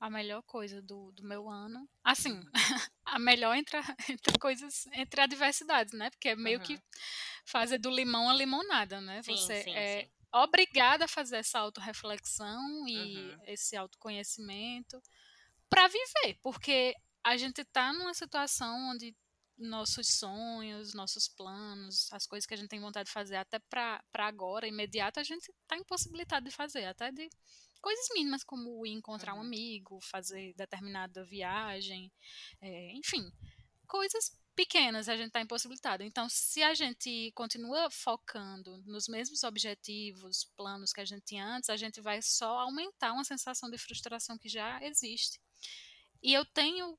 a 0.00 0.08
melhor 0.08 0.42
coisa 0.44 0.80
do, 0.80 1.12
do 1.12 1.22
meu 1.24 1.46
ano. 1.48 1.86
Assim, 2.02 2.32
Uhum. 2.32 2.50
a 3.04 3.18
melhor 3.18 3.54
entre, 3.54 3.76
a- 3.76 3.96
entre 4.10 4.38
coisas, 4.38 4.86
entre 4.94 5.20
adversidades, 5.20 5.92
né? 5.92 6.08
Porque 6.10 6.30
é 6.30 6.36
meio 6.36 6.58
que 6.60 6.78
fazer 7.44 7.76
do 7.78 7.90
limão 7.90 8.30
a 8.30 8.34
limonada, 8.34 8.98
né? 9.02 9.18
Uhum. 9.18 9.22
Sim, 9.24 9.36
Você 9.36 9.62
sim, 9.62 9.74
é 9.74 10.02
sim. 10.04 10.11
Obrigada 10.32 11.04
a 11.04 11.08
fazer 11.08 11.36
essa 11.38 11.58
autorreflexão 11.60 12.86
e 12.88 13.36
Uhum. 13.36 13.42
esse 13.46 13.76
autoconhecimento 13.76 15.00
pra 15.70 15.88
viver, 15.88 16.38
porque 16.42 16.94
a 17.24 17.36
gente 17.36 17.64
tá 17.64 17.92
numa 17.92 18.14
situação 18.14 18.90
onde 18.90 19.16
nossos 19.58 20.08
sonhos, 20.18 20.94
nossos 20.94 21.28
planos, 21.28 22.08
as 22.12 22.26
coisas 22.26 22.46
que 22.46 22.54
a 22.54 22.56
gente 22.56 22.68
tem 22.68 22.80
vontade 22.80 23.06
de 23.08 23.12
fazer 23.12 23.36
até 23.36 23.58
pra 23.58 24.02
agora, 24.14 24.66
imediato, 24.66 25.20
a 25.20 25.22
gente 25.24 25.52
tá 25.68 25.76
impossibilitado 25.76 26.46
de 26.48 26.54
fazer, 26.54 26.86
até 26.86 27.12
de 27.12 27.28
coisas 27.80 28.06
mínimas 28.14 28.44
como 28.44 28.84
ir 28.86 28.92
encontrar 28.92 29.34
um 29.34 29.40
Uhum. 29.40 29.42
amigo, 29.42 30.00
fazer 30.00 30.54
determinada 30.54 31.24
viagem, 31.24 32.12
é, 32.60 32.92
enfim, 32.92 33.30
coisas 33.86 34.30
pequenas 34.54 35.08
a 35.08 35.16
gente 35.16 35.28
está 35.28 35.40
impossibilitado. 35.40 36.02
Então, 36.02 36.28
se 36.28 36.62
a 36.62 36.74
gente 36.74 37.32
continua 37.34 37.90
focando 37.90 38.78
nos 38.84 39.08
mesmos 39.08 39.42
objetivos, 39.42 40.44
planos 40.56 40.92
que 40.92 41.00
a 41.00 41.04
gente 41.04 41.24
tinha 41.24 41.46
antes, 41.46 41.70
a 41.70 41.76
gente 41.76 42.00
vai 42.00 42.20
só 42.22 42.60
aumentar 42.60 43.12
uma 43.12 43.24
sensação 43.24 43.70
de 43.70 43.78
frustração 43.78 44.38
que 44.38 44.48
já 44.48 44.82
existe. 44.82 45.40
E 46.22 46.32
eu 46.32 46.44
tenho 46.44 46.98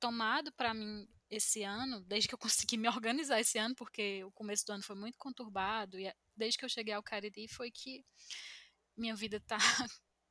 tomado 0.00 0.52
para 0.52 0.74
mim 0.74 1.08
esse 1.30 1.62
ano, 1.62 2.00
desde 2.02 2.28
que 2.28 2.34
eu 2.34 2.38
consegui 2.66 2.76
me 2.76 2.88
organizar 2.88 3.40
esse 3.40 3.58
ano, 3.58 3.74
porque 3.74 4.24
o 4.24 4.32
começo 4.32 4.66
do 4.66 4.72
ano 4.72 4.82
foi 4.82 4.96
muito 4.96 5.18
conturbado, 5.18 5.98
e 5.98 6.12
desde 6.36 6.58
que 6.58 6.64
eu 6.64 6.68
cheguei 6.68 6.94
ao 6.94 7.02
Cariri 7.02 7.48
foi 7.48 7.70
que 7.70 8.04
minha 8.96 9.14
vida 9.14 9.36
está 9.36 9.58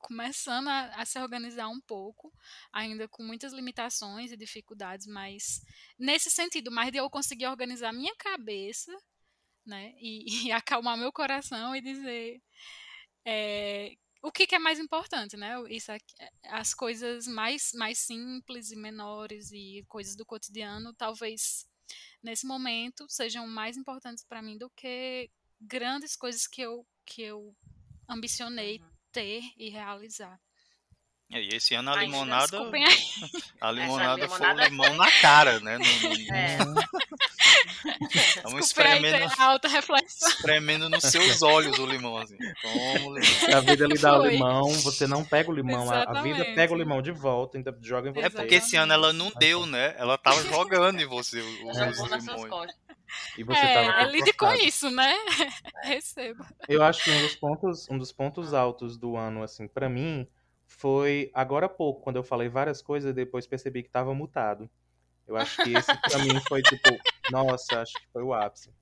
começando 0.03 0.67
a, 0.67 1.01
a, 1.01 1.05
se 1.05 1.17
organizar 1.17 1.69
um 1.69 1.79
pouco, 1.79 2.31
ainda 2.71 3.07
com 3.07 3.23
muitas 3.23 3.53
limitações 3.53 4.31
e 4.31 4.37
dificuldades, 4.37 5.07
mas 5.07 5.61
nesse 5.97 6.29
sentido, 6.29 6.69
mais 6.69 6.91
de 6.91 6.97
eu 6.97 7.09
conseguir 7.09 7.47
organizar 7.47 7.93
minha 7.93 8.13
cabeça, 8.17 8.91
né, 9.65 9.93
e, 9.97 10.25
e 10.49 10.51
acalmar 10.51 10.97
meu 10.97 11.11
coração 11.11 11.73
e 11.73 11.81
dizer 11.81 12.41
é, 13.25 13.95
o 14.21 14.31
que, 14.31 14.45
que, 14.45 14.55
é 14.55 14.59
mais 14.59 14.77
importante, 14.79 15.37
né? 15.37 15.55
Isso 15.69 15.91
aqui, 15.91 16.13
as 16.43 16.73
coisas 16.73 17.27
mais, 17.27 17.71
mais 17.73 17.99
simples 17.99 18.71
e 18.71 18.75
menores 18.75 19.51
e 19.51 19.85
coisas 19.87 20.15
do 20.15 20.25
cotidiano 20.25 20.93
talvez 20.93 21.65
nesse 22.21 22.45
momento 22.45 23.05
sejam 23.09 23.47
mais 23.47 23.77
importantes 23.77 24.23
para 24.23 24.41
mim 24.41 24.57
do 24.57 24.69
que 24.69 25.29
grandes 25.59 26.15
coisas 26.15 26.47
que 26.47 26.61
eu 26.61 26.85
que 27.05 27.21
eu 27.21 27.55
ambicionei 28.07 28.79
Uhum. 28.79 28.92
Ter 29.13 29.41
e 29.57 29.69
realizar. 29.69 30.39
É, 31.31 31.41
E 31.41 31.49
esse 31.55 31.73
ano 31.73 31.91
a 31.91 31.97
Ai, 31.97 32.05
limonada. 32.05 32.57
A 33.61 33.71
limonada 33.71 34.27
foi 34.27 34.37
o 34.37 34.49
limonada 34.49 34.67
limão 34.67 34.93
na 34.95 35.11
cara, 35.21 35.59
né? 35.59 35.77
No, 35.77 36.09
no, 36.09 36.13
É. 36.33 36.57
Estamos 38.15 38.65
espremendo, 38.67 39.31
alta 39.37 39.67
reflexão. 39.67 40.29
espremendo 40.29 40.89
nos 40.89 41.03
seus 41.03 41.41
olhos 41.41 41.77
o 41.79 41.85
limão, 41.85 42.17
assim. 42.17 42.37
Toma 42.61 43.19
limão. 43.19 43.23
Se 43.23 43.53
a 43.53 43.59
vida 43.59 43.85
lhe 43.87 43.97
dá 43.97 44.19
o 44.19 44.25
limão, 44.27 44.69
você 44.81 45.07
não 45.07 45.23
pega 45.23 45.49
o 45.51 45.53
limão. 45.53 45.89
A, 45.89 46.03
a 46.03 46.21
vida 46.21 46.35
Exatamente. 46.37 46.55
pega 46.55 46.73
o 46.73 46.77
limão 46.77 47.01
de 47.01 47.11
volta, 47.11 47.57
ainda 47.57 47.77
joga 47.81 48.09
em 48.09 48.13
você. 48.13 48.25
É 48.25 48.29
porque 48.29 48.55
esse 48.55 48.75
ano 48.77 48.93
ela 48.93 49.11
não 49.13 49.31
deu, 49.37 49.65
né? 49.65 49.95
Ela 49.97 50.17
tava 50.17 50.41
jogando 50.43 50.99
em 51.01 51.05
você 51.05 51.39
os, 51.39 51.47
os 51.47 51.77
Jogou 51.77 52.09
nas 52.09 52.23
suas 52.23 52.41
limões. 52.41 52.71
E 53.37 53.43
você 53.43 53.67
tava 53.73 53.89
É, 53.89 54.05
todo 54.05 54.11
lide 54.11 54.33
com 54.33 54.51
isso, 54.53 54.89
né? 54.91 55.13
Receba. 55.83 56.47
Eu 56.67 56.81
acho 56.83 57.03
que 57.03 57.11
um 57.11 57.19
dos 57.21 57.35
pontos, 57.35 57.89
um 57.89 57.97
dos 57.97 58.11
pontos 58.11 58.53
altos 58.53 58.97
do 58.97 59.15
ano, 59.17 59.43
assim, 59.43 59.67
pra 59.67 59.89
mim, 59.89 60.27
foi 60.65 61.29
agora 61.33 61.65
há 61.65 61.69
pouco, 61.69 62.01
quando 62.01 62.15
eu 62.17 62.23
falei 62.23 62.47
várias 62.49 62.81
coisas 62.81 63.11
e 63.11 63.13
depois 63.13 63.47
percebi 63.47 63.83
que 63.83 63.89
tava 63.89 64.13
mutado. 64.13 64.69
Eu 65.27 65.37
acho 65.37 65.61
que 65.61 65.71
esse 65.71 65.97
pra 65.97 66.19
mim 66.19 66.39
foi 66.47 66.63
tipo, 66.63 66.99
nossa, 67.29 67.81
acho 67.81 67.93
que 67.99 68.07
foi 68.11 68.23
o 68.23 68.33
ápice. 68.33 68.73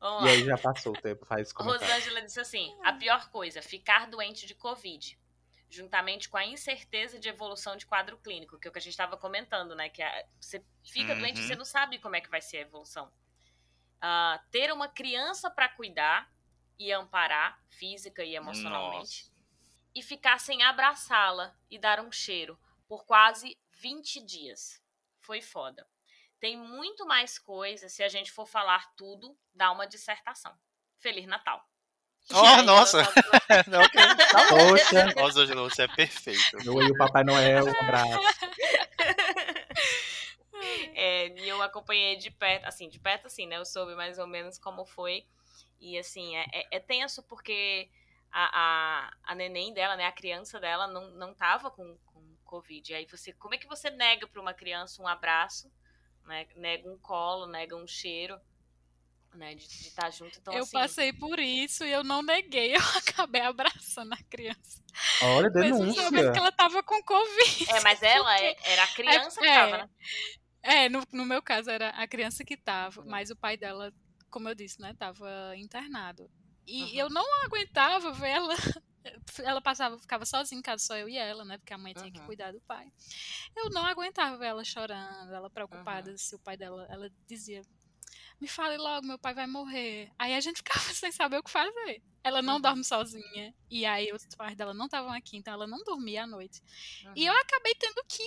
Vamos 0.00 0.22
E 0.24 0.26
lá. 0.26 0.32
aí 0.32 0.44
já 0.44 0.58
passou 0.58 0.94
o 0.94 0.96
tempo, 0.96 1.24
faz 1.26 1.52
comentário. 1.52 1.86
Rosângela 1.86 2.22
disse 2.22 2.40
assim: 2.40 2.76
a 2.84 2.92
pior 2.92 3.30
coisa, 3.30 3.62
ficar 3.62 4.06
doente 4.08 4.46
de 4.46 4.54
Covid. 4.54 5.18
Juntamente 5.70 6.28
com 6.28 6.36
a 6.36 6.44
incerteza 6.44 7.18
de 7.18 7.28
evolução 7.28 7.76
de 7.76 7.86
quadro 7.86 8.18
clínico, 8.18 8.58
que 8.58 8.68
é 8.68 8.70
o 8.70 8.72
que 8.72 8.78
a 8.78 8.82
gente 8.82 8.92
estava 8.92 9.16
comentando, 9.16 9.74
né? 9.74 9.88
Que 9.88 10.02
a- 10.02 10.24
você 10.40 10.62
fica 10.84 11.14
doente 11.14 11.38
e 11.38 11.40
Uhum. 11.40 11.46
você 11.48 11.54
não 11.56 11.64
sabe 11.64 11.98
como 11.98 12.14
é 12.16 12.20
que 12.20 12.28
vai 12.30 12.42
ser 12.42 12.58
a 12.58 12.60
evolução. 12.62 13.10
Ah, 14.04 14.40
ter 14.50 14.72
uma 14.72 14.88
criança 14.88 15.48
para 15.48 15.68
cuidar 15.68 16.28
e 16.76 16.90
amparar, 16.92 17.62
física 17.68 18.24
e 18.24 18.34
emocionalmente. 18.34 19.22
Nossa. 19.26 19.32
E 19.94 20.02
ficar 20.02 20.40
sem 20.40 20.62
abraçá-la 20.64 21.54
e 21.70 21.78
dar 21.78 22.00
um 22.00 22.10
cheiro 22.10 22.58
por 22.88 23.04
quase 23.04 23.56
20 23.74 24.20
dias. 24.24 24.82
Foi 25.20 25.40
foda. 25.40 25.86
Tem 26.40 26.56
muito 26.56 27.06
mais 27.06 27.38
coisa 27.38 27.88
se 27.88 28.02
a 28.02 28.08
gente 28.08 28.32
for 28.32 28.46
falar 28.46 28.92
tudo, 28.96 29.38
dá 29.54 29.70
uma 29.70 29.86
dissertação. 29.86 30.52
Feliz 30.98 31.26
Natal. 31.26 31.64
Oh, 32.32 32.42
E 32.44 32.46
aí 32.48 32.62
nossa. 32.62 33.02
Não, 33.68 33.82
que- 33.88 34.30
tá 34.30 34.48
bom. 34.50 34.68
Poxa, 34.70 35.12
Rosângela, 35.20 35.62
você 35.62 35.82
é 35.82 35.88
perfeita. 35.88 36.56
eu 36.64 36.82
e 36.82 36.90
o 36.90 36.96
Papai 36.96 37.22
Noel, 37.22 37.66
um 37.66 37.80
abraço. 37.80 38.18
É, 41.22 41.40
e 41.40 41.48
eu 41.48 41.62
acompanhei 41.62 42.16
de 42.16 42.30
perto, 42.30 42.64
assim, 42.66 42.88
de 42.88 42.98
perto 42.98 43.26
assim, 43.26 43.46
né? 43.46 43.56
Eu 43.56 43.64
soube 43.64 43.94
mais 43.94 44.18
ou 44.18 44.26
menos 44.26 44.58
como 44.58 44.84
foi. 44.84 45.26
E 45.80 45.98
assim, 45.98 46.36
é, 46.36 46.46
é, 46.52 46.66
é 46.72 46.80
tenso 46.80 47.22
porque 47.24 47.88
a, 48.30 49.08
a, 49.08 49.12
a 49.24 49.34
neném 49.34 49.72
dela, 49.74 49.96
né? 49.96 50.06
A 50.06 50.12
criança 50.12 50.58
dela 50.58 50.86
não, 50.86 51.10
não 51.12 51.34
tava 51.34 51.70
com, 51.70 51.96
com 52.06 52.36
Covid. 52.44 52.94
Aí 52.94 53.06
você, 53.06 53.32
como 53.34 53.54
é 53.54 53.58
que 53.58 53.66
você 53.66 53.90
nega 53.90 54.26
para 54.26 54.40
uma 54.40 54.54
criança 54.54 55.02
um 55.02 55.06
abraço, 55.06 55.70
né? 56.24 56.46
Nega 56.56 56.88
um 56.88 56.98
colo, 56.98 57.46
nega 57.46 57.76
um 57.76 57.86
cheiro, 57.86 58.40
né? 59.34 59.54
De 59.54 59.64
estar 59.64 60.10
junto. 60.10 60.38
Então, 60.38 60.54
eu 60.54 60.62
assim, 60.62 60.72
passei 60.72 61.12
por 61.12 61.38
isso 61.38 61.84
e 61.84 61.92
eu 61.92 62.04
não 62.04 62.22
neguei, 62.22 62.74
eu 62.76 62.80
acabei 62.96 63.42
abraçando 63.42 64.12
a 64.12 64.22
criança. 64.30 64.82
Olha, 65.22 65.50
Mesmo 65.50 65.94
sabendo 65.94 66.12
denúncia. 66.12 66.32
que 66.32 66.38
ela 66.38 66.52
tava 66.52 66.82
com 66.82 67.02
Covid. 67.02 67.70
É, 67.70 67.80
mas 67.80 68.02
ela 68.02 68.38
é- 68.40 68.56
era 68.64 68.84
a 68.84 68.88
criança 68.88 69.40
que 69.40 69.46
é, 69.46 69.54
tava, 69.54 69.78
né? 69.78 69.90
É, 70.62 70.88
no, 70.88 71.02
no 71.12 71.24
meu 71.26 71.42
caso 71.42 71.70
era 71.70 71.90
a 71.90 72.06
criança 72.06 72.44
que 72.44 72.56
tava, 72.56 73.04
mas 73.04 73.30
o 73.30 73.36
pai 73.36 73.56
dela, 73.56 73.92
como 74.30 74.48
eu 74.48 74.54
disse, 74.54 74.80
né, 74.80 74.94
tava 74.98 75.56
internado. 75.56 76.30
E 76.66 76.96
Uhum. 76.96 76.98
eu 76.98 77.10
não 77.10 77.24
aguentava 77.46 78.12
ver 78.12 78.28
ela. 78.30 78.54
Ela 79.44 79.60
passava, 79.60 79.98
ficava 79.98 80.24
sozinha 80.24 80.58
em 80.60 80.62
casa, 80.62 80.84
só 80.84 80.96
eu 80.96 81.08
e 81.08 81.16
ela, 81.16 81.44
né? 81.44 81.58
Porque 81.58 81.74
a 81.74 81.78
mãe 81.78 81.92
tinha 81.92 82.12
que 82.12 82.20
Uhum. 82.20 82.22
cuidar 82.22 82.52
do 82.52 82.60
pai. 82.68 82.86
Eu 83.56 83.70
não 83.70 83.84
aguentava 83.86 84.36
ver 84.38 84.46
ela 84.46 84.64
chorando, 84.64 85.32
ela 85.34 85.50
Uhum. 85.72 86.12
preocupada 86.12 86.16
se 86.18 86.34
o 86.36 86.38
pai 86.38 86.56
dela. 86.56 86.86
Ela 86.88 87.10
dizia: 87.28 87.62
Me 88.40 88.48
fale 88.48 88.76
logo, 88.78 89.06
meu 89.06 89.18
pai 89.18 89.34
vai 89.34 89.46
morrer. 89.46 90.10
Aí 90.18 90.34
a 90.34 90.40
gente 90.40 90.58
ficava 90.64 90.94
sem 90.94 91.12
saber 91.12 91.38
o 91.38 91.42
que 91.42 91.50
fazer. 91.50 92.02
Ela 92.24 92.42
não 92.42 92.60
Uhum. 92.60 92.62
dorme 92.62 92.84
sozinha. 92.84 93.54
E 93.70 93.86
aí 93.86 94.12
os 94.12 94.24
pais 94.36 94.56
dela 94.56 94.74
não 94.74 94.86
estavam 94.86 95.12
aqui, 95.12 95.36
então 95.38 95.54
ela 95.54 95.66
não 95.66 95.78
dormia 95.84 96.24
à 96.24 96.26
noite. 96.26 96.60
E 97.16 97.26
eu 97.26 97.32
Uhum, 97.32 97.40
acabei 97.40 97.74
tendo 97.76 98.02
que 98.08 98.22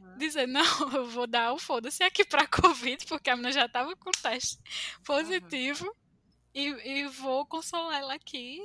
uhum. 0.00 0.18
dizer, 0.18 0.46
não, 0.46 0.62
eu 0.94 1.06
vou 1.08 1.26
dar 1.26 1.52
o 1.52 1.58
foda-se 1.58 2.02
aqui 2.02 2.24
pra 2.24 2.46
Covid, 2.46 3.06
porque 3.06 3.30
a 3.30 3.36
menina 3.36 3.52
já 3.52 3.68
tava 3.68 3.94
com 3.96 4.10
teste 4.10 4.58
positivo. 5.04 5.94
E, 6.54 6.68
e 6.68 7.06
vou 7.08 7.44
consolar 7.44 8.00
ela 8.00 8.14
aqui, 8.14 8.62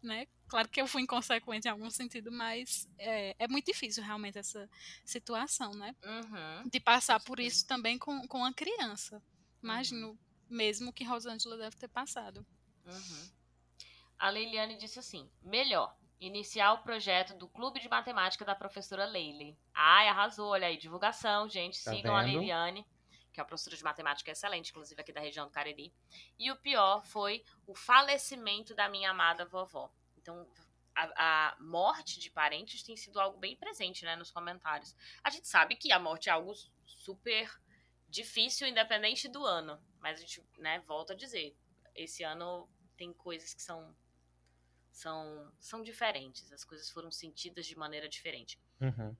né? 0.00 0.28
Claro 0.46 0.68
que 0.68 0.80
eu 0.80 0.86
fui 0.86 1.02
inconsequente 1.02 1.66
em 1.66 1.70
algum 1.70 1.90
sentido, 1.90 2.30
mas 2.30 2.88
é, 2.98 3.34
é 3.36 3.48
muito 3.48 3.66
difícil 3.66 4.04
realmente 4.04 4.38
essa 4.38 4.70
situação, 5.04 5.72
né? 5.72 5.96
Uhum. 6.04 6.68
De 6.68 6.78
passar 6.78 7.18
por 7.18 7.38
certeza. 7.38 7.56
isso 7.56 7.66
também 7.66 7.98
com, 7.98 8.28
com 8.28 8.44
a 8.44 8.52
criança. 8.52 9.20
Imagino 9.62 10.16
mesmo 10.48 10.92
que 10.92 11.04
Rosângela 11.04 11.56
deve 11.56 11.76
ter 11.76 11.88
passado. 11.88 12.46
Uhum. 12.84 13.30
A 14.18 14.30
Leiliane 14.30 14.76
disse 14.76 14.98
assim: 14.98 15.28
melhor, 15.42 15.96
iniciar 16.26 16.72
o 16.72 16.82
projeto 16.82 17.34
do 17.34 17.48
Clube 17.48 17.80
de 17.80 17.88
Matemática 17.88 18.44
da 18.44 18.54
professora 18.54 19.04
Leile. 19.04 19.58
Ai, 19.74 20.08
arrasou, 20.08 20.50
olha 20.50 20.68
aí, 20.68 20.76
divulgação, 20.76 21.48
gente. 21.48 21.82
Tá 21.82 21.90
Sigam 21.90 22.16
a 22.16 22.22
vendo? 22.22 22.38
Leiliane, 22.38 22.86
que 23.32 23.40
é 23.40 23.42
uma 23.42 23.48
professora 23.48 23.76
de 23.76 23.82
matemática 23.82 24.30
excelente, 24.30 24.70
inclusive 24.70 25.00
aqui 25.00 25.12
da 25.12 25.20
região 25.20 25.46
do 25.46 25.52
Cariri. 25.52 25.92
E 26.38 26.50
o 26.50 26.56
pior 26.56 27.04
foi 27.04 27.44
o 27.66 27.74
falecimento 27.74 28.74
da 28.74 28.88
minha 28.88 29.10
amada 29.10 29.44
vovó. 29.44 29.92
Então, 30.16 30.48
a, 30.94 31.50
a 31.50 31.56
morte 31.58 32.20
de 32.20 32.30
parentes 32.30 32.82
tem 32.82 32.96
sido 32.96 33.18
algo 33.18 33.38
bem 33.38 33.56
presente, 33.56 34.04
né, 34.04 34.14
nos 34.14 34.30
comentários. 34.30 34.94
A 35.24 35.30
gente 35.30 35.48
sabe 35.48 35.74
que 35.74 35.90
a 35.90 35.98
morte 35.98 36.28
é 36.28 36.32
algo 36.32 36.54
super 36.84 37.50
difícil, 38.08 38.68
independente 38.68 39.28
do 39.28 39.44
ano. 39.44 39.82
Mas 39.98 40.18
a 40.18 40.20
gente, 40.20 40.44
né, 40.58 40.80
volta 40.86 41.14
a 41.14 41.16
dizer, 41.16 41.56
esse 41.94 42.22
ano 42.22 42.68
tem 42.96 43.12
coisas 43.12 43.52
que 43.54 43.62
são 43.62 43.92
são 44.92 45.50
são 45.58 45.82
diferentes. 45.82 46.52
As 46.52 46.64
coisas 46.64 46.90
foram 46.90 47.10
sentidas 47.10 47.66
de 47.66 47.76
maneira 47.76 48.08
diferente. 48.08 48.58
Uhum. 48.80 49.16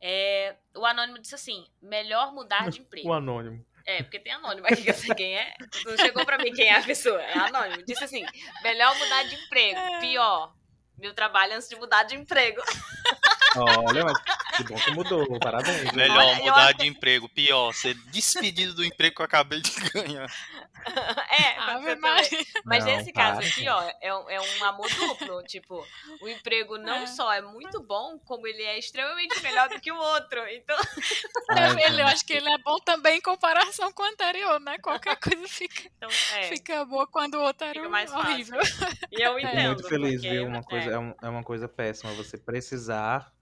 É, 0.00 0.56
o 0.74 0.84
anônimo 0.84 1.18
disse 1.18 1.34
assim: 1.34 1.68
melhor 1.80 2.32
mudar 2.32 2.70
de 2.70 2.80
emprego. 2.82 3.08
O 3.08 3.12
anônimo. 3.12 3.64
É, 3.86 4.02
porque 4.02 4.18
tem 4.18 4.32
anônimo 4.32 4.66
aqui 4.66 4.82
que 4.82 4.90
eu 4.90 4.94
sei 4.94 5.14
quem 5.14 5.38
é. 5.38 5.54
Não 5.84 5.96
chegou 5.98 6.24
pra 6.24 6.38
mim 6.38 6.52
quem 6.52 6.68
é 6.68 6.78
a 6.78 6.82
pessoa. 6.82 7.20
É 7.22 7.38
anônimo. 7.38 7.84
Disse 7.84 8.02
assim: 8.02 8.24
melhor 8.62 8.96
mudar 8.96 9.22
de 9.24 9.34
emprego. 9.36 9.80
Pior. 10.00 10.56
Meu 10.98 11.12
trabalho 11.12 11.54
antes 11.54 11.68
de 11.68 11.76
mudar 11.76 12.04
de 12.04 12.14
emprego. 12.14 12.62
Olha, 13.56 14.04
mas 14.04 14.18
que 14.56 14.64
bom 14.64 14.74
que 14.76 14.90
mudou. 14.92 15.38
Parabéns. 15.40 15.92
Melhor 15.92 16.16
Olha, 16.18 16.34
mudar 16.36 16.72
de 16.72 16.86
emprego. 16.86 17.28
Pior, 17.28 17.72
ser 17.72 17.94
despedido 18.10 18.74
do 18.74 18.84
emprego 18.84 19.16
que 19.16 19.22
eu 19.22 19.26
acabei 19.26 19.60
de 19.60 19.70
ganhar. 19.90 20.28
é, 21.30 21.58
Ave. 21.58 21.94
Maria. 21.96 22.28
Mas 22.64 22.84
Não, 22.84 22.96
nesse 22.96 23.12
caso 23.12 23.38
para, 23.38 23.46
aqui, 23.48 23.68
ó, 23.68 23.90
é, 24.00 24.14
um- 24.14 24.30
é 24.30 24.40
um 24.40 24.64
amor 24.64 24.88
duplo. 24.90 25.42
Tipo, 25.44 25.86
o 26.20 26.28
emprego 26.28 26.76
não 26.78 27.02
É. 27.02 27.06
só 27.06 27.32
é 27.32 27.40
muito 27.40 27.82
bom, 27.82 28.18
como 28.24 28.46
ele 28.46 28.62
é 28.62 28.78
extremamente 28.78 29.40
melhor 29.42 29.68
do 29.68 29.80
que 29.80 29.90
o 29.90 29.96
outro. 29.96 30.40
Então, 30.48 30.76
Ai, 31.50 31.84
ele, 31.84 32.02
eu 32.02 32.06
acho 32.06 32.24
que 32.24 32.32
ele 32.32 32.48
é 32.50 32.58
bom 32.58 32.78
também 32.80 33.18
em 33.18 33.20
comparação 33.22 33.92
com 33.92 34.02
o 34.02 34.06
anterior, 34.06 34.60
né? 34.60 34.78
Qualquer 34.78 35.16
coisa 35.16 35.46
fica, 35.48 35.82
então 35.96 36.08
é. 36.34 36.42
fica 36.48 36.84
boa 36.84 37.06
quando 37.06 37.34
o 37.36 37.42
outro 37.42 37.64
era 37.66 37.74
Fica 37.74 37.88
mais 37.88 38.10
fácil. 38.10 38.30
horrível. 38.30 38.60
E 39.10 39.22
eu 39.22 39.38
entendo. 39.38 39.66
muito 39.74 39.88
feliz, 39.88 40.22
viu? 40.22 40.46
Uma 40.46 40.62
coisa, 40.62 40.90
é. 40.90 40.98
um- 40.98 41.14
é 41.22 41.28
uma 41.28 41.42
coisa 41.42 41.68
péssima 41.68 42.12
você 42.12 42.36
precisar 42.38 43.32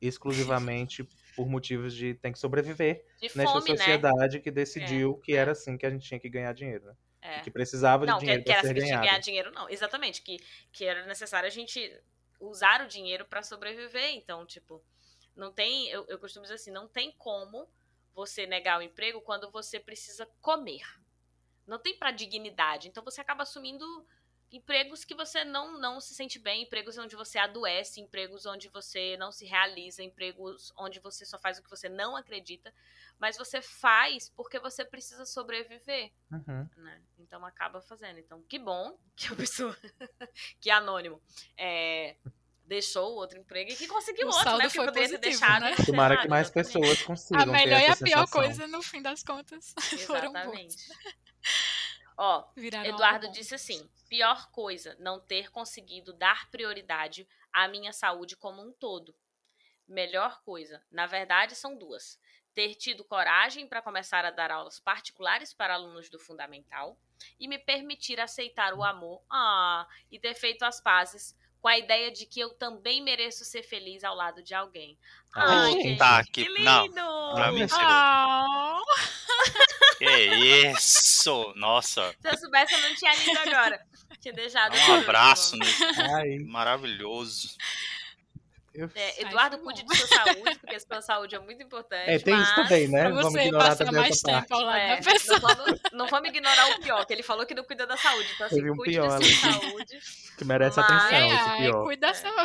exclusivamente 0.00 1.06
por 1.36 1.48
motivos 1.48 1.94
de 1.94 2.14
tem 2.14 2.32
que 2.32 2.38
sobreviver 2.38 3.04
de 3.20 3.30
nesta 3.36 3.60
fome, 3.60 3.70
né? 3.70 3.76
sociedade 3.76 4.40
que 4.40 4.50
decidiu 4.50 5.16
que 5.18 5.32
é. 5.32 5.36
era 5.36 5.52
assim 5.52 5.76
que 5.76 5.84
a 5.84 5.90
gente 5.90 6.06
tinha 6.06 6.18
que 6.18 6.28
ganhar 6.28 6.52
dinheiro, 6.52 6.86
né? 6.86 6.94
É. 7.22 7.40
Que 7.40 7.50
precisava 7.50 8.06
Não, 8.06 8.14
de 8.14 8.20
que, 8.20 8.26
dinheiro 8.26 8.44
que 8.44 8.50
era 8.50 8.60
para 8.60 8.68
ser 8.68 8.74
ganhado. 8.74 9.02
ganhar 9.02 9.18
dinheiro, 9.18 9.52
não. 9.52 9.68
Exatamente, 9.68 10.22
que, 10.22 10.38
que 10.72 10.84
era 10.84 11.04
necessário 11.06 11.46
a 11.46 11.50
gente 11.50 11.92
usar 12.40 12.80
o 12.82 12.88
dinheiro 12.88 13.26
pra 13.26 13.42
sobreviver. 13.42 14.14
Então, 14.14 14.46
tipo, 14.46 14.82
não 15.36 15.52
tem. 15.52 15.88
Eu, 15.88 16.06
eu 16.08 16.18
costumo 16.18 16.44
dizer 16.44 16.54
assim, 16.54 16.70
não 16.70 16.88
tem 16.88 17.12
como 17.12 17.68
você 18.14 18.46
negar 18.46 18.78
o 18.78 18.82
emprego 18.82 19.20
quando 19.20 19.50
você 19.50 19.78
precisa 19.78 20.26
comer. 20.40 20.82
Não 21.66 21.78
tem 21.78 21.96
pra 21.96 22.10
dignidade. 22.10 22.88
Então 22.88 23.04
você 23.04 23.20
acaba 23.20 23.42
assumindo 23.42 23.84
empregos 24.52 25.04
que 25.04 25.14
você 25.14 25.44
não, 25.44 25.78
não 25.78 26.00
se 26.00 26.14
sente 26.14 26.38
bem, 26.38 26.62
empregos 26.62 26.98
onde 26.98 27.14
você 27.16 27.38
adoece, 27.38 28.00
empregos 28.00 28.46
onde 28.46 28.68
você 28.68 29.16
não 29.16 29.30
se 29.30 29.44
realiza, 29.46 30.02
empregos 30.02 30.72
onde 30.76 30.98
você 31.00 31.24
só 31.24 31.38
faz 31.38 31.58
o 31.58 31.62
que 31.62 31.70
você 31.70 31.88
não 31.88 32.16
acredita, 32.16 32.72
mas 33.18 33.36
você 33.36 33.62
faz 33.62 34.28
porque 34.30 34.58
você 34.58 34.84
precisa 34.84 35.24
sobreviver 35.24 36.12
Uhum. 36.32 36.68
né? 36.76 37.00
Então 37.18 37.44
acaba 37.44 37.80
fazendo. 37.80 38.18
Então, 38.18 38.42
que 38.48 38.58
bom 38.58 38.98
que 39.16 39.32
a 39.32 39.36
pessoa, 39.36 39.76
que 40.60 40.70
é 40.70 40.72
anônimo, 40.74 41.20
é, 41.56 42.16
deixou 42.64 43.12
o 43.12 43.16
outro 43.16 43.38
emprego 43.38 43.70
e 43.72 43.76
que 43.76 43.86
conseguiu 43.88 44.26
O 44.26 44.30
outro, 44.30 44.44
saldo 44.44 44.58
né? 44.58 44.64
Porque 44.64 44.76
foi 44.78 44.86
poderia 44.86 45.08
ter 45.18 45.30
positivo, 45.30 45.40
deixado. 45.40 45.62
né? 45.62 45.74
ter 45.76 45.86
Tomara 45.86 46.16
que 46.22 46.28
mais 46.28 46.48
exatamente. 46.48 46.72
pessoas 46.72 47.02
consigam. 47.02 47.42
A 47.42 47.46
melhor 47.46 47.78
ter 47.80 47.82
e 47.82 47.88
a 47.88 47.92
essa 47.92 48.04
pior 48.04 48.26
sensação. 48.26 48.42
coisa, 48.42 48.66
no 48.68 48.82
fim 48.82 49.02
das 49.02 49.22
contas, 49.22 49.74
foram 50.06 50.32
boas. 50.32 50.76
Ó, 52.22 52.46
Viraram 52.54 52.84
Eduardo 52.84 53.32
disse 53.32 53.54
assim: 53.54 53.90
pior 54.06 54.50
coisa, 54.50 54.94
não 55.00 55.18
ter 55.18 55.50
conseguido 55.50 56.12
dar 56.12 56.50
prioridade 56.50 57.26
à 57.50 57.66
minha 57.66 57.94
saúde 57.94 58.36
como 58.36 58.60
um 58.60 58.70
todo. 58.70 59.16
Melhor 59.88 60.42
coisa, 60.42 60.84
na 60.90 61.06
verdade, 61.06 61.54
são 61.54 61.74
duas. 61.74 62.20
Ter 62.54 62.74
tido 62.74 63.04
coragem 63.04 63.66
para 63.66 63.80
começar 63.80 64.26
a 64.26 64.30
dar 64.30 64.50
aulas 64.50 64.78
particulares 64.78 65.54
para 65.54 65.72
alunos 65.72 66.10
do 66.10 66.18
fundamental 66.18 67.00
e 67.38 67.48
me 67.48 67.58
permitir 67.58 68.20
aceitar 68.20 68.74
o 68.74 68.84
amor 68.84 69.22
ah, 69.30 69.88
e 70.10 70.18
ter 70.18 70.34
feito 70.34 70.62
as 70.62 70.78
pazes 70.78 71.34
com 71.60 71.68
a 71.68 71.78
ideia 71.78 72.10
de 72.10 72.26
que 72.26 72.40
eu 72.40 72.50
também 72.50 73.02
mereço 73.02 73.44
ser 73.44 73.62
feliz 73.62 74.02
ao 74.04 74.14
lado 74.14 74.42
de 74.42 74.54
alguém. 74.54 74.96
Ah, 75.34 75.64
Ai, 75.64 75.72
gente. 75.72 75.98
Tá, 75.98 76.24
que 76.24 76.44
que- 76.44 76.48
lindo! 76.48 76.94
não, 76.94 77.34
pra 77.34 77.52
mim. 77.52 77.66
Ah, 77.72 78.78
Que 79.98 80.06
isso! 80.70 81.52
Nossa, 81.56 82.14
Se 82.20 82.28
eu 82.28 82.38
soubesse, 82.38 82.72
eu 82.74 82.80
não 82.80 82.94
tinha 82.94 83.14
lido 83.14 83.38
agora. 83.38 83.80
Tinha 84.20 84.34
deixado. 84.34 84.74
um 84.76 84.94
abraço 84.96 85.56
né? 85.56 86.38
maravilhoso. 86.46 87.56
É, 88.94 89.22
Eduardo, 89.22 89.58
cuide 89.58 89.82
de 89.84 89.96
sua 89.96 90.06
saúde, 90.06 90.58
porque 90.60 90.76
a 90.76 90.80
sua 90.80 91.02
saúde 91.02 91.34
é 91.34 91.38
muito 91.40 91.62
importante. 91.62 92.08
É, 92.08 92.18
tem 92.18 92.40
isso 92.40 92.54
também, 92.54 92.86
né? 92.88 93.00
pra 93.02 93.10
Vamos 93.10 93.32
você 93.32 93.40
ignorar 93.42 93.64
passar 93.70 93.84
também 93.84 94.00
mais 94.00 94.16
essa 94.16 94.26
parte. 94.30 94.42
tempo 94.48 94.54
ao 94.54 94.66
lado 94.66 94.78
É, 94.78 94.96
da 95.00 95.12
pessoa. 95.12 95.40
não, 95.40 95.48
vamos, 95.56 95.80
não 95.92 96.06
vamos 96.08 96.28
ignorar 96.28 96.70
o 96.70 96.80
pior, 96.80 97.04
que 97.04 97.12
ele 97.12 97.22
falou 97.22 97.44
que 97.46 97.54
não 97.54 97.64
cuida 97.64 97.86
da 97.86 97.96
saúde. 97.96 98.28
Então, 98.34 98.46
assim, 98.46 98.56
Teve 98.56 98.70
um 98.70 98.76
cuide 98.76 98.92
pior 98.94 99.08
da 99.08 99.16
ali. 99.16 99.24
sua 99.34 99.52
saúde. 99.60 99.98
Que 100.38 100.44
merece 100.44 100.76
Mas- 100.80 100.90
atenção, 100.90 101.18
É, 101.18 101.26
esse 101.34 101.48
ai, 101.48 101.58
pior. 101.62 101.84
cuida 101.84 102.06
da 102.06 102.14
sua. 102.14 102.44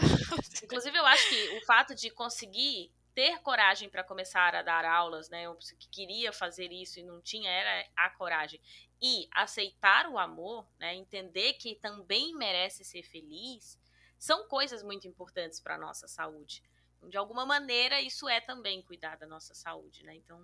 Inclusive, 0.64 0.98
eu 0.98 1.06
acho 1.06 1.30
que 1.30 1.58
o 1.58 1.66
fato 1.66 1.94
de 1.94 2.10
conseguir 2.10 2.92
ter 3.14 3.40
coragem 3.42 3.88
para 3.88 4.04
começar 4.04 4.54
a 4.56 4.62
dar 4.62 4.84
aulas, 4.84 5.30
né? 5.30 5.44
Eu 5.44 5.56
que 5.56 5.88
queria 5.90 6.34
fazer 6.34 6.70
isso 6.74 7.00
e 7.00 7.04
não 7.04 7.22
tinha 7.22 7.50
era 7.50 7.86
a 7.96 8.10
coragem. 8.10 8.60
E 9.02 9.28
aceitar 9.32 10.08
o 10.08 10.18
amor, 10.18 10.68
né? 10.80 10.96
Entender 10.96 11.54
que 11.54 11.76
também 11.76 12.34
merece 12.36 12.84
ser 12.84 13.04
feliz, 13.04 13.78
são 14.18 14.48
coisas 14.48 14.82
muito 14.84 15.08
importantes 15.08 15.60
para 15.60 15.78
nossa 15.78 16.08
saúde. 16.08 16.62
De 17.10 17.18
alguma 17.18 17.46
maneira, 17.46 18.02
isso 18.02 18.28
é 18.28 18.42
também 18.42 18.82
cuidar 18.82 19.16
da 19.18 19.28
nossa 19.28 19.54
saúde, 19.54 20.04
né? 20.04 20.16
Então, 20.16 20.42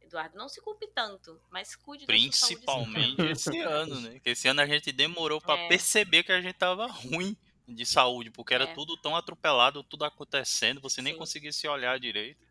Eduardo, 0.00 0.36
não 0.38 0.48
se 0.48 0.60
culpe 0.60 0.86
tanto, 0.94 1.40
mas 1.50 1.74
cuide 1.74 2.06
da 2.06 2.12
sua 2.14 2.20
saúde. 2.32 2.54
Principalmente 2.56 3.22
esse 3.32 3.58
ano, 3.60 4.00
né? 4.00 4.20
Que 4.20 4.30
esse 4.30 4.46
ano 4.48 4.60
a 4.60 4.66
gente 4.66 4.92
demorou 4.92 5.40
pra 5.40 5.56
É. 5.58 5.68
perceber 5.68 6.22
que 6.22 6.30
a 6.32 6.40
gente 6.40 6.54
tava 6.54 6.86
ruim 6.86 7.36
de 7.66 7.84
saúde, 7.84 8.30
porque 8.30 8.54
era 8.54 8.64
É. 8.64 8.74
tudo 8.74 8.96
tão 8.96 9.16
atropelado, 9.16 9.82
tudo 9.82 10.04
acontecendo, 10.04 10.80
você 10.80 11.02
nem 11.02 11.14
Sim. 11.14 11.18
conseguia 11.18 11.52
se 11.52 11.66
olhar 11.68 11.98
direito. 11.98 12.46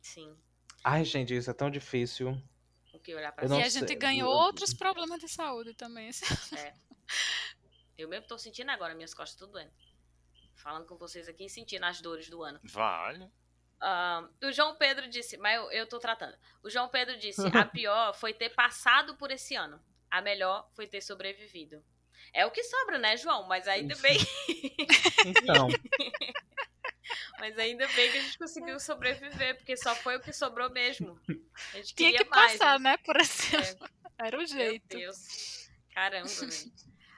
Sim, 0.00 0.36
Ai, 0.82 1.04
gente, 1.04 1.34
isso 1.34 1.50
é 1.50 1.54
tão 1.54 1.70
difícil. 1.70 2.40
o 2.92 2.98
que 2.98 3.14
olhar 3.14 3.32
para 3.32 3.48
não 3.48 3.58
E 3.58 3.62
a 3.62 3.68
gente 3.68 3.94
ganhou 3.94 4.30
eu- 4.32 4.36
outros 4.38 4.72
problemas 4.74 5.18
de 5.20 5.28
saúde 5.28 5.74
também. 5.74 6.08
assim. 6.52 6.56
Eu 7.96 8.08
mesmo 8.08 8.26
tô 8.26 8.38
sentindo 8.38 8.70
agora, 8.70 8.94
minhas 8.94 9.14
costas 9.14 9.38
tudo 9.38 9.52
doendo. 9.52 9.72
Falando 10.56 10.86
com 10.86 10.96
vocês 10.96 11.28
aqui 11.28 11.46
e 11.46 11.50
sentindo 11.50 11.84
as 11.84 12.00
dores 12.00 12.28
do 12.28 12.42
ano. 12.42 12.60
Vale. 12.64 13.30
Ah, 13.80 14.28
o 14.42 14.52
João 14.52 14.76
Pedro 14.76 15.08
disse, 15.08 15.36
mas 15.36 15.56
eu, 15.56 15.70
eu 15.72 15.86
tô 15.86 15.98
tratando. 15.98 16.36
O 16.62 16.70
João 16.70 16.88
Pedro 16.88 17.16
disse: 17.18 17.42
a 17.56 17.64
pior 17.66 18.14
foi 18.14 18.32
ter 18.32 18.50
passado 18.50 19.16
por 19.16 19.30
esse 19.30 19.54
ano. 19.54 19.82
A 20.10 20.20
melhor 20.20 20.68
foi 20.74 20.86
ter 20.86 21.00
sobrevivido. 21.00 21.84
É 22.32 22.46
o 22.46 22.50
que 22.50 22.62
sobra, 22.64 22.98
né, 22.98 23.16
João? 23.16 23.46
Mas 23.46 23.66
ainda 23.68 23.94
bem, 23.96 24.16
Então, 25.26 25.68
mas 27.38 27.58
ainda 27.58 27.86
bem 27.88 28.10
que 28.10 28.18
a 28.18 28.20
gente 28.22 28.38
conseguiu 28.38 28.80
sobreviver, 28.80 29.56
porque 29.56 29.76
só 29.76 29.94
foi 29.94 30.16
o 30.16 30.20
que 30.20 30.32
sobrou 30.32 30.70
mesmo. 30.70 31.20
A 31.72 31.76
gente 31.76 31.94
Tinha 31.94 32.10
queria 32.12 32.24
que 32.24 32.30
mais. 32.30 32.52
passar, 32.52 32.80
né? 32.80 32.96
Por 32.98 33.16
esse... 33.20 33.54
É. 33.56 33.76
Era 34.18 34.36
o 34.36 34.38
Meu 34.38 34.46
jeito. 34.46 34.96
Deus. 34.96 35.68
Caramba, 35.92 36.28
velho. 36.28 36.72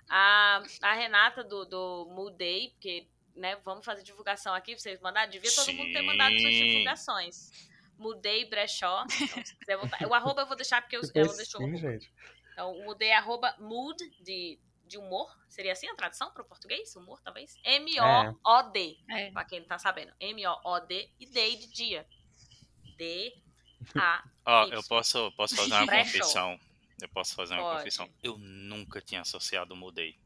A, 0.09 0.63
a 0.83 0.93
Renata 0.95 1.43
do, 1.43 1.65
do 1.65 2.07
Mudei, 2.11 2.71
porque, 2.71 3.09
né, 3.35 3.57
vamos 3.65 3.85
fazer 3.85 4.03
divulgação 4.03 4.55
aqui, 4.55 4.73
pra 4.73 4.81
vocês 4.81 5.01
mandaram. 5.01 5.31
Devia 5.31 5.53
todo 5.55 5.73
mundo 5.73 5.93
ter 5.93 6.03
mandado 6.03 6.39
suas 6.39 6.55
Sim. 6.55 6.67
divulgações. 6.67 7.51
Mudei 7.99 8.45
Brechó. 8.45 9.05
Então, 9.21 9.45
se 9.45 9.57
quiser 9.57 9.77
voltar. 9.77 10.07
O 10.07 10.15
arroba 10.15 10.43
eu 10.43 10.47
vou 10.47 10.57
deixar 10.57 10.83
porque 10.83 10.97
eu, 10.97 11.01
tipo 11.03 11.19
ela 11.19 11.35
deixou. 11.35 11.61
assim, 11.63 11.77
gente. 11.77 12.13
Então, 12.53 12.75
Mudei 12.85 13.09
é 13.09 13.17
arroba 13.17 13.55
mood 13.59 13.99
de, 14.21 14.59
de 14.87 14.99
humor. 14.99 15.35
Seria 15.49 15.73
assim 15.73 15.89
a 15.89 15.95
tradução 15.95 16.31
para 16.33 16.43
o 16.43 16.45
português? 16.45 16.95
Humor, 16.97 17.21
talvez? 17.23 17.59
M-O-O-D. 17.65 18.99
É. 19.11 19.31
Pra 19.31 19.45
quem 19.45 19.61
não 19.61 19.67
tá 19.67 19.79
sabendo. 19.79 20.13
M-O-O-D 20.21 21.11
e 21.19 21.27
Day 21.27 21.57
de 21.57 21.67
dia. 21.73 22.07
D-A. 22.97 24.25
Ó, 24.45 24.65
Isso. 24.65 24.75
eu 24.75 24.83
posso, 24.85 25.33
posso 25.33 25.57
fazer 25.57 25.75
uma 25.75 25.87
confissão. 25.87 26.59
Eu 27.01 27.09
posso 27.09 27.34
fazer 27.34 27.55
uma 27.55 27.62
Pode. 27.62 27.78
confissão. 27.78 28.09
Eu 28.22 28.38
nunca 28.38 29.01
tinha 29.01 29.20
associado 29.20 29.76
mudei. 29.76 30.16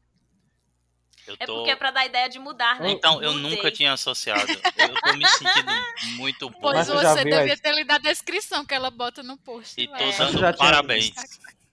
Eu 1.27 1.35
É 1.39 1.45
tô... 1.45 1.55
porque 1.57 1.71
é 1.71 1.75
pra 1.75 1.91
dar 1.91 2.05
ideia 2.05 2.27
de 2.27 2.39
mudar, 2.39 2.79
né? 2.79 2.89
Então, 2.91 3.21
eu 3.21 3.33
Mudei. 3.33 3.55
nunca 3.57 3.69
tinha 3.71 3.93
associado. 3.93 4.51
Eu 4.51 5.01
tô 5.01 5.13
me 5.17 5.27
sentindo 5.27 5.71
muito 6.17 6.49
bom. 6.49 6.59
Pois 6.61 6.87
você 6.87 7.23
devia 7.23 7.57
ter 7.57 7.75
lido 7.75 7.91
a 7.91 7.97
descrição 7.99 8.65
que 8.65 8.73
ela 8.73 8.89
bota 8.89 9.21
no 9.21 9.37
post. 9.37 9.79
E 9.79 9.87
tô 9.87 9.95
É. 9.95 10.17
dando 10.17 10.39
tinha 10.39 11.13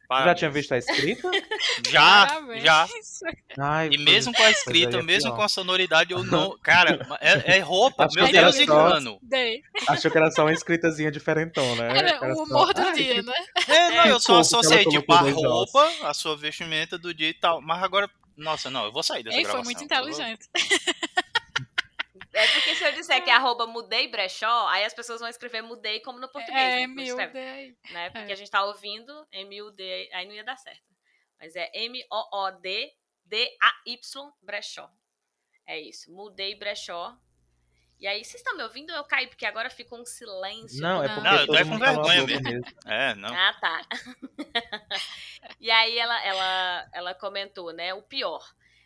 parabéns. 0.08 0.30
Já 0.30 0.34
tinha 0.34 0.50
visto 0.50 0.72
a 0.72 0.78
escrita? 0.78 1.30
Já, 1.90 2.26
Parabéns. 2.26 2.62
já. 2.64 2.88
Ai, 3.58 3.88
E 3.92 3.98
mesmo 3.98 4.32
com 4.32 4.42
a 4.42 4.50
escrita, 4.50 4.98
é 4.98 5.02
mesmo 5.02 5.34
com 5.34 5.42
a 5.42 5.48
sonoridade, 5.48 6.12
eu 6.12 6.24
não. 6.24 6.56
Cara, 6.62 7.06
é, 7.20 7.56
é 7.56 7.60
roupa. 7.60 8.04
Acho 8.06 8.14
Meu 8.16 8.26
que 8.28 8.36
era 8.36 8.50
Deus, 8.50 8.56
só- 8.56 8.62
engano. 8.88 9.18
Dei. 9.22 9.62
Achou 9.86 10.10
que 10.10 10.16
era 10.18 10.30
só 10.30 10.42
uma 10.42 10.52
escritazinha 10.52 11.10
diferentona, 11.10 11.88
né? 11.88 11.98
Era 11.98 12.08
Era 12.10 12.32
o 12.32 12.36
só- 12.36 12.42
humor 12.44 12.74
do 12.74 12.80
Ai, 12.80 12.92
dia, 12.94 13.14
que- 13.16 13.22
né? 13.22 13.34
É, 13.68 13.90
não, 13.96 14.06
eu 14.06 14.20
só 14.20 14.38
associei, 14.40 14.84
tipo, 14.86 15.06
colocou 15.06 15.44
a 15.46 15.48
roupa, 15.48 15.90
a 16.04 16.14
sua 16.14 16.36
vestimenta 16.36 16.98
do 16.98 17.12
dia 17.14 17.28
e 17.28 17.34
tal. 17.34 17.60
Mas 17.60 17.82
agora, 17.82 18.10
nossa, 18.36 18.70
não, 18.70 18.84
eu 18.86 18.92
vou 18.92 19.02
sair 19.02 19.22
dessa 19.22 19.36
Ei, 19.36 19.44
foi 19.44 19.52
gravação. 19.52 19.64
muito 19.64 19.82
eu 19.82 19.88
vou- 20.00 20.08
inteligente. 20.08 20.48
É 22.38 22.48
porque 22.52 22.74
se 22.74 22.84
eu 22.84 22.92
disser 22.92 23.22
que 23.24 23.30
é 23.30 23.34
arroba 23.34 23.66
mudei 23.66 24.08
brechó, 24.08 24.68
aí 24.68 24.84
as 24.84 24.94
pessoas 24.94 25.20
vão 25.20 25.28
escrever 25.28 25.62
mudei 25.62 26.00
como 26.00 26.18
no 26.18 26.28
português. 26.28 26.62
É, 26.62 26.76
né? 26.76 26.86
Não 26.86 26.94
mil, 26.94 27.20
escreve, 27.20 27.32
dei. 27.32 27.76
né? 27.90 28.10
Porque 28.10 28.30
é. 28.30 28.34
a 28.34 28.36
gente 28.36 28.50
tá 28.50 28.64
ouvindo 28.64 29.26
M-U-D, 29.32 30.10
aí 30.12 30.26
não 30.26 30.34
ia 30.34 30.44
dar 30.44 30.56
certo. 30.56 30.88
Mas 31.40 31.54
é 31.56 31.70
M-O-O-D-D-A-Y 31.74 32.92
brechó. 34.42 34.90
É 35.66 35.80
isso, 35.80 36.12
mudei 36.12 36.54
brechó. 36.54 37.16
E 38.00 38.06
aí, 38.06 38.24
vocês 38.24 38.36
estão 38.36 38.56
me 38.56 38.62
ouvindo 38.62 38.90
ou 38.90 38.96
eu 38.96 39.04
caí? 39.04 39.26
Porque 39.26 39.44
agora 39.44 39.68
ficou 39.68 40.00
um 40.00 40.04
silêncio. 40.04 40.80
Não, 40.80 41.02
é 41.02 41.08
Não. 41.08 41.14
porque 41.16 41.28
Não, 41.28 41.36
eu 41.36 41.46
tô 41.46 41.52
todo 41.52 41.58
é 41.58 41.64
com 41.64 41.78
vergonha 41.78 42.20
boca 42.20 42.40
mesmo. 42.40 42.64
É, 42.86 43.14
não. 43.16 43.34
Ah, 43.34 43.56
tá. 43.60 43.80
e 45.58 45.68
aí 45.68 45.98
ela, 45.98 46.24
ela, 46.24 46.88
ela 46.92 47.14
comentou, 47.14 47.72
né? 47.72 47.92
O 47.94 48.02
pior. 48.02 48.40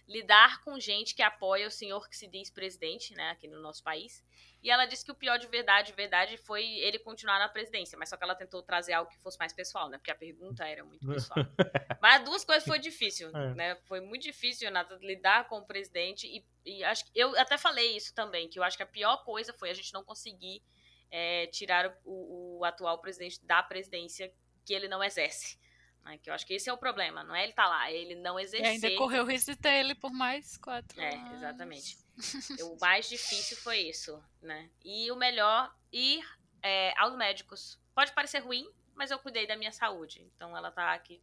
Lidar 0.09 0.63
com 0.63 0.79
gente 0.79 1.15
que 1.15 1.23
apoia 1.23 1.67
o 1.67 1.71
senhor 1.71 2.09
que 2.09 2.17
se 2.17 2.27
diz 2.27 2.51
presidente, 2.51 3.15
né, 3.15 3.31
aqui 3.31 3.47
no 3.49 3.61
nosso 3.61 3.83
país. 3.83 4.23
E 4.63 4.71
ela 4.71 4.87
disse 4.87 5.05
que 5.05 5.11
o 5.11 5.15
pior 5.15 5.39
de 5.39 5.49
verdade, 5.49 5.89
de 5.89 5.93
verdade, 5.93 6.37
foi 6.37 6.65
ele 6.65 6.99
continuar 6.99 7.39
na 7.41 7.49
presidência. 7.49 7.99
Mas 7.99 8.09
só 8.09 8.17
que 8.17 8.23
ela 8.23 8.35
tentou 8.35 8.63
trazer 8.63 8.93
algo 8.93 9.11
que 9.11 9.19
fosse 9.19 9.37
mais 9.37 9.53
pessoal, 9.53 9.89
né? 9.89 9.99
Porque 9.99 10.11
a 10.11 10.15
pergunta 10.15 10.65
era 10.65 10.85
muito 10.85 11.05
pessoal. 11.05 11.39
mas 12.01 12.21
as 12.21 12.25
duas 12.25 12.45
coisas 12.45 12.65
foi 12.65 12.79
difícil, 12.79 13.29
É. 13.37 13.55
né? 13.55 13.77
Foi 13.87 14.01
muito 14.01 14.23
difícil, 14.23 14.69
Renata, 14.69 14.97
lidar 15.03 15.49
com 15.49 15.59
o 15.59 15.67
presidente. 15.67 16.29
E, 16.29 16.47
e 16.65 16.85
acho 16.85 17.05
que 17.05 17.11
eu 17.19 17.37
até 17.41 17.59
falei 17.59 17.97
isso 17.97 18.15
também, 18.15 18.49
que 18.49 18.57
eu 18.57 18.63
acho 18.63 18.77
que 18.77 18.85
a 18.85 18.87
pior 18.87 19.25
coisa 19.25 19.53
foi 19.53 19.69
a 19.69 19.75
gente 19.75 19.93
não 19.93 20.05
conseguir 20.05 20.63
é, 21.11 21.49
tirar 21.49 21.93
o, 22.05 22.59
o 22.61 22.65
atual 22.65 23.01
presidente 23.01 23.45
da 23.45 23.65
presidência 23.65 24.33
que 24.65 24.73
ele 24.73 24.87
não 24.87 25.03
exerce. 25.03 25.59
Né? 26.05 26.19
Que 26.19 26.31
eu 26.31 26.35
acho 26.35 26.47
que 26.47 26.55
esse 26.55 26.69
é 26.69 26.73
o 26.73 26.77
problema, 26.79 27.23
não 27.23 27.35
é 27.35 27.45
ele 27.45 27.53
tá 27.53 27.67
lá, 27.69 27.91
é 27.91 27.95
ele 27.97 28.15
não 28.17 28.39
E 28.39 28.43
exercer. 28.43 28.67
ainda 28.67 28.91
correu 28.97 29.25
o 29.25 29.27
risco 29.27 29.51
de 29.53 29.57
ter 29.57 29.75
ele 29.75 29.95
por 29.95 30.13
mais 30.13 30.57
quatro 30.57 31.01
É, 31.01 31.15
anos. 31.15 31.33
exatamente. 31.35 31.99
o 32.63 32.77
mais 32.81 33.09
difícil 33.09 33.57
foi 33.57 33.79
isso, 33.81 34.23
né? 34.41 34.69
E 34.85 35.11
o 35.11 35.17
melhor, 35.17 35.73
ir 35.93 36.23
é, 36.63 36.93
aos 36.99 37.17
médicos. 37.17 37.79
Pode 37.95 38.13
parecer 38.13 38.41
ruim, 38.41 38.69
mas 38.95 39.11
eu 39.11 39.19
cuidei 39.19 39.47
da 39.47 39.57
minha 39.57 39.73
saúde. 39.73 40.21
Então 40.37 40.57
ela 40.57 40.71
tá 40.71 40.93
aqui 40.93 41.23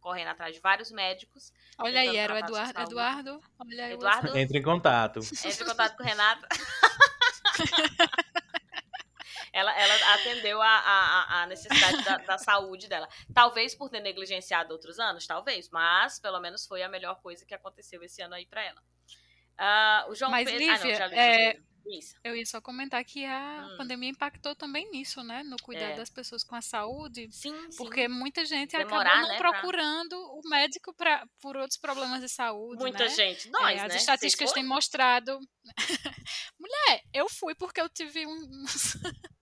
correndo 0.00 0.28
atrás 0.28 0.54
de 0.54 0.60
vários 0.60 0.90
médicos. 0.90 1.52
Olha 1.78 2.00
aí, 2.00 2.16
era 2.16 2.34
o 2.34 2.38
Eduardo. 2.38 2.80
Eduardo, 2.80 3.40
olha 3.58 3.84
aí. 3.86 3.92
Eduardo, 3.92 4.36
Entre 4.38 4.58
em 4.58 4.62
contato. 4.62 5.18
entre 5.20 5.62
em 5.62 5.66
contato 5.66 5.96
com 5.96 6.02
o 6.02 6.06
Renato. 6.06 6.46
ela, 9.52 9.72
ela 9.78 10.14
atendeu 10.14 10.60
a, 10.62 10.68
a, 10.68 11.42
a 11.42 11.46
necessidade 11.46 12.02
da, 12.04 12.16
da 12.18 12.38
saúde 12.38 12.88
dela. 12.88 13.08
Talvez 13.34 13.74
por 13.74 13.88
ter 13.90 14.00
negligenciado 14.00 14.72
outros 14.72 14.98
anos, 14.98 15.26
talvez, 15.26 15.68
mas 15.70 16.18
pelo 16.20 16.40
menos 16.40 16.66
foi 16.66 16.82
a 16.82 16.88
melhor 16.88 17.20
coisa 17.20 17.44
que 17.44 17.54
aconteceu 17.54 18.02
esse 18.02 18.22
ano 18.22 18.34
aí 18.34 18.46
pra 18.46 18.62
ela. 18.64 18.82
Ah, 19.58 20.06
o 20.08 20.14
João 20.14 20.30
Mas, 20.30 20.50
Pedro. 20.50 20.64
ah, 20.64 20.68
não, 20.68 20.76
Lívia, 20.76 20.94
já 20.96 21.06
li 21.06 21.14
é. 21.16 21.60
Isso. 21.86 22.14
Eu 22.22 22.36
ia 22.36 22.44
só 22.44 22.60
comentar 22.60 23.02
que 23.04 23.24
a 23.24 23.66
Hum. 23.72 23.76
pandemia 23.78 24.10
impactou 24.10 24.54
também 24.54 24.90
nisso, 24.90 25.22
né? 25.24 25.42
No 25.42 25.56
cuidado 25.62 25.92
É. 25.92 25.96
das 25.96 26.10
pessoas 26.10 26.44
com 26.44 26.54
a 26.54 26.60
saúde. 26.60 27.26
Sim, 27.32 27.54
sim. 27.70 27.76
Porque 27.78 28.06
muita 28.06 28.44
gente 28.44 28.76
Demorar, 28.76 29.00
acabou 29.00 29.22
não 29.22 29.28
né, 29.28 29.38
pra- 29.38 29.50
procurando 29.52 30.12
o 30.12 30.40
médico 30.48 30.94
pra, 30.94 31.26
por 31.40 31.56
outros 31.56 31.78
problemas 31.78 32.20
de 32.20 32.28
saúde. 32.28 32.80
Muita 32.82 33.04
né? 33.04 33.08
gente. 33.08 33.48
É, 33.48 33.50
Nós, 33.50 33.80
as 33.82 33.88
né? 33.88 33.96
estatísticas 33.96 34.50
Vocês 34.50 34.52
têm 34.52 34.62
mostrado. 34.64 35.38
Mulher, 36.60 37.02
eu 37.14 37.28
fui 37.30 37.54
porque 37.54 37.80
eu 37.80 37.88
tive 37.88 38.26
um- 38.26 38.64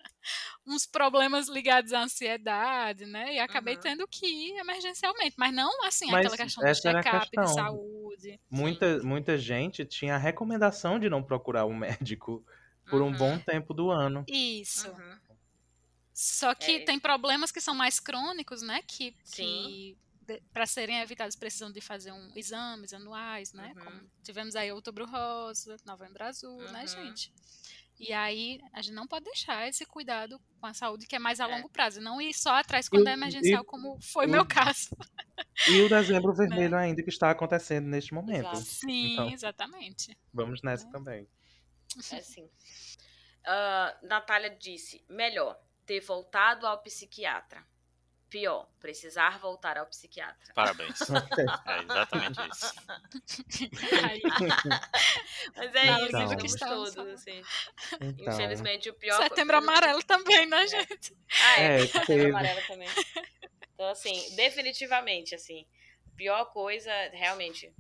uns, 0.68 0.86
problemas 0.86 1.48
ligados 1.48 1.92
à 1.92 2.02
ansiedade, 2.02 3.06
né? 3.06 3.34
E 3.34 3.38
acabei 3.38 3.74
Uhum. 3.74 3.80
tendo 3.80 4.08
que 4.08 4.26
ir 4.26 4.58
emergencialmente. 4.58 5.34
Mas 5.38 5.54
não 5.54 5.84
assim, 5.84 6.06
Mas 6.10 6.26
aquela 6.26 6.36
questão 6.36 6.64
do 6.64 6.74
check-up 6.74 7.28
de 7.36 7.54
saúde. 7.54 8.40
Muita, 8.50 8.98
muita 9.02 9.36
gente 9.38 9.84
tinha 9.84 10.14
a 10.14 10.18
recomendação 10.18 10.98
de 10.98 11.08
não 11.08 11.22
procurar 11.22 11.64
um 11.66 11.74
médico 12.04 12.44
por 12.90 13.02
um 13.02 13.06
Uhum. 13.06 13.16
bom 13.16 13.38
tempo 13.38 13.74
do 13.74 13.90
ano. 13.90 14.24
Isso. 14.28 14.88
Uhum. 14.90 15.18
Só 16.14 16.54
que 16.54 16.72
É. 16.72 16.84
tem 16.84 16.98
problemas 16.98 17.52
que 17.52 17.60
são 17.60 17.74
mais 17.74 18.00
crônicos, 18.00 18.60
né? 18.62 18.82
Que, 18.86 19.14
que 19.32 19.96
para 20.52 20.66
serem 20.66 21.00
evitados 21.00 21.36
precisam 21.36 21.70
de 21.72 21.80
fazer 21.80 22.12
um, 22.12 22.32
exames 22.36 22.92
anuais, 22.92 23.52
né? 23.52 23.72
Uhum. 23.76 23.84
Como 23.84 24.10
tivemos 24.22 24.54
aí 24.56 24.70
outubro 24.72 25.06
rosa, 25.06 25.76
novembro 25.86 26.22
azul, 26.24 26.58
né, 26.70 26.80
Uhum. 26.82 26.86
gente? 26.88 27.32
E 27.98 28.12
aí 28.12 28.60
a 28.72 28.80
gente 28.80 28.94
não 28.94 29.06
pode 29.06 29.24
deixar 29.24 29.66
esse 29.68 29.84
cuidado 29.84 30.40
com 30.60 30.66
a 30.66 30.72
saúde 30.74 31.06
que 31.06 31.16
é 31.16 31.18
mais 31.18 31.40
a 31.40 31.48
É. 31.48 31.54
longo 31.56 31.68
prazo, 31.68 32.00
não 32.00 32.20
ir 32.20 32.32
só 32.32 32.54
atrás 32.54 32.88
quando 32.88 33.06
E- 33.06 33.10
é 33.10 33.12
emergencial, 33.14 33.62
e- 33.62 33.66
como 33.66 34.00
foi 34.00 34.26
o- 34.26 34.30
meu 34.30 34.46
caso. 34.46 34.88
E 35.68 35.80
o 35.80 35.88
dezembro 35.88 36.32
vermelho 36.72 36.76
ainda 36.76 37.02
que 37.02 37.08
está 37.10 37.30
acontecendo 37.30 37.86
neste 37.86 38.14
momento. 38.14 38.40
Exato. 38.46 38.56
Sim, 38.58 39.12
Então. 39.14 39.30
exatamente. 39.30 40.16
Vamos 40.32 40.62
nessa 40.62 40.86
Né? 40.86 40.92
também. 40.92 41.28
É 42.12 42.18
assim. 42.18 42.48
Ah, 43.46 43.96
Natália 44.02 44.50
disse: 44.50 45.04
melhor 45.08 45.58
ter 45.86 46.00
voltado 46.00 46.66
ao 46.66 46.78
psiquiatra. 46.82 47.64
Pior, 48.30 48.68
precisar 48.78 49.38
voltar 49.38 49.78
ao 49.78 49.86
psiquiatra. 49.86 50.52
Parabéns. 50.54 50.98
É 51.66 51.82
exatamente 51.82 52.38
isso. 52.50 52.74
Mas 55.56 55.74
é 55.74 55.84
Nada 55.86 56.24
isso, 56.24 56.36
que 56.36 56.46
estamos 56.46 56.94
todos, 56.94 57.12
assim. 57.14 57.42
Então, 58.00 58.34
Infelizmente, 58.34 58.90
o 58.90 58.94
pior. 58.94 59.16
setembro 59.22 59.56
amarelo 59.56 60.02
também, 60.02 60.46
né, 60.46 60.62
É. 60.64 60.66
gente? 60.66 61.16
Ah, 61.42 61.60
é, 61.60 61.74
É, 61.82 61.86
setembro 61.86 62.06
teve. 62.06 62.30
amarelo 62.30 62.66
também. 62.66 62.88
Então, 63.74 63.88
assim, 63.88 64.34
definitivamente, 64.36 65.34
assim, 65.34 65.66
pior 66.16 66.44
coisa, 66.46 66.92
realmente, 67.12 67.72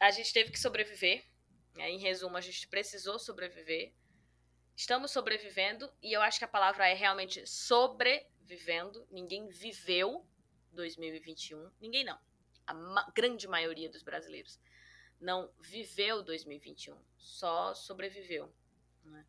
a 0.00 0.10
gente 0.10 0.32
teve 0.32 0.50
que 0.50 0.58
sobreviver. 0.58 1.24
né? 1.74 1.90
Em 1.90 1.98
resumo, 1.98 2.36
a 2.36 2.40
gente 2.40 2.66
precisou 2.68 3.18
sobreviver. 3.18 3.92
Estamos 4.74 5.10
sobrevivendo 5.10 5.90
e 6.02 6.12
eu 6.12 6.20
acho 6.22 6.38
que 6.38 6.44
a 6.44 6.48
palavra 6.48 6.88
é 6.88 6.94
realmente 6.94 7.46
sobrevivendo. 8.46 9.06
Ninguém 9.10 9.48
viveu 9.48 10.24
2021. 10.72 11.70
Ninguém 11.80 12.04
não. 12.04 12.18
A 12.66 12.72
ma- 12.72 13.10
grande 13.14 13.48
maioria 13.48 13.88
dos 13.90 14.02
brasileiros 14.02 14.58
não 15.20 15.50
viveu 15.58 16.22
2021. 16.22 16.96
Só 17.18 17.74
sobreviveu. 17.74 18.52
Né? 19.04 19.26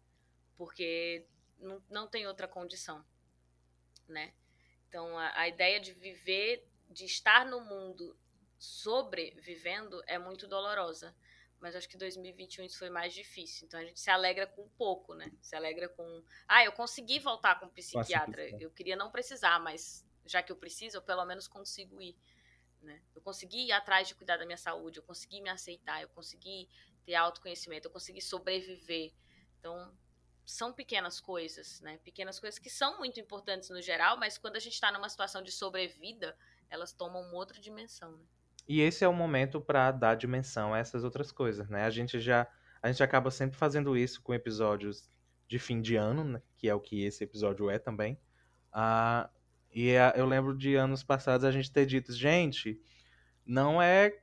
Porque 0.55 1.25
não, 1.57 1.83
não 1.89 2.07
tem 2.07 2.27
outra 2.27 2.47
condição. 2.47 3.03
Né? 4.07 4.33
Então, 4.87 5.17
a, 5.17 5.39
a 5.39 5.47
ideia 5.47 5.79
de 5.79 5.93
viver, 5.93 6.65
de 6.89 7.05
estar 7.05 7.45
no 7.45 7.61
mundo 7.61 8.17
sobrevivendo 8.57 10.01
é 10.07 10.17
muito 10.17 10.47
dolorosa. 10.47 11.15
Mas 11.59 11.75
acho 11.75 11.89
que 11.89 11.97
2021 11.97 12.65
isso 12.65 12.77
foi 12.77 12.89
mais 12.89 13.13
difícil. 13.13 13.65
Então 13.65 13.79
a 13.79 13.83
gente 13.83 13.99
se 13.99 14.09
alegra 14.09 14.45
com 14.45 14.67
pouco, 14.69 15.13
né? 15.13 15.31
Se 15.41 15.55
alegra 15.55 15.89
com. 15.89 16.23
Ah, 16.47 16.63
eu 16.63 16.71
consegui 16.71 17.19
voltar 17.19 17.59
com 17.59 17.65
o 17.65 17.69
psiquiatra. 17.69 18.49
Eu 18.61 18.69
queria 18.71 18.95
não 18.95 19.09
precisar, 19.11 19.59
mas 19.59 20.05
já 20.25 20.43
que 20.43 20.51
eu 20.51 20.55
preciso, 20.55 20.97
eu 20.97 21.01
pelo 21.01 21.25
menos 21.25 21.47
consigo 21.47 22.01
ir. 22.01 22.15
Né? 22.81 23.01
Eu 23.15 23.21
consegui 23.21 23.67
ir 23.67 23.71
atrás 23.71 24.07
de 24.07 24.15
cuidar 24.15 24.37
da 24.37 24.45
minha 24.45 24.57
saúde, 24.57 24.99
eu 24.99 25.03
consegui 25.03 25.41
me 25.41 25.49
aceitar, 25.49 26.01
eu 26.01 26.09
consegui 26.09 26.69
ter 27.03 27.15
autoconhecimento, 27.15 27.87
eu 27.87 27.91
consegui 27.91 28.21
sobreviver. 28.21 29.13
Então, 29.59 29.91
são 30.45 30.71
pequenas 30.71 31.19
coisas, 31.19 31.81
né? 31.81 31.97
Pequenas 32.03 32.39
coisas 32.39 32.59
que 32.59 32.69
são 32.69 32.99
muito 32.99 33.19
importantes 33.19 33.69
no 33.69 33.81
geral, 33.81 34.17
mas 34.17 34.37
quando 34.37 34.57
a 34.57 34.59
gente 34.59 34.73
está 34.73 34.91
numa 34.91 35.09
situação 35.09 35.41
de 35.41 35.51
sobrevida, 35.51 36.37
elas 36.69 36.93
tomam 36.93 37.21
uma 37.21 37.33
outra 37.33 37.59
dimensão, 37.59 38.15
né? 38.15 38.25
E 38.67 38.81
esse 38.81 39.03
é 39.03 39.07
o 39.07 39.13
momento 39.13 39.61
para 39.61 39.91
dar 39.91 40.15
dimensão 40.15 40.73
a 40.73 40.79
essas 40.79 41.03
outras 41.03 41.31
coisas, 41.31 41.69
né? 41.69 41.83
A 41.85 41.89
gente 41.89 42.19
já 42.19 42.47
a 42.81 42.91
gente 42.91 43.01
acaba 43.01 43.31
sempre 43.31 43.57
fazendo 43.57 43.97
isso 43.97 44.21
com 44.21 44.33
episódios 44.33 45.09
de 45.47 45.57
fim 45.57 45.81
de 45.81 45.95
ano, 45.95 46.23
né? 46.23 46.41
que 46.57 46.69
é 46.69 46.75
o 46.75 46.79
que 46.79 47.03
esse 47.03 47.23
episódio 47.23 47.69
é 47.69 47.79
também. 47.79 48.19
Ah, 48.71 49.29
e 49.73 49.89
é- 49.89 50.13
eu 50.15 50.25
lembro 50.25 50.55
de 50.55 50.75
anos 50.75 51.03
passados 51.03 51.45
a 51.45 51.51
gente 51.51 51.71
ter 51.71 51.85
dito, 51.85 52.13
gente, 52.13 52.79
não 53.45 53.81
é, 53.81 54.13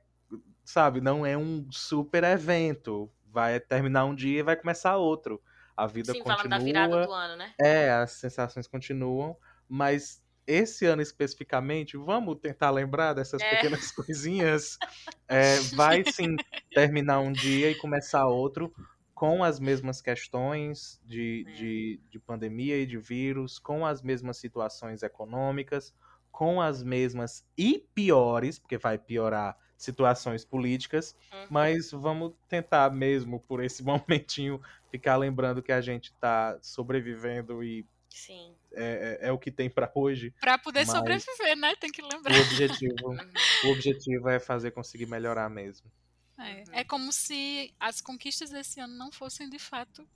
sabe, 0.63 1.01
não 1.01 1.25
é 1.25 1.37
um 1.37 1.69
super 1.71 2.23
evento. 2.23 3.11
Vai 3.25 3.59
terminar 3.59 4.05
um 4.05 4.15
dia 4.15 4.39
e 4.39 4.43
vai 4.43 4.55
começar 4.55 4.95
outro. 4.97 5.41
A 5.75 5.85
vida 5.87 6.13
Sim, 6.13 6.19
continua. 6.19 6.37
falando 6.37 6.49
da 6.49 6.57
virada 6.59 7.05
do 7.05 7.11
ano, 7.13 7.35
né? 7.35 7.53
É, 7.59 7.91
as 7.91 8.11
sensações 8.13 8.67
continuam, 8.67 9.37
mas 9.67 10.24
esse 10.47 10.85
ano 10.85 11.01
especificamente, 11.01 11.97
vamos 11.97 12.37
tentar 12.39 12.71
lembrar 12.71 13.13
dessas 13.13 13.43
É. 13.43 13.45
pequenas 13.45 13.91
coisinhas. 13.91 14.79
É, 15.27 15.61
vai 15.61 16.03
sim 16.03 16.39
terminar 16.73 17.19
um 17.19 17.33
dia 17.33 17.69
e 17.71 17.75
começar 17.75 18.25
outro 18.27 18.73
com 19.13 19.43
as 19.43 19.59
mesmas 19.59 20.01
questões 20.01 20.99
de, 21.03 21.45
É. 21.45 21.51
de, 21.51 22.01
de 22.09 22.19
pandemia 22.19 22.77
e 22.77 22.85
de 22.85 22.97
vírus, 22.97 23.57
com 23.59 23.85
as 23.85 24.01
mesmas 24.01 24.37
situações 24.37 25.03
econômicas, 25.03 25.93
com 26.31 26.61
as 26.61 26.83
mesmas 26.83 27.47
e 27.57 27.79
piores, 27.93 28.59
porque 28.59 28.77
vai 28.77 28.97
piorar 28.97 29.57
situações 29.77 30.43
políticas, 30.45 31.15
Uhum. 31.33 31.47
mas 31.49 31.91
vamos 31.91 32.33
tentar 32.47 32.91
mesmo 32.91 33.39
por 33.39 33.63
esse 33.63 33.83
momentinho 33.83 34.59
ficar 34.91 35.15
lembrando 35.17 35.61
que 35.63 35.71
a 35.71 35.81
gente 35.81 36.13
tá 36.19 36.57
sobrevivendo 36.61 37.63
e 37.63 37.87
Sim. 38.17 38.55
é, 38.73 39.19
é- 39.21 39.27
é 39.27 39.31
o 39.31 39.37
que 39.37 39.51
tem 39.51 39.69
pra 39.69 39.91
hoje. 39.93 40.31
Pra 40.39 40.57
poder 40.57 40.85
sobreviver, 40.85 41.55
né? 41.57 41.75
Tem 41.75 41.91
que 41.91 42.01
lembrar. 42.01 42.33
O 42.33 42.41
objetivo, 42.41 43.09
Uhum. 43.09 43.33
o 43.65 43.67
objetivo 43.71 44.29
é 44.29 44.39
fazer 44.39 44.71
conseguir 44.71 45.05
melhorar 45.05 45.49
mesmo. 45.49 45.91
É, 46.39 46.43
Uhum. 46.53 46.63
é 46.73 46.83
como 46.85 47.11
se 47.13 47.73
as 47.79 47.99
conquistas 48.01 48.49
desse 48.49 48.79
ano 48.79 48.95
não 48.97 49.11
fossem 49.11 49.49
de 49.49 49.59
fato 49.59 50.07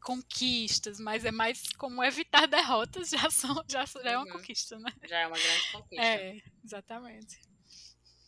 conquistas, 0.00 0.98
mas 0.98 1.24
é 1.24 1.30
mais 1.30 1.62
como 1.78 2.02
evitar 2.02 2.46
derrotas 2.48 3.10
já, 3.10 3.30
são, 3.30 3.54
já, 3.70 3.84
já 3.86 4.10
é 4.10 4.16
uma 4.16 4.26
Uhum. 4.26 4.32
conquista, 4.32 4.78
né? 4.78 4.92
Já 5.04 5.18
é 5.20 5.26
uma 5.26 5.38
grande 5.38 5.72
conquista. 5.72 6.02
É, 6.04 6.38
exatamente. 6.64 7.40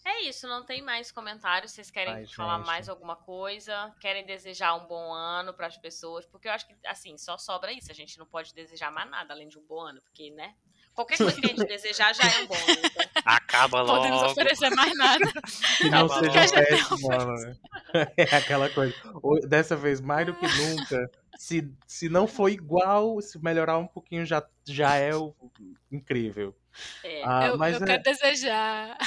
É 0.07 0.23
isso, 0.29 0.47
não 0.47 0.63
tem 0.65 0.83
mais 0.83 1.11
comentários. 1.11 1.73
Vocês 1.73 1.91
querem 1.91 2.13
Ai, 2.13 2.27
falar 2.27 2.59
gente. 2.59 2.67
mais 2.67 2.89
alguma 2.91 3.17
coisa? 3.17 3.91
Querem 3.99 4.25
desejar 4.27 4.75
um 4.75 4.87
bom 4.87 5.13
ano 5.13 5.55
para 5.55 5.67
as 5.67 5.79
pessoas? 5.79 6.27
Porque 6.27 6.47
eu 6.47 6.53
acho 6.53 6.67
que, 6.67 6.75
assim, 6.87 7.17
só 7.17 7.39
sobra 7.39 7.73
isso. 7.73 7.91
A 7.91 7.95
gente 7.95 8.19
não 8.19 8.27
pode 8.27 8.55
desejar 8.55 8.91
mais 8.93 9.09
nada 9.11 9.33
além 9.33 9.49
de 9.49 9.59
um 9.59 9.63
bom 9.67 9.81
ano, 9.81 10.03
porque, 10.03 10.31
né? 10.31 10.55
Qualquer 10.95 11.17
coisa 11.17 11.41
que 11.41 11.47
a 11.47 11.49
gente 11.49 11.65
desejar 11.67 12.15
já 12.15 12.23
é 12.23 12.43
um 12.43 12.47
bom 12.47 12.55
ano. 12.55 12.65
Então, 12.85 13.05
Acaba 13.25 13.81
logo. 13.81 13.97
Podemos 14.03 14.23
oferecer 14.31 14.71
mais 14.71 14.95
nada. 14.97 15.25
Que 15.79 15.89
não 15.91 16.05
Acaba 16.07 16.21
seja 16.21 16.41
logo. 16.41 16.69
péssimo 16.69 17.13
ano, 17.13 17.35
né? 17.35 17.57
É 18.17 18.37
aquela 18.37 18.69
coisa. 18.71 18.95
Dessa 19.49 19.75
vez, 19.75 20.01
mais 20.01 20.27
do 20.27 20.35
que 20.35 20.47
nunca, 20.47 21.11
se, 21.39 21.73
se 21.87 22.09
não 22.11 22.27
for 22.27 22.49
igual, 22.51 23.21
se 23.23 23.43
melhorar 23.43 23.79
um 23.79 23.87
pouquinho 23.87 24.25
já, 24.27 24.47
já 24.67 24.97
é 24.97 25.15
o, 25.17 25.35
incrível. 25.91 26.55
é. 27.03 27.23
Ah, 27.25 27.47
eu 27.47 27.57
mas 27.59 27.77
eu 27.77 27.83
é- 27.85 27.87
quero 27.87 28.03
desejar. 28.03 28.99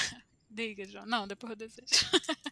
Diga, 0.57 0.85
João. 0.85 1.05
Não, 1.05 1.27
depois 1.27 1.51
eu 1.51 1.55
desejo. 1.55 1.85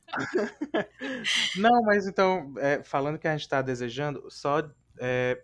Não, 1.58 1.82
mas 1.82 2.06
então, 2.06 2.54
é, 2.60 2.84
falando 2.84 3.18
que 3.18 3.28
a 3.28 3.36
gente 3.36 3.50
tá 3.50 3.64
desejando, 3.64 4.30
só. 4.30 4.62
é, 5.00 5.42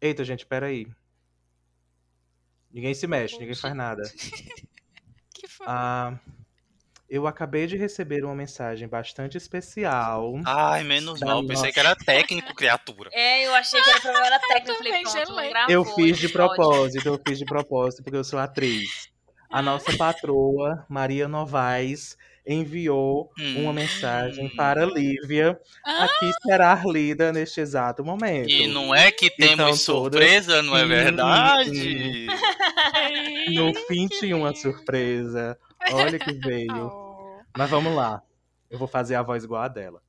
Eita, 0.00 0.24
gente, 0.24 0.44
peraí. 0.44 0.88
Ninguém 2.72 2.92
se 2.92 3.06
mexe, 3.06 3.38
ninguém 3.38 3.54
faz 3.54 3.74
nada. 3.74 4.02
Que 5.32 5.48
foi? 5.48 5.64
Ah, 5.66 6.18
eu 7.08 7.26
acabei 7.26 7.66
de 7.66 7.74
receber 7.74 8.24
uma 8.24 8.34
mensagem 8.34 8.86
bastante 8.86 9.38
especial. 9.38 10.34
Ai, 10.44 10.84
menos 10.84 11.18
mal. 11.20 11.40
Pensei 11.40 11.54
nossa. 11.54 11.72
que 11.72 11.80
era 11.80 11.96
técnico, 11.96 12.54
criatura. 12.54 13.08
É, 13.14 13.46
eu 13.46 13.54
achei 13.54 13.80
que 13.80 13.88
era 13.88 14.00
problema 14.00 14.38
técnico. 14.48 14.84
Eu 15.16 15.26
falei, 15.26 15.50
pronto, 15.50 15.70
Eu 15.70 15.84
fiz 15.84 16.18
de 16.18 16.28
propósito, 16.28 17.06
eu 17.08 17.18
fiz 17.26 17.38
de 17.38 17.46
propósito, 17.46 18.02
porque 18.02 18.18
eu 18.18 18.24
sou 18.24 18.38
atriz. 18.38 19.08
A 19.50 19.60
nossa 19.62 19.96
patroa, 19.96 20.84
Maria 20.88 21.26
Novaes, 21.26 22.16
enviou 22.46 23.30
uma 23.56 23.70
Hum. 23.70 23.74
mensagem 23.74 24.48
para 24.56 24.84
Lívia, 24.86 25.60
Ah! 25.84 26.04
a 26.04 26.08
que 26.18 26.32
será 26.42 26.80
lida 26.84 27.32
neste 27.32 27.60
exato 27.60 28.04
momento. 28.04 28.48
E 28.48 28.66
não 28.66 28.94
é 28.94 29.10
que 29.12 29.28
temos 29.30 29.52
Então, 29.54 29.66
todas- 29.66 29.80
surpresa, 29.82 30.62
não 30.62 30.76
é 30.76 30.84
verdade? 30.86 32.26
No 33.54 33.74
fim 33.86 34.06
tinha 34.06 34.36
uma 34.36 34.54
surpresa. 34.54 35.58
Olha 35.92 36.18
que 36.18 36.32
veio. 36.32 36.86
Oh. 36.86 37.40
Mas 37.56 37.68
vamos 37.70 37.94
lá. 37.94 38.22
Eu 38.70 38.78
vou 38.78 38.86
fazer 38.86 39.16
a 39.16 39.22
voz 39.22 39.42
igual 39.44 39.62
a 39.62 39.68
dela. 39.68 40.00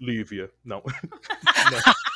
Lívia. 0.00 0.50
Não. 0.64 0.82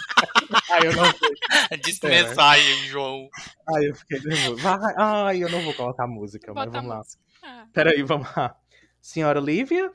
Ai, 0.71 0.87
eu 0.87 0.97
não 0.97 1.05
sei. 1.05 1.79
Diz 1.79 1.99
Pera. 1.99 2.29
mensagem, 2.29 2.87
João. 2.89 3.29
Ai, 3.75 3.89
eu 3.89 3.95
fiquei 3.95 4.21
nervoso. 4.21 4.57
Vai, 4.63 4.95
ai, 4.97 5.43
eu 5.43 5.51
não 5.51 5.63
vou 5.63 5.75
colocar 5.75 6.07
música, 6.07 6.53
mas 6.53 6.67
Bota 6.67 6.79
a 6.79 6.81
vamos 6.81 6.91
lá. 6.91 6.99
música. 6.99 7.23
Ah, 7.43 7.67
Peraí, 7.73 8.03
vamos 8.03 8.29
lá. 8.37 8.55
Senhora 9.01 9.41
Lívia? 9.41 9.91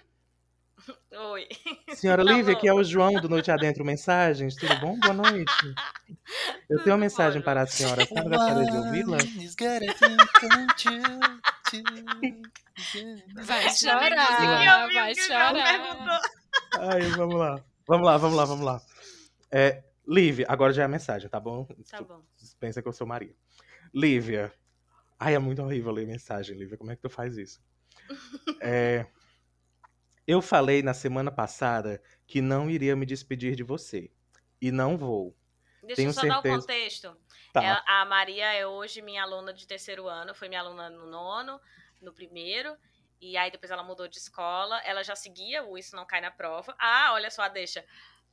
Oi. 1.31 1.47
Senhora 1.95 2.21
Alô. 2.21 2.31
Lívia, 2.31 2.53
aqui 2.53 2.67
é 2.67 2.73
o 2.73 2.83
João 2.83 3.13
do 3.15 3.27
Noite 3.27 3.51
Adentro 3.51 3.83
Mensagens. 3.83 4.55
Tudo 4.55 4.75
bom? 4.79 4.97
Boa 4.99 5.13
noite. 5.13 5.51
Eu 6.69 6.81
tenho 6.83 6.95
uma 6.95 7.01
mensagem 7.01 7.41
para 7.41 7.61
a 7.61 7.67
senhora. 7.67 8.03
A 8.03 8.05
senhora 8.05 8.29
gostaria 8.29 8.65
de 8.71 8.77
ouvi-la? 8.77 9.17
Vai 13.43 13.63
consegui 13.63 13.89
chorar, 13.91 14.89
vai 14.93 15.15
chorar. 15.15 16.21
Ai, 16.79 17.01
vamos 17.11 17.35
lá. 17.35 17.59
Vamos 17.87 18.05
lá, 18.05 18.17
vamos 18.17 18.37
lá, 18.37 18.45
vamos 18.45 18.65
lá. 18.65 18.81
É, 19.51 19.83
Lívia, 20.07 20.45
agora 20.47 20.71
já 20.71 20.83
é 20.83 20.85
a 20.85 20.89
mensagem, 20.89 21.29
tá 21.29 21.39
bom? 21.39 21.65
Tá 21.89 22.01
bom. 22.01 22.23
Pensa 22.59 22.81
que 22.81 22.87
eu 22.87 22.93
sou 22.93 23.05
Maria. 23.05 23.35
Lívia. 23.93 24.53
Ai, 25.19 25.35
é 25.35 25.39
muito 25.39 25.61
horrível 25.61 25.91
ler 25.91 26.07
mensagem, 26.07 26.57
Lívia. 26.57 26.77
Como 26.77 26.91
é 26.91 26.95
que 26.95 27.01
tu 27.01 27.09
faz 27.09 27.37
isso? 27.37 27.61
É, 28.61 29.05
eu 30.25 30.41
falei 30.41 30.81
na 30.81 30.93
semana 30.93 31.31
passada 31.31 32.01
que 32.25 32.41
não 32.41 32.69
iria 32.69 32.95
me 32.95 33.05
despedir 33.05 33.55
de 33.55 33.63
você. 33.63 34.11
E 34.61 34.71
não 34.71 34.97
vou. 34.97 35.35
Deixa 35.81 35.95
Tenho 35.95 36.09
eu 36.09 36.13
só 36.13 36.21
dar 36.21 36.39
o 36.39 36.41
certeza. 36.41 36.59
contexto. 36.61 37.17
Tá. 37.53 37.63
Ela- 37.63 37.83
a 37.87 38.05
Maria 38.05 38.51
é 38.53 38.65
hoje 38.67 39.01
minha 39.01 39.23
aluna 39.23 39.53
de 39.53 39.65
terceiro 39.65 40.07
ano, 40.07 40.33
foi 40.35 40.49
minha 40.49 40.59
aluna 40.59 40.89
no 40.89 41.05
nono, 41.05 41.61
no 42.01 42.11
primeiro, 42.11 42.75
e 43.21 43.37
aí 43.37 43.49
depois 43.49 43.71
ela 43.71 43.83
mudou 43.83 44.07
de 44.07 44.17
escola. 44.17 44.79
Ela 44.83 45.03
já 45.03 45.15
seguia 45.15 45.63
o 45.63 45.77
Isso 45.77 45.95
Não 45.95 46.05
Cai 46.05 46.19
na 46.19 46.31
Prova. 46.31 46.75
Ah, 46.79 47.11
olha 47.13 47.31
só, 47.31 47.47
deixa. 47.47 47.85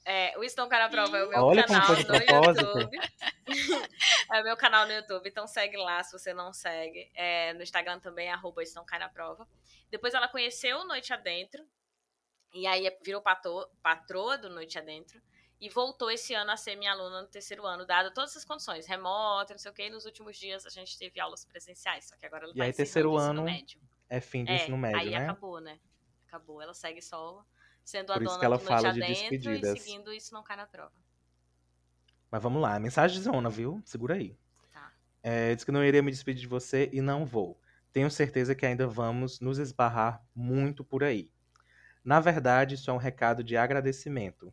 É, 0.05 0.34
o 0.38 0.68
Cai 0.68 0.80
na 0.80 0.88
Prova 0.90 1.16
é 1.16 1.24
o 1.24 1.28
meu 1.30 1.42
Olha 1.44 1.64
canal 1.64 1.94
de 1.94 2.02
no 2.02 2.09
propósito. 2.09 2.78
YouTube. 2.78 2.98
é 4.32 4.40
o 4.40 4.44
meu 4.44 4.57
canal 4.57 4.86
no 4.86 4.92
YouTube, 4.92 5.28
então 5.28 5.46
segue 5.46 5.76
lá 5.78 6.02
se 6.02 6.12
você 6.12 6.34
não 6.34 6.52
segue. 6.52 7.11
É, 7.14 7.55
no 7.55 7.62
Instagram 7.62 7.98
também, 8.00 8.30
arroba 8.30 8.62
Cai 8.86 8.98
na 8.98 9.09
Prova. 9.09 9.48
Depois 9.90 10.12
ela 10.12 10.28
conheceu 10.28 10.78
o 10.80 10.84
Noite 10.84 11.12
Adentro, 11.12 11.64
e 12.52 12.66
aí 12.66 12.94
virou 13.02 13.22
pato- 13.22 13.68
patroa 13.82 14.36
do 14.36 14.50
Noite 14.50 14.78
Adentro 14.78 15.20
e 15.61 15.68
voltou 15.70 16.11
esse 16.11 16.34
ano 16.34 16.50
a 16.50 16.57
ser 16.57 16.76
minha 16.76 16.92
aluna 16.92 17.22
no 17.22 17.28
terceiro 17.28 17.64
ano, 17.64 17.86
dada 17.86 18.12
todas 18.12 18.30
essas 18.30 18.44
condições, 18.44 18.86
remota, 18.86 19.55
não 19.55 19.59
sei 19.59 19.70
o 19.70 19.74
quê. 19.74 19.86
E 19.86 19.90
nos 19.90 20.05
últimos 20.05 20.36
dias 20.36 20.66
a 20.66 20.70
gente 20.70 20.98
teve 20.98 21.18
aulas 21.18 21.44
presenciais, 21.44 22.07
só 22.09 22.16
que 22.16 22.26
agora 22.26 22.44
ela 22.44 22.52
E 22.52 22.59
tá 22.59 22.64
aí, 22.64 22.70
encerrando 22.70 22.76
terceiro 22.76 23.16
ano, 23.16 23.42
médio. 23.44 23.80
É 24.09 24.20
fim 24.20 24.44
do 24.44 24.50
É, 24.50 24.57
ensino 24.57 24.76
médio, 24.76 25.00
aí 25.00 25.11
né? 25.11 25.16
acabou, 25.16 25.61
né? 25.61 25.80
Acabou. 26.28 26.61
Ela 26.61 26.74
segue 26.74 27.00
só 27.00 27.44
sendo 27.85 28.12
a 28.12 28.14
Por 28.14 28.22
isso 28.22 28.30
dona 28.32 28.41
que 28.41 28.45
ela 28.47 28.57
do 28.57 28.64
fala 28.64 28.93
de 28.93 29.03
Adentro 29.03 29.35
e 29.35 29.39
despedidas. 29.39 29.82
seguindo 29.82 30.12
isso 30.12 30.32
não 30.32 30.43
cai 30.43 30.57
na 30.57 30.66
prova. 30.66 30.93
Mas 32.30 32.43
vamos 32.43 32.61
lá, 32.61 32.78
mensagem 32.78 33.20
zona, 33.20 33.49
viu? 33.49 33.80
Segura 33.85 34.14
aí. 34.14 34.37
Tá. 34.72 34.93
É, 35.22 35.55
diz 35.55 35.64
que 35.64 35.70
não 35.70 35.85
iria 35.85 36.03
me 36.03 36.11
despedir 36.11 36.41
de 36.41 36.49
você 36.49 36.89
e 36.93 37.01
não 37.01 37.24
vou. 37.24 37.61
Tenho 37.93 38.11
certeza 38.11 38.55
que 38.55 38.66
ainda 38.66 38.89
vamos 38.89 39.39
nos 39.39 39.59
esbarrar 39.59 40.24
muito 40.35 40.82
por 40.82 41.05
aí. 41.05 41.30
Na 42.03 42.18
verdade, 42.18 42.74
isso 42.74 42.91
é 42.91 42.93
um 42.93 42.99
recado 42.99 43.45
de 43.45 43.57
agradecimento. 43.57 44.53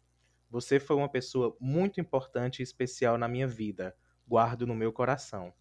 Você 0.50 0.80
foi 0.80 0.96
uma 0.96 1.10
pessoa 1.10 1.56
muito 1.60 2.00
importante 2.00 2.60
e 2.60 2.64
especial 2.64 3.18
na 3.18 3.28
minha 3.28 3.48
vida. 3.48 3.96
Guardo 4.28 4.68
no 4.68 4.76
meu 4.76 4.94
coração. 4.94 5.54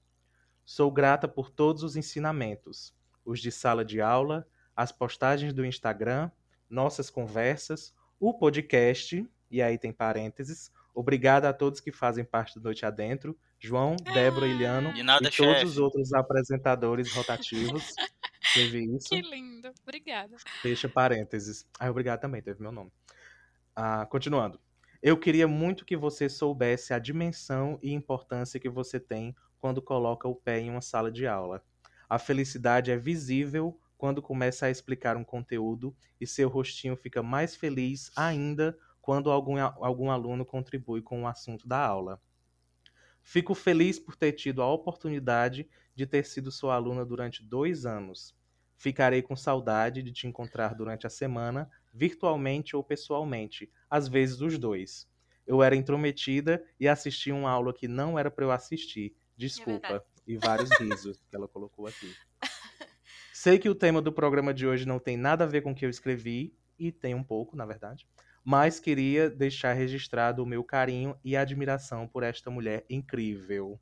Sou 0.65 0.91
grata 0.91 1.27
por 1.27 1.51
todos 1.51 1.83
os 1.83 1.97
ensinamentos, 1.97 2.95
os 3.25 3.41
de 3.41 3.51
sala 3.51 3.85
de 3.85 4.01
aula, 4.01 4.47
as 4.77 4.93
postagens 4.93 5.53
do 5.53 5.65
Instagram, 5.65 6.31
nossas 6.71 7.11
conversas, 7.11 7.93
o 8.19 8.33
podcast, 8.33 9.29
e 9.51 9.61
aí 9.61 9.77
tem 9.77 9.93
parênteses. 9.93 10.73
Obrigada 10.95 11.49
a 11.49 11.53
todos 11.53 11.81
que 11.81 11.93
fazem 11.93 12.25
parte 12.25 12.59
do 12.59 12.65
Noite 12.65 12.87
Adentro, 12.87 13.37
João, 13.59 13.97
Débora, 13.97 14.47
Iliano 14.47 14.93
De 14.93 15.03
nada, 15.03 15.29
e 15.29 15.31
todos 15.31 15.73
os 15.73 15.79
outros 15.79 16.13
apresentadores 16.13 17.13
rotativos. 17.13 17.95
Teve 18.55 18.85
isso. 18.97 19.09
Que 19.09 19.21
lindo. 19.21 19.71
Obrigada. 19.83 20.37
Fecha 20.63 20.89
parênteses. 20.89 21.67
Ah, 21.79 21.91
obrigado 21.91 22.21
também, 22.21 22.43
teve 22.43 22.61
meu 22.61 22.73
nome. 22.73 22.91
Ah, 23.77 24.07
continuando. 24.07 24.59
Eu 25.03 25.17
queria 25.17 25.47
muito 25.47 25.85
que 25.85 25.97
você 25.97 26.29
soubesse 26.29 26.93
a 26.93 26.99
dimensão 26.99 27.79
e 27.83 27.93
importância 27.93 28.59
que 28.59 28.69
você 28.69 28.99
tem 28.99 29.37
quando 29.59 29.81
coloca 29.81 30.27
o 30.27 30.35
pé 30.35 30.59
em 30.59 30.71
uma 30.71 30.81
sala 30.81 31.11
de 31.11 31.27
aula. 31.27 31.63
A 32.09 32.19
felicidade 32.19 32.91
é 32.91 32.97
visível 32.97 33.79
quando 34.01 34.23
começa 34.23 34.65
a 34.65 34.71
explicar 34.71 35.15
um 35.15 35.23
conteúdo 35.23 35.95
e 36.19 36.27
seu 36.27 36.49
rostinho 36.49 36.97
fica 36.97 37.23
mais 37.23 37.55
feliz 37.55 38.11
ainda 38.17 38.75
quando 38.99 39.31
algum, 39.31 39.61
algum 39.61 40.11
aluno 40.11 40.43
contribui 40.43 41.03
com 41.03 41.25
o 41.25 41.27
assunto 41.27 41.69
da 41.69 41.85
aula. 41.85 42.19
Fico 43.21 43.55
feliz 43.55 43.99
por 43.99 44.17
ter 44.17 44.33
tido 44.33 44.63
a 44.63 44.73
oportunidade 44.73 45.69
de 45.95 46.07
ter 46.07 46.25
sido 46.25 46.51
sua 46.51 46.77
aluna 46.77 47.05
durante 47.05 47.45
dois 47.45 47.85
anos. 47.85 48.35
Ficarei 48.75 49.21
com 49.21 49.37
saudade 49.37 50.03
de 50.03 50.13
te 50.13 50.27
encontrar 50.27 50.75
durante 50.75 51.07
a 51.07 51.11
semana, 51.11 51.71
virtualmente 51.93 52.75
ou 52.75 52.83
pessoalmente, 52.83 53.71
às 53.91 54.09
vezes 54.09 54.41
os 54.41 54.57
dois. 54.57 55.07
Eu 55.47 55.63
era 55.63 55.77
intrometida 55.77 56.65
e 56.81 56.89
assisti 56.89 57.31
uma 57.31 57.51
aula 57.51 57.75
que 57.75 57.87
não 57.87 58.19
era 58.19 58.31
para 58.31 58.47
eu 58.47 58.51
assistir. 58.51 59.15
Desculpa. 59.37 59.89
verdade. 59.89 60.05
e 60.27 60.39
vários 60.39 60.71
risos 60.81 61.21
que 61.29 61.37
ela 61.37 61.47
colocou 61.47 61.87
aqui. 61.87 62.11
Sei 63.43 63.59
que 63.59 63.71
o 63.71 63.75
tema 63.75 64.03
do 64.03 64.13
programa 64.13 64.53
de 64.53 64.67
hoje 64.67 64.85
não 64.87 64.99
tem 64.99 65.17
nada 65.17 65.45
a 65.45 65.47
ver 65.47 65.63
com 65.63 65.71
o 65.73 65.75
que 65.75 65.87
eu 65.87 65.89
escrevi, 65.89 66.53
e 66.79 66.93
tem 66.93 67.15
um 67.15 67.25
pouco, 67.25 67.57
na 67.57 67.65
verdade, 67.65 68.07
mas 68.45 68.79
queria 68.79 69.31
deixar 69.31 69.73
registrado 69.73 70.43
o 70.43 70.47
meu 70.47 70.63
carinho 70.63 71.19
e 71.25 71.35
admiração 71.35 72.07
por 72.07 72.23
esta 72.23 72.51
mulher 72.51 72.85
incrível. 72.91 73.81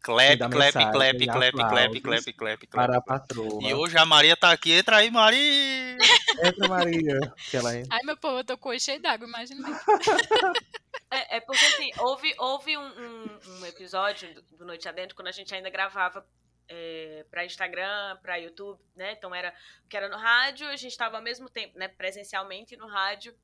Clap, 0.00 0.36
clap, 0.38 0.52
mensagem, 0.52 0.90
clap, 0.90 1.26
clap, 1.26 1.52
clap, 1.52 1.60
aplausos 1.60 2.00
clap, 2.02 2.32
clap, 2.32 2.66
Para 2.66 2.98
a 2.98 3.00
clap. 3.00 3.06
patroa. 3.06 3.62
E 3.62 3.72
hoje 3.72 3.96
a 3.96 4.04
Maria 4.04 4.36
tá 4.36 4.50
aqui. 4.50 4.72
Entra 4.72 4.96
aí, 4.96 5.12
Maria! 5.12 5.96
Entra, 6.44 6.68
Maria. 6.68 7.20
Que 7.48 7.56
ela 7.56 7.70
Ai, 7.70 8.00
meu 8.02 8.16
povo, 8.16 8.38
eu 8.38 8.44
tô 8.44 8.58
com 8.58 8.76
cheio 8.80 9.00
d'água, 9.00 9.28
imagina. 9.28 9.62
É, 11.10 11.38
é 11.38 11.40
porque 11.40 11.64
assim, 11.64 11.90
houve, 12.00 12.34
houve 12.38 12.76
um, 12.76 12.82
um- 12.82 13.38
um 13.60 13.64
episódio 13.66 14.28
do 14.58 14.66
Noite 14.66 14.86
Adentro 14.88 15.16
quando 15.16 15.28
a 15.28 15.32
gente 15.32 15.54
ainda 15.54 15.70
gravava 15.70 16.22
é, 16.68 17.24
para 17.30 17.44
Instagram, 17.44 18.16
para 18.22 18.36
YouTube, 18.36 18.80
né? 18.94 19.12
Então 19.12 19.34
era 19.34 19.54
que 19.88 19.96
era 19.96 20.08
no 20.08 20.16
rádio, 20.16 20.66
a 20.68 20.76
gente 20.76 20.92
estava 20.92 21.16
ao 21.16 21.22
mesmo 21.22 21.48
tempo, 21.48 21.78
né? 21.78 21.88
Presencialmente 21.88 22.76
no 22.76 22.86
rádio. 22.86 23.34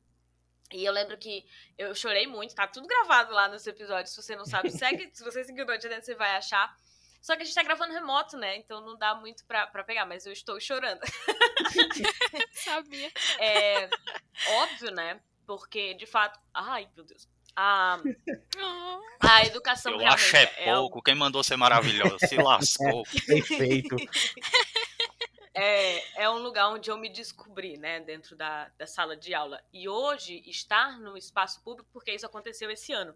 E 0.72 0.84
eu 0.84 0.92
lembro 0.92 1.16
que 1.18 1.44
eu 1.76 1.94
chorei 1.94 2.26
muito, 2.26 2.54
tá 2.54 2.66
tudo 2.66 2.86
gravado 2.86 3.32
lá 3.32 3.48
nos 3.48 3.66
episódios. 3.66 4.14
Se 4.14 4.22
você 4.22 4.36
não 4.36 4.44
sabe, 4.44 4.70
segue, 4.72 5.10
se 5.12 5.22
você 5.22 5.44
seguir 5.44 5.62
o 5.62 5.66
Noite 5.66 5.86
Adentro, 5.86 6.06
você 6.06 6.14
vai 6.14 6.36
achar. 6.36 6.76
Só 7.20 7.34
que 7.36 7.42
a 7.42 7.44
gente 7.44 7.54
tá 7.54 7.62
gravando 7.62 7.94
remoto, 7.94 8.36
né? 8.36 8.56
Então 8.56 8.82
não 8.82 8.98
dá 8.98 9.14
muito 9.14 9.46
pra, 9.46 9.66
pra 9.66 9.82
pegar, 9.82 10.04
mas 10.04 10.26
eu 10.26 10.32
estou 10.32 10.60
chorando. 10.60 11.00
Sabia. 12.52 13.10
É 13.38 13.88
óbvio, 14.50 14.90
né? 14.90 15.20
Porque, 15.46 15.94
de 15.94 16.06
fato. 16.06 16.38
Ai, 16.52 16.88
meu 16.94 17.04
Deus. 17.04 17.26
A, 17.56 17.98
a 19.20 19.44
educação 19.46 19.92
Eu 19.92 20.06
acho 20.08 20.36
é 20.36 20.52
é 20.56 20.70
algo- 20.70 20.88
pouco. 20.90 21.02
Quem 21.02 21.14
mandou 21.14 21.42
ser 21.42 21.56
maravilhoso? 21.56 22.18
Se 22.26 22.36
lascou. 22.42 23.04
Perfeito. 23.26 23.96
é, 25.54 26.22
é 26.24 26.30
um 26.30 26.38
lugar 26.38 26.68
onde 26.70 26.90
eu 26.90 26.98
me 26.98 27.08
descobri, 27.08 27.76
né, 27.76 28.00
dentro 28.00 28.36
da, 28.36 28.68
da 28.76 28.86
sala 28.86 29.16
de 29.16 29.32
aula. 29.34 29.62
E 29.72 29.88
hoje, 29.88 30.42
estar 30.46 30.98
no 30.98 31.16
espaço 31.16 31.62
público, 31.62 31.88
porque 31.92 32.12
isso 32.12 32.26
aconteceu 32.26 32.70
esse 32.70 32.92
ano. 32.92 33.14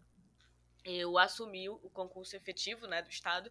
Eu 0.85 1.19
assumi 1.19 1.69
o 1.69 1.91
concurso 1.91 2.37
efetivo, 2.37 2.87
né, 2.87 3.03
do 3.03 3.11
Estado. 3.11 3.51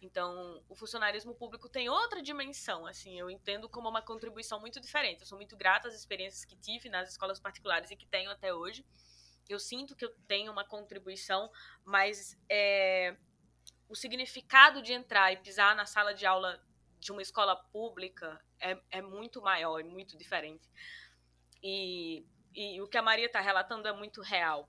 Então, 0.00 0.62
o 0.68 0.76
funcionarismo 0.76 1.34
público 1.34 1.68
tem 1.68 1.88
outra 1.88 2.22
dimensão, 2.22 2.86
assim, 2.86 3.18
eu 3.18 3.28
entendo 3.28 3.68
como 3.68 3.88
uma 3.88 4.00
contribuição 4.00 4.60
muito 4.60 4.80
diferente. 4.80 5.20
Eu 5.22 5.26
sou 5.26 5.36
muito 5.36 5.56
grata 5.56 5.88
às 5.88 5.94
experiências 5.94 6.44
que 6.44 6.56
tive 6.56 6.88
nas 6.88 7.10
escolas 7.10 7.40
particulares 7.40 7.90
e 7.90 7.96
que 7.96 8.06
tenho 8.06 8.30
até 8.30 8.54
hoje. 8.54 8.86
Eu 9.48 9.58
sinto 9.58 9.96
que 9.96 10.04
eu 10.04 10.14
tenho 10.26 10.52
uma 10.52 10.64
contribuição, 10.64 11.50
mas 11.84 12.38
é, 12.50 13.16
o 13.88 13.94
significado 13.94 14.82
de 14.82 14.92
entrar 14.92 15.32
e 15.32 15.38
pisar 15.38 15.74
na 15.74 15.86
sala 15.86 16.14
de 16.14 16.26
aula 16.26 16.62
de 16.98 17.12
uma 17.12 17.22
escola 17.22 17.56
pública 17.56 18.40
é, 18.60 18.78
é 18.90 19.02
muito 19.02 19.40
maior, 19.40 19.80
é 19.80 19.84
muito 19.84 20.16
diferente. 20.16 20.68
E, 21.62 22.26
e 22.54 22.80
o 22.82 22.88
que 22.88 22.98
a 22.98 23.02
Maria 23.02 23.26
está 23.26 23.40
relatando 23.40 23.88
é 23.88 23.92
muito 23.92 24.20
real. 24.20 24.68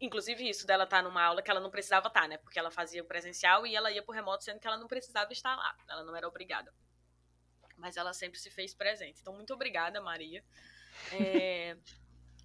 Inclusive 0.00 0.48
isso 0.48 0.66
dela 0.66 0.84
estar 0.84 1.02
numa 1.02 1.22
aula 1.22 1.42
que 1.42 1.50
ela 1.50 1.60
não 1.60 1.70
precisava 1.70 2.08
estar, 2.08 2.28
né? 2.28 2.36
Porque 2.38 2.58
ela 2.58 2.70
fazia 2.70 3.02
o 3.02 3.06
presencial 3.06 3.66
e 3.66 3.74
ela 3.74 3.90
ia 3.90 4.02
pro 4.02 4.14
remoto, 4.14 4.44
sendo 4.44 4.60
que 4.60 4.66
ela 4.66 4.76
não 4.76 4.86
precisava 4.86 5.32
estar 5.32 5.56
lá. 5.56 5.76
Ela 5.88 6.04
não 6.04 6.14
era 6.14 6.28
obrigada. 6.28 6.72
Mas 7.76 7.96
ela 7.96 8.12
sempre 8.12 8.38
se 8.38 8.50
fez 8.50 8.74
presente. 8.74 9.20
Então, 9.20 9.34
muito 9.34 9.52
obrigada, 9.52 10.00
Maria. 10.00 10.44
É, 11.12 11.76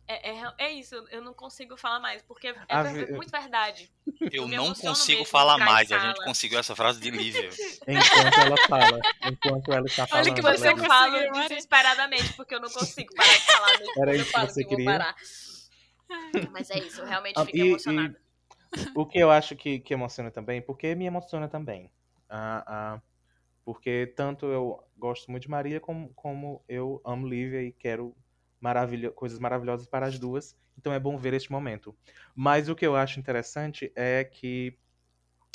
é, 0.08 0.32
é, 0.32 0.54
é 0.58 0.72
isso, 0.72 0.96
eu 1.12 1.22
não 1.22 1.34
consigo 1.34 1.76
falar 1.78 2.00
mais, 2.00 2.22
porque 2.22 2.48
é 2.48 2.56
A 2.70 2.84
ver- 2.84 3.14
muito 3.16 3.30
verdade. 3.32 3.92
Eu 4.32 4.48
não 4.48 4.74
consigo 4.74 5.26
falar 5.26 5.58
mais. 5.58 5.92
A 5.92 6.00
gente 6.00 6.24
conseguiu 6.24 6.60
essa 6.60 6.76
frase 6.76 7.00
de 7.00 7.10
Lívia. 7.12 7.50
Enquanto 7.88 8.38
ela 8.40 8.58
fala. 8.68 9.00
Enquanto 9.26 9.74
ela 9.74 9.86
está 9.86 10.08
falando. 10.08 10.26
Olha 10.26 10.36
que 10.36 10.42
você 10.42 10.70
eu 10.70 10.78
falo 10.78 11.32
desesperadamente, 11.48 12.34
porque 12.34 12.56
eu 12.56 12.60
não 12.62 12.70
consigo 12.70 13.14
parar 13.16 13.34
de 13.36 13.46
falar. 13.46 13.80
mesmo 13.80 13.94
Era 14.02 14.16
isso 14.16 14.22
eu 14.22 14.26
que 14.32 14.40
você 14.54 14.64
que 14.64 14.70
queria? 14.70 14.86
parar. 14.86 15.16
Mas 16.52 16.70
é 16.70 16.80
isso, 16.80 17.02
eu 17.02 17.06
realmente 17.06 17.34
Ah, 17.38 17.46
fiquei 17.46 17.62
e- 17.62 17.68
emocionada. 17.68 18.22
O 18.96 19.06
que 19.06 19.18
eu 19.20 19.32
acho 19.32 19.56
que, 19.56 19.80
que 19.80 19.94
emociona 19.94 20.32
também, 20.32 20.62
porque 20.62 20.94
me 20.96 21.06
emociona 21.06 21.48
também. 21.48 21.92
Ah, 22.30 22.64
ah, 22.68 23.02
porque 23.66 24.14
tanto 24.16 24.46
eu 24.46 24.84
gosto 24.98 25.30
muito 25.32 25.44
de 25.44 25.50
Maria, 25.50 25.80
como, 25.80 26.14
como 26.14 26.64
eu 26.68 27.02
amo 27.06 27.28
Lívia 27.28 27.62
e 27.62 27.72
quero 27.72 28.16
maravilho 28.60 29.12
coisas 29.12 29.40
maravilhosas 29.40 29.88
para 29.88 30.06
as 30.08 30.18
duas. 30.20 30.56
Então 30.78 30.94
é 30.94 31.00
bom 31.00 31.18
ver 31.18 31.34
este 31.34 31.52
momento. 31.52 31.96
Mas 32.36 32.70
o 32.70 32.76
que 32.76 32.86
eu 32.86 32.96
acho 32.96 33.20
interessante 33.20 33.92
é 33.96 34.24
que 34.24 34.78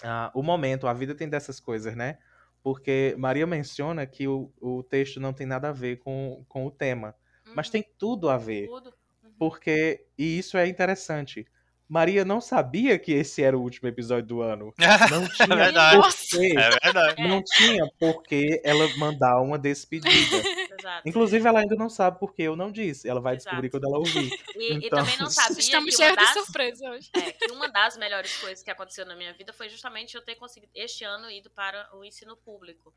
ah, 0.02 0.30
o 0.34 0.42
momento, 0.42 0.86
a 0.86 0.92
vida 0.92 1.14
tem 1.14 1.28
dessas 1.28 1.60
coisas, 1.60 1.94
né? 1.94 2.18
Porque 2.62 3.14
Maria 3.18 3.46
menciona 3.46 4.06
que 4.06 4.26
o, 4.28 4.52
o 4.60 4.82
texto 4.82 5.20
não 5.20 5.32
tem 5.32 5.46
nada 5.46 5.68
a 5.68 5.72
ver 5.72 5.98
com, 5.98 6.44
com 6.48 6.66
o 6.66 6.70
tema. 6.70 7.14
Mas 7.54 7.66
Uhum, 7.66 7.72
tem 7.72 7.84
tudo 7.98 8.28
a 8.28 8.36
ver. 8.36 8.66
tudo. 8.66 8.94
Uhum. 9.22 9.30
Porque, 9.38 10.04
e 10.16 10.38
isso 10.38 10.56
é 10.56 10.66
interessante. 10.66 11.46
Maria 11.88 12.24
não 12.24 12.40
sabia 12.40 12.98
que 12.98 13.12
esse 13.12 13.42
era 13.42 13.58
o 13.58 13.60
último 13.60 13.88
episódio 13.88 14.26
do 14.26 14.40
ano. 14.40 14.72
Não 15.12 15.28
tinha 15.28 15.54
verdade. 15.54 15.96
porquê. 16.00 16.54
É 16.56 16.70
verdade. 16.82 17.22
Não 17.28 17.42
tinha 17.44 17.86
porquê 18.00 18.62
ela 18.64 18.88
mandar 18.96 19.38
uma 19.42 19.58
despedida. 19.58 20.08
Exato. 20.78 21.08
Inclusive, 21.08 21.46
ela 21.48 21.60
ainda 21.60 21.74
não 21.76 21.88
sabe 21.88 22.18
porque 22.18 22.42
eu 22.42 22.56
não 22.56 22.70
disse. 22.72 23.08
Ela 23.08 23.20
vai 23.20 23.36
descobrir 23.36 23.66
Exato. 23.68 23.80
quando 23.80 23.84
ela 23.84 23.98
ouvir. 23.98 24.30
E, 24.56 24.72
e 24.72 24.86
Então, 24.86 24.98
também 24.98 25.16
não 25.18 25.30
sabia 25.30 25.58
Estamos 25.58 25.94
que 25.96 26.02
uma 26.02 26.08
cheios 26.14 26.18
de 26.28 26.34
das, 26.34 26.44
surpresa 26.44 26.90
hoje. 26.90 27.10
é, 27.14 27.32
que 27.32 27.52
uma 27.52 27.68
das 27.68 27.96
melhores 27.96 28.36
coisas 28.38 28.62
que 28.62 28.70
aconteceu 28.70 29.04
na 29.06 29.16
minha 29.16 29.32
vida 29.32 29.52
foi 29.52 29.68
justamente 29.68 30.14
eu 30.14 30.22
ter 30.22 30.36
conseguido, 30.36 30.70
este 30.74 31.04
ano, 31.04 31.30
ido 31.30 31.50
para 31.50 31.88
o 31.96 32.04
ensino 32.04 32.36
público. 32.36 32.94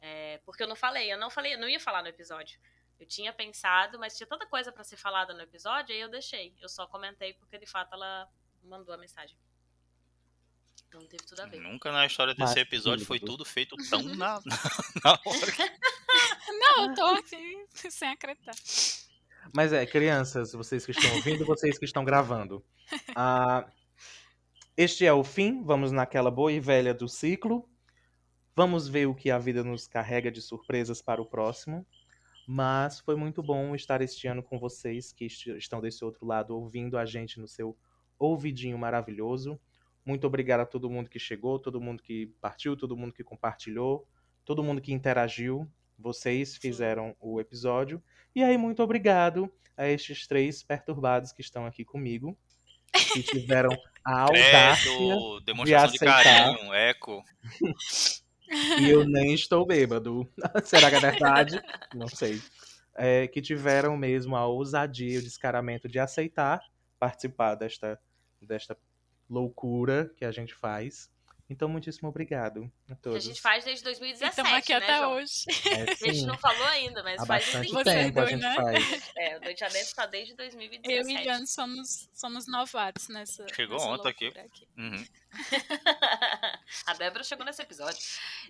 É, 0.00 0.38
porque 0.44 0.62
eu 0.62 0.68
não 0.68 0.76
falei, 0.76 1.12
eu 1.12 1.18
não 1.18 1.28
falei, 1.30 1.54
eu 1.54 1.58
não 1.58 1.68
ia 1.68 1.80
falar 1.80 2.02
no 2.02 2.08
episódio. 2.08 2.58
Eu 3.00 3.06
tinha 3.06 3.32
pensado, 3.32 3.98
mas 3.98 4.16
tinha 4.16 4.26
tanta 4.26 4.46
coisa 4.46 4.70
para 4.72 4.84
ser 4.84 4.96
falada 4.96 5.32
no 5.34 5.40
episódio, 5.42 5.94
aí 5.94 6.00
eu 6.00 6.08
deixei. 6.08 6.54
Eu 6.60 6.68
só 6.68 6.86
comentei 6.86 7.32
porque 7.34 7.58
de 7.58 7.66
fato 7.66 7.94
ela 7.94 8.28
mandou 8.62 8.94
a 8.94 8.98
mensagem. 8.98 9.36
Então 10.88 11.00
teve 11.06 11.22
tudo 11.24 11.40
a 11.42 11.46
ver. 11.46 11.60
Nunca 11.60 11.92
na 11.92 12.06
história 12.06 12.34
Mas 12.38 12.50
desse 12.50 12.60
episódio 12.60 13.04
foi 13.04 13.20
tudo. 13.20 13.44
feito 13.44 13.76
tão 13.90 14.02
na, 14.16 14.40
na 15.04 15.12
hora. 15.12 15.52
Não, 16.52 16.88
eu 16.88 16.94
tô 16.94 17.04
aqui 17.18 17.66
sem 17.90 18.08
acreditar. 18.08 18.54
Mas 19.54 19.72
é, 19.72 19.84
crianças, 19.86 20.52
vocês 20.52 20.84
que 20.84 20.92
estão 20.92 21.14
ouvindo, 21.16 21.44
vocês 21.44 21.78
que 21.78 21.84
estão 21.84 22.04
gravando. 22.04 22.64
Ah, 23.14 23.70
este 24.76 25.04
é 25.04 25.12
o 25.12 25.22
fim. 25.22 25.62
Vamos 25.62 25.92
naquela 25.92 26.30
boa 26.30 26.50
e 26.50 26.58
velha 26.58 26.94
do 26.94 27.06
ciclo. 27.06 27.68
Vamos 28.56 28.88
ver 28.88 29.06
o 29.06 29.14
que 29.14 29.30
a 29.30 29.38
vida 29.38 29.62
nos 29.62 29.86
carrega 29.86 30.30
de 30.30 30.40
surpresas 30.40 31.02
para 31.02 31.20
o 31.20 31.26
próximo. 31.26 31.86
Mas 32.46 32.98
foi 33.00 33.14
muito 33.14 33.42
bom 33.42 33.74
estar 33.74 34.00
este 34.00 34.26
ano 34.26 34.42
com 34.42 34.58
vocês 34.58 35.12
que 35.12 35.26
est- 35.26 35.48
estão 35.48 35.82
desse 35.82 36.02
outro 36.02 36.24
lado 36.24 36.56
ouvindo 36.56 36.96
a 36.96 37.04
gente 37.04 37.38
no 37.38 37.46
seu 37.46 37.76
ouvidinho 38.18 38.78
maravilhoso. 38.78 39.60
Muito 40.04 40.26
obrigado 40.26 40.60
a 40.60 40.66
todo 40.66 40.88
mundo 40.88 41.10
que 41.10 41.18
chegou, 41.18 41.58
todo 41.58 41.78
mundo 41.78 42.02
que 42.02 42.28
partiu, 42.40 42.74
todo 42.74 42.96
mundo 42.96 43.12
que 43.12 43.22
compartilhou, 43.22 44.08
todo 44.46 44.62
mundo 44.64 44.80
que 44.80 44.94
interagiu. 44.94 45.70
Vocês 45.98 46.56
fizeram 46.56 47.16
o 47.20 47.40
episódio. 47.40 48.02
E 48.34 48.42
aí, 48.42 48.56
muito 48.56 48.82
obrigado 48.82 49.52
a 49.76 49.88
estes 49.88 50.26
três 50.26 50.62
perturbados 50.62 51.32
que 51.32 51.40
estão 51.40 51.66
aqui 51.66 51.84
comigo, 51.84 52.36
que 53.12 53.22
tiveram 53.22 53.70
a 54.04 54.20
audácia 54.22 54.96
Credo, 54.96 55.40
demonstração 55.40 55.88
de 55.90 55.96
aceitar. 55.96 56.24
carinho, 56.24 56.72
eco. 56.74 57.22
e 58.80 58.90
eu 58.90 59.04
nem 59.06 59.34
estou 59.34 59.66
bêbado. 59.66 60.28
Será 60.64 60.90
que 60.90 60.96
é 60.96 61.00
verdade? 61.00 61.62
Não 61.94 62.08
sei. 62.08 62.40
É, 62.94 63.28
que 63.28 63.40
tiveram 63.40 63.96
mesmo 63.96 64.36
a 64.36 64.46
ousadia 64.46 65.14
e 65.14 65.18
o 65.18 65.22
descaramento 65.22 65.88
de 65.88 65.98
aceitar 65.98 66.60
participar 66.98 67.54
desta, 67.54 67.98
desta 68.40 68.76
loucura 69.28 70.10
que 70.16 70.24
a 70.24 70.30
gente 70.30 70.54
faz. 70.54 71.10
Então, 71.50 71.66
muitíssimo 71.68 72.08
obrigado 72.10 72.70
a 72.90 72.94
Que 72.94 73.00
todos. 73.00 73.24
a 73.24 73.26
gente 73.26 73.40
faz 73.40 73.64
desde 73.64 73.82
2017, 73.84 74.30
Estamos 74.30 74.52
aqui 74.52 74.72
né, 74.72 74.76
até 74.76 74.98
João? 74.98 75.12
hoje. 75.14 75.44
É, 75.68 75.82
A 75.82 76.12
gente 76.12 76.26
não 76.26 76.36
falou 76.36 76.66
ainda, 76.66 77.02
mas 77.02 77.20
há 77.22 77.26
faz 77.26 77.44
bastante 77.44 77.72
desde... 77.72 77.90
Você 77.90 77.94
tempo 77.94 78.20
a 78.20 78.26
gente 78.26 78.42
né? 78.42 78.54
faz. 78.54 79.10
É, 79.16 79.36
o 79.38 79.40
Noite 79.40 79.64
Adentro 79.64 79.94
tá 79.94 80.06
desde 80.06 80.32
Eu 80.32 80.36
2017. 80.36 81.10
e 81.10 81.24
Jan 81.24 81.46
somos, 81.46 82.08
somos 82.12 82.46
novatos 82.46 83.08
nessa. 83.08 83.46
Chegou 83.54 83.76
nessa 83.78 83.88
ontem 83.88 84.08
aqui. 84.08 84.24
loucura 84.24 84.50
Uhum. 84.76 85.06
A 86.86 86.94
Débora 86.94 87.24
chegou 87.24 87.44
nesse 87.44 87.62
episódio. 87.62 87.98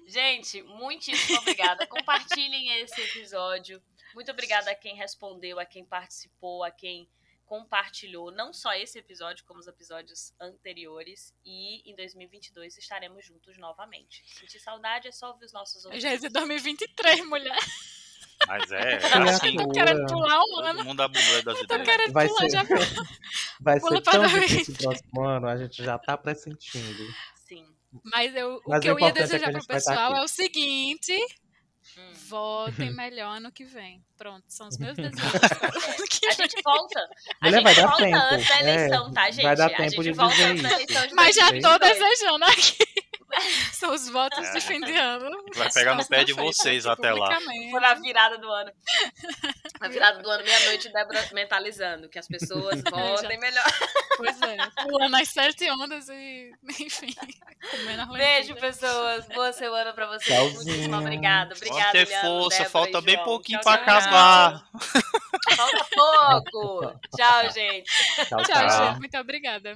Gente, 0.07 0.63
muitíssimo 0.63 1.39
obrigada. 1.39 1.87
Compartilhem 1.87 2.81
esse 2.83 3.01
episódio. 3.01 3.81
Muito 4.15 4.31
obrigada 4.31 4.71
a 4.71 4.75
quem 4.75 4.97
respondeu, 4.97 5.59
a 5.61 5.65
quem 5.65 5.85
participou, 5.85 6.65
a 6.65 6.71
quem 6.71 7.09
compartilhou 7.49 8.31
não 8.31 8.53
só 8.53 8.73
esse 8.75 8.99
episódio, 8.99 9.45
como 9.47 9.59
os 9.59 9.67
episódios 9.67 10.33
anteriores. 10.39 11.35
E 11.45 11.91
em 11.91 11.97
2022 11.97 12.77
estaremos 12.77 13.25
juntos 13.25 13.57
novamente. 13.59 14.23
Sentir 14.39 14.61
saudade 14.61 15.09
é 15.09 15.13
só 15.13 15.31
ouvir 15.33 15.47
os 15.47 15.53
nossos 15.53 15.83
Eu 15.85 15.91
ouvintes. 15.91 16.21
já 16.21 16.27
ia 16.27 16.31
2023, 16.31 17.27
mulher. 17.27 17.59
Mas 18.47 18.71
é, 18.71 18.99
é 19.03 19.31
assim. 19.31 19.57
Tô 19.57 19.69
querendo 19.71 20.07
pular 20.07 20.39
um 20.41 20.47
Todo 20.47 20.65
ano. 20.67 20.85
mundo 20.85 21.09
bublé 21.09 21.43
das 21.43 21.59
Tô 21.59 21.65
ideias. 21.65 21.85
querendo 21.89 22.13
Vai 22.13 22.29
pular 22.29 22.41
ser, 22.41 22.51
já. 22.51 22.63
vai 23.61 23.81
Pula 23.81 23.97
ser 23.97 24.03
tão 24.03 24.21
2020. 24.21 24.49
difícil 24.59 24.75
o 24.75 24.79
próximo 24.79 25.25
ano, 25.25 25.49
a 25.49 25.57
gente 25.57 25.83
já 25.83 25.99
tá 25.99 26.17
pressentindo. 26.19 27.15
Sim. 27.35 27.67
Mas 28.05 28.37
eu, 28.37 28.57
o 28.65 28.71
Mas 28.71 28.81
que 28.83 28.89
o 28.89 28.93
eu 28.93 29.01
ia 29.01 29.07
é 29.09 29.13
que 29.13 29.21
desejar 29.21 29.49
a 29.49 29.53
pro 29.53 29.63
vai 29.67 29.77
pessoal 29.77 30.15
é 30.15 30.23
o 30.23 30.29
seguinte: 30.29 31.19
Hum. 31.99 32.13
votem 32.29 32.93
melhor 32.95 33.37
ano 33.37 33.51
que 33.51 33.65
vem. 33.65 34.01
Pronto, 34.17 34.45
são 34.49 34.69
os 34.69 34.79
meus 34.79 34.97
desejos. 34.97 35.21
A 36.29 36.33
gente 36.33 36.63
volta. 36.63 37.01
A 37.41 37.47
Mulher, 37.51 37.67
gente 37.67 37.81
volta 37.81 37.97
tempo. 38.05 38.17
antes 38.17 38.49
da 38.49 38.61
eleição, 38.61 39.09
É, 39.09 39.13
tá, 39.13 39.31
gente? 39.31 39.43
vai 39.45 39.57
dar 39.57 39.67
a 39.67 39.71
tempo 39.71 39.91
gente 39.91 40.03
de 40.03 40.13
volta 40.13 40.43
antes 40.45 40.63
da 40.63 40.73
eleição 40.73 41.07
de 41.07 41.15
Mas 41.15 41.37
já 41.37 41.47
tô 41.47 41.79
2022. 41.79 41.99
desejando 41.99 42.45
aqui. 42.45 43.08
São 43.73 43.93
os 43.93 44.09
votos 44.09 44.51
de 44.53 44.61
fim 44.61 44.81
de 44.81 44.97
ano. 44.97 45.31
Vai 45.55 45.71
pegar 45.71 45.95
no 45.95 46.07
pé 46.07 46.25
de 46.25 46.33
vocês 46.33 46.87
até 46.87 47.13
lá. 47.13 47.39
Foi 47.71 47.81
na 47.81 47.95
virada 47.95 48.39
do 48.39 48.51
ano. 48.51 48.73
Na 49.81 49.89
virada 49.89 50.23
do 50.23 50.31
ano, 50.31 50.45
meia-noite, 50.45 50.89
Débora 50.93 51.29
mentalizando 51.33 52.09
que 52.09 52.19
as 52.19 52.27
pessoas 52.27 52.83
votem 52.91 53.39
melhor. 53.39 53.65
Pois 54.17 54.41
é, 54.43 54.57
pulando 54.83 55.15
as 55.17 55.29
sete 55.29 55.71
ondas 55.71 56.09
e, 56.09 56.51
enfim, 56.81 57.15
Beijo, 58.13 58.55
pessoas. 58.57 59.27
Boa 59.29 59.53
semana 59.53 59.93
pra 59.93 60.07
vocês. 60.07 60.25
Tchauzinho. 60.25 60.65
Muitíssimo 60.65 60.97
obrigada. 60.99 61.55
Obrigada, 61.55 61.93
Vamos 61.93 61.93
ter 61.93 62.07
força, 62.21 62.57
Débora 62.59 62.71
falta 62.71 63.01
bem 63.01 63.25
pouquinho 63.25 63.61
Tchau, 63.61 63.73
pra 63.73 63.85
tchau. 63.85 63.99
acabar. 63.99 64.69
Falta 65.57 65.87
pouco. 65.93 67.01
Tchau, 67.17 67.51
gente. 67.53 67.91
Tchau, 68.27 68.43
Tchau, 68.43 68.45
tchau. 68.45 68.87
gente. 68.87 68.99
Muito 68.99 69.19
obrigada. 69.19 69.75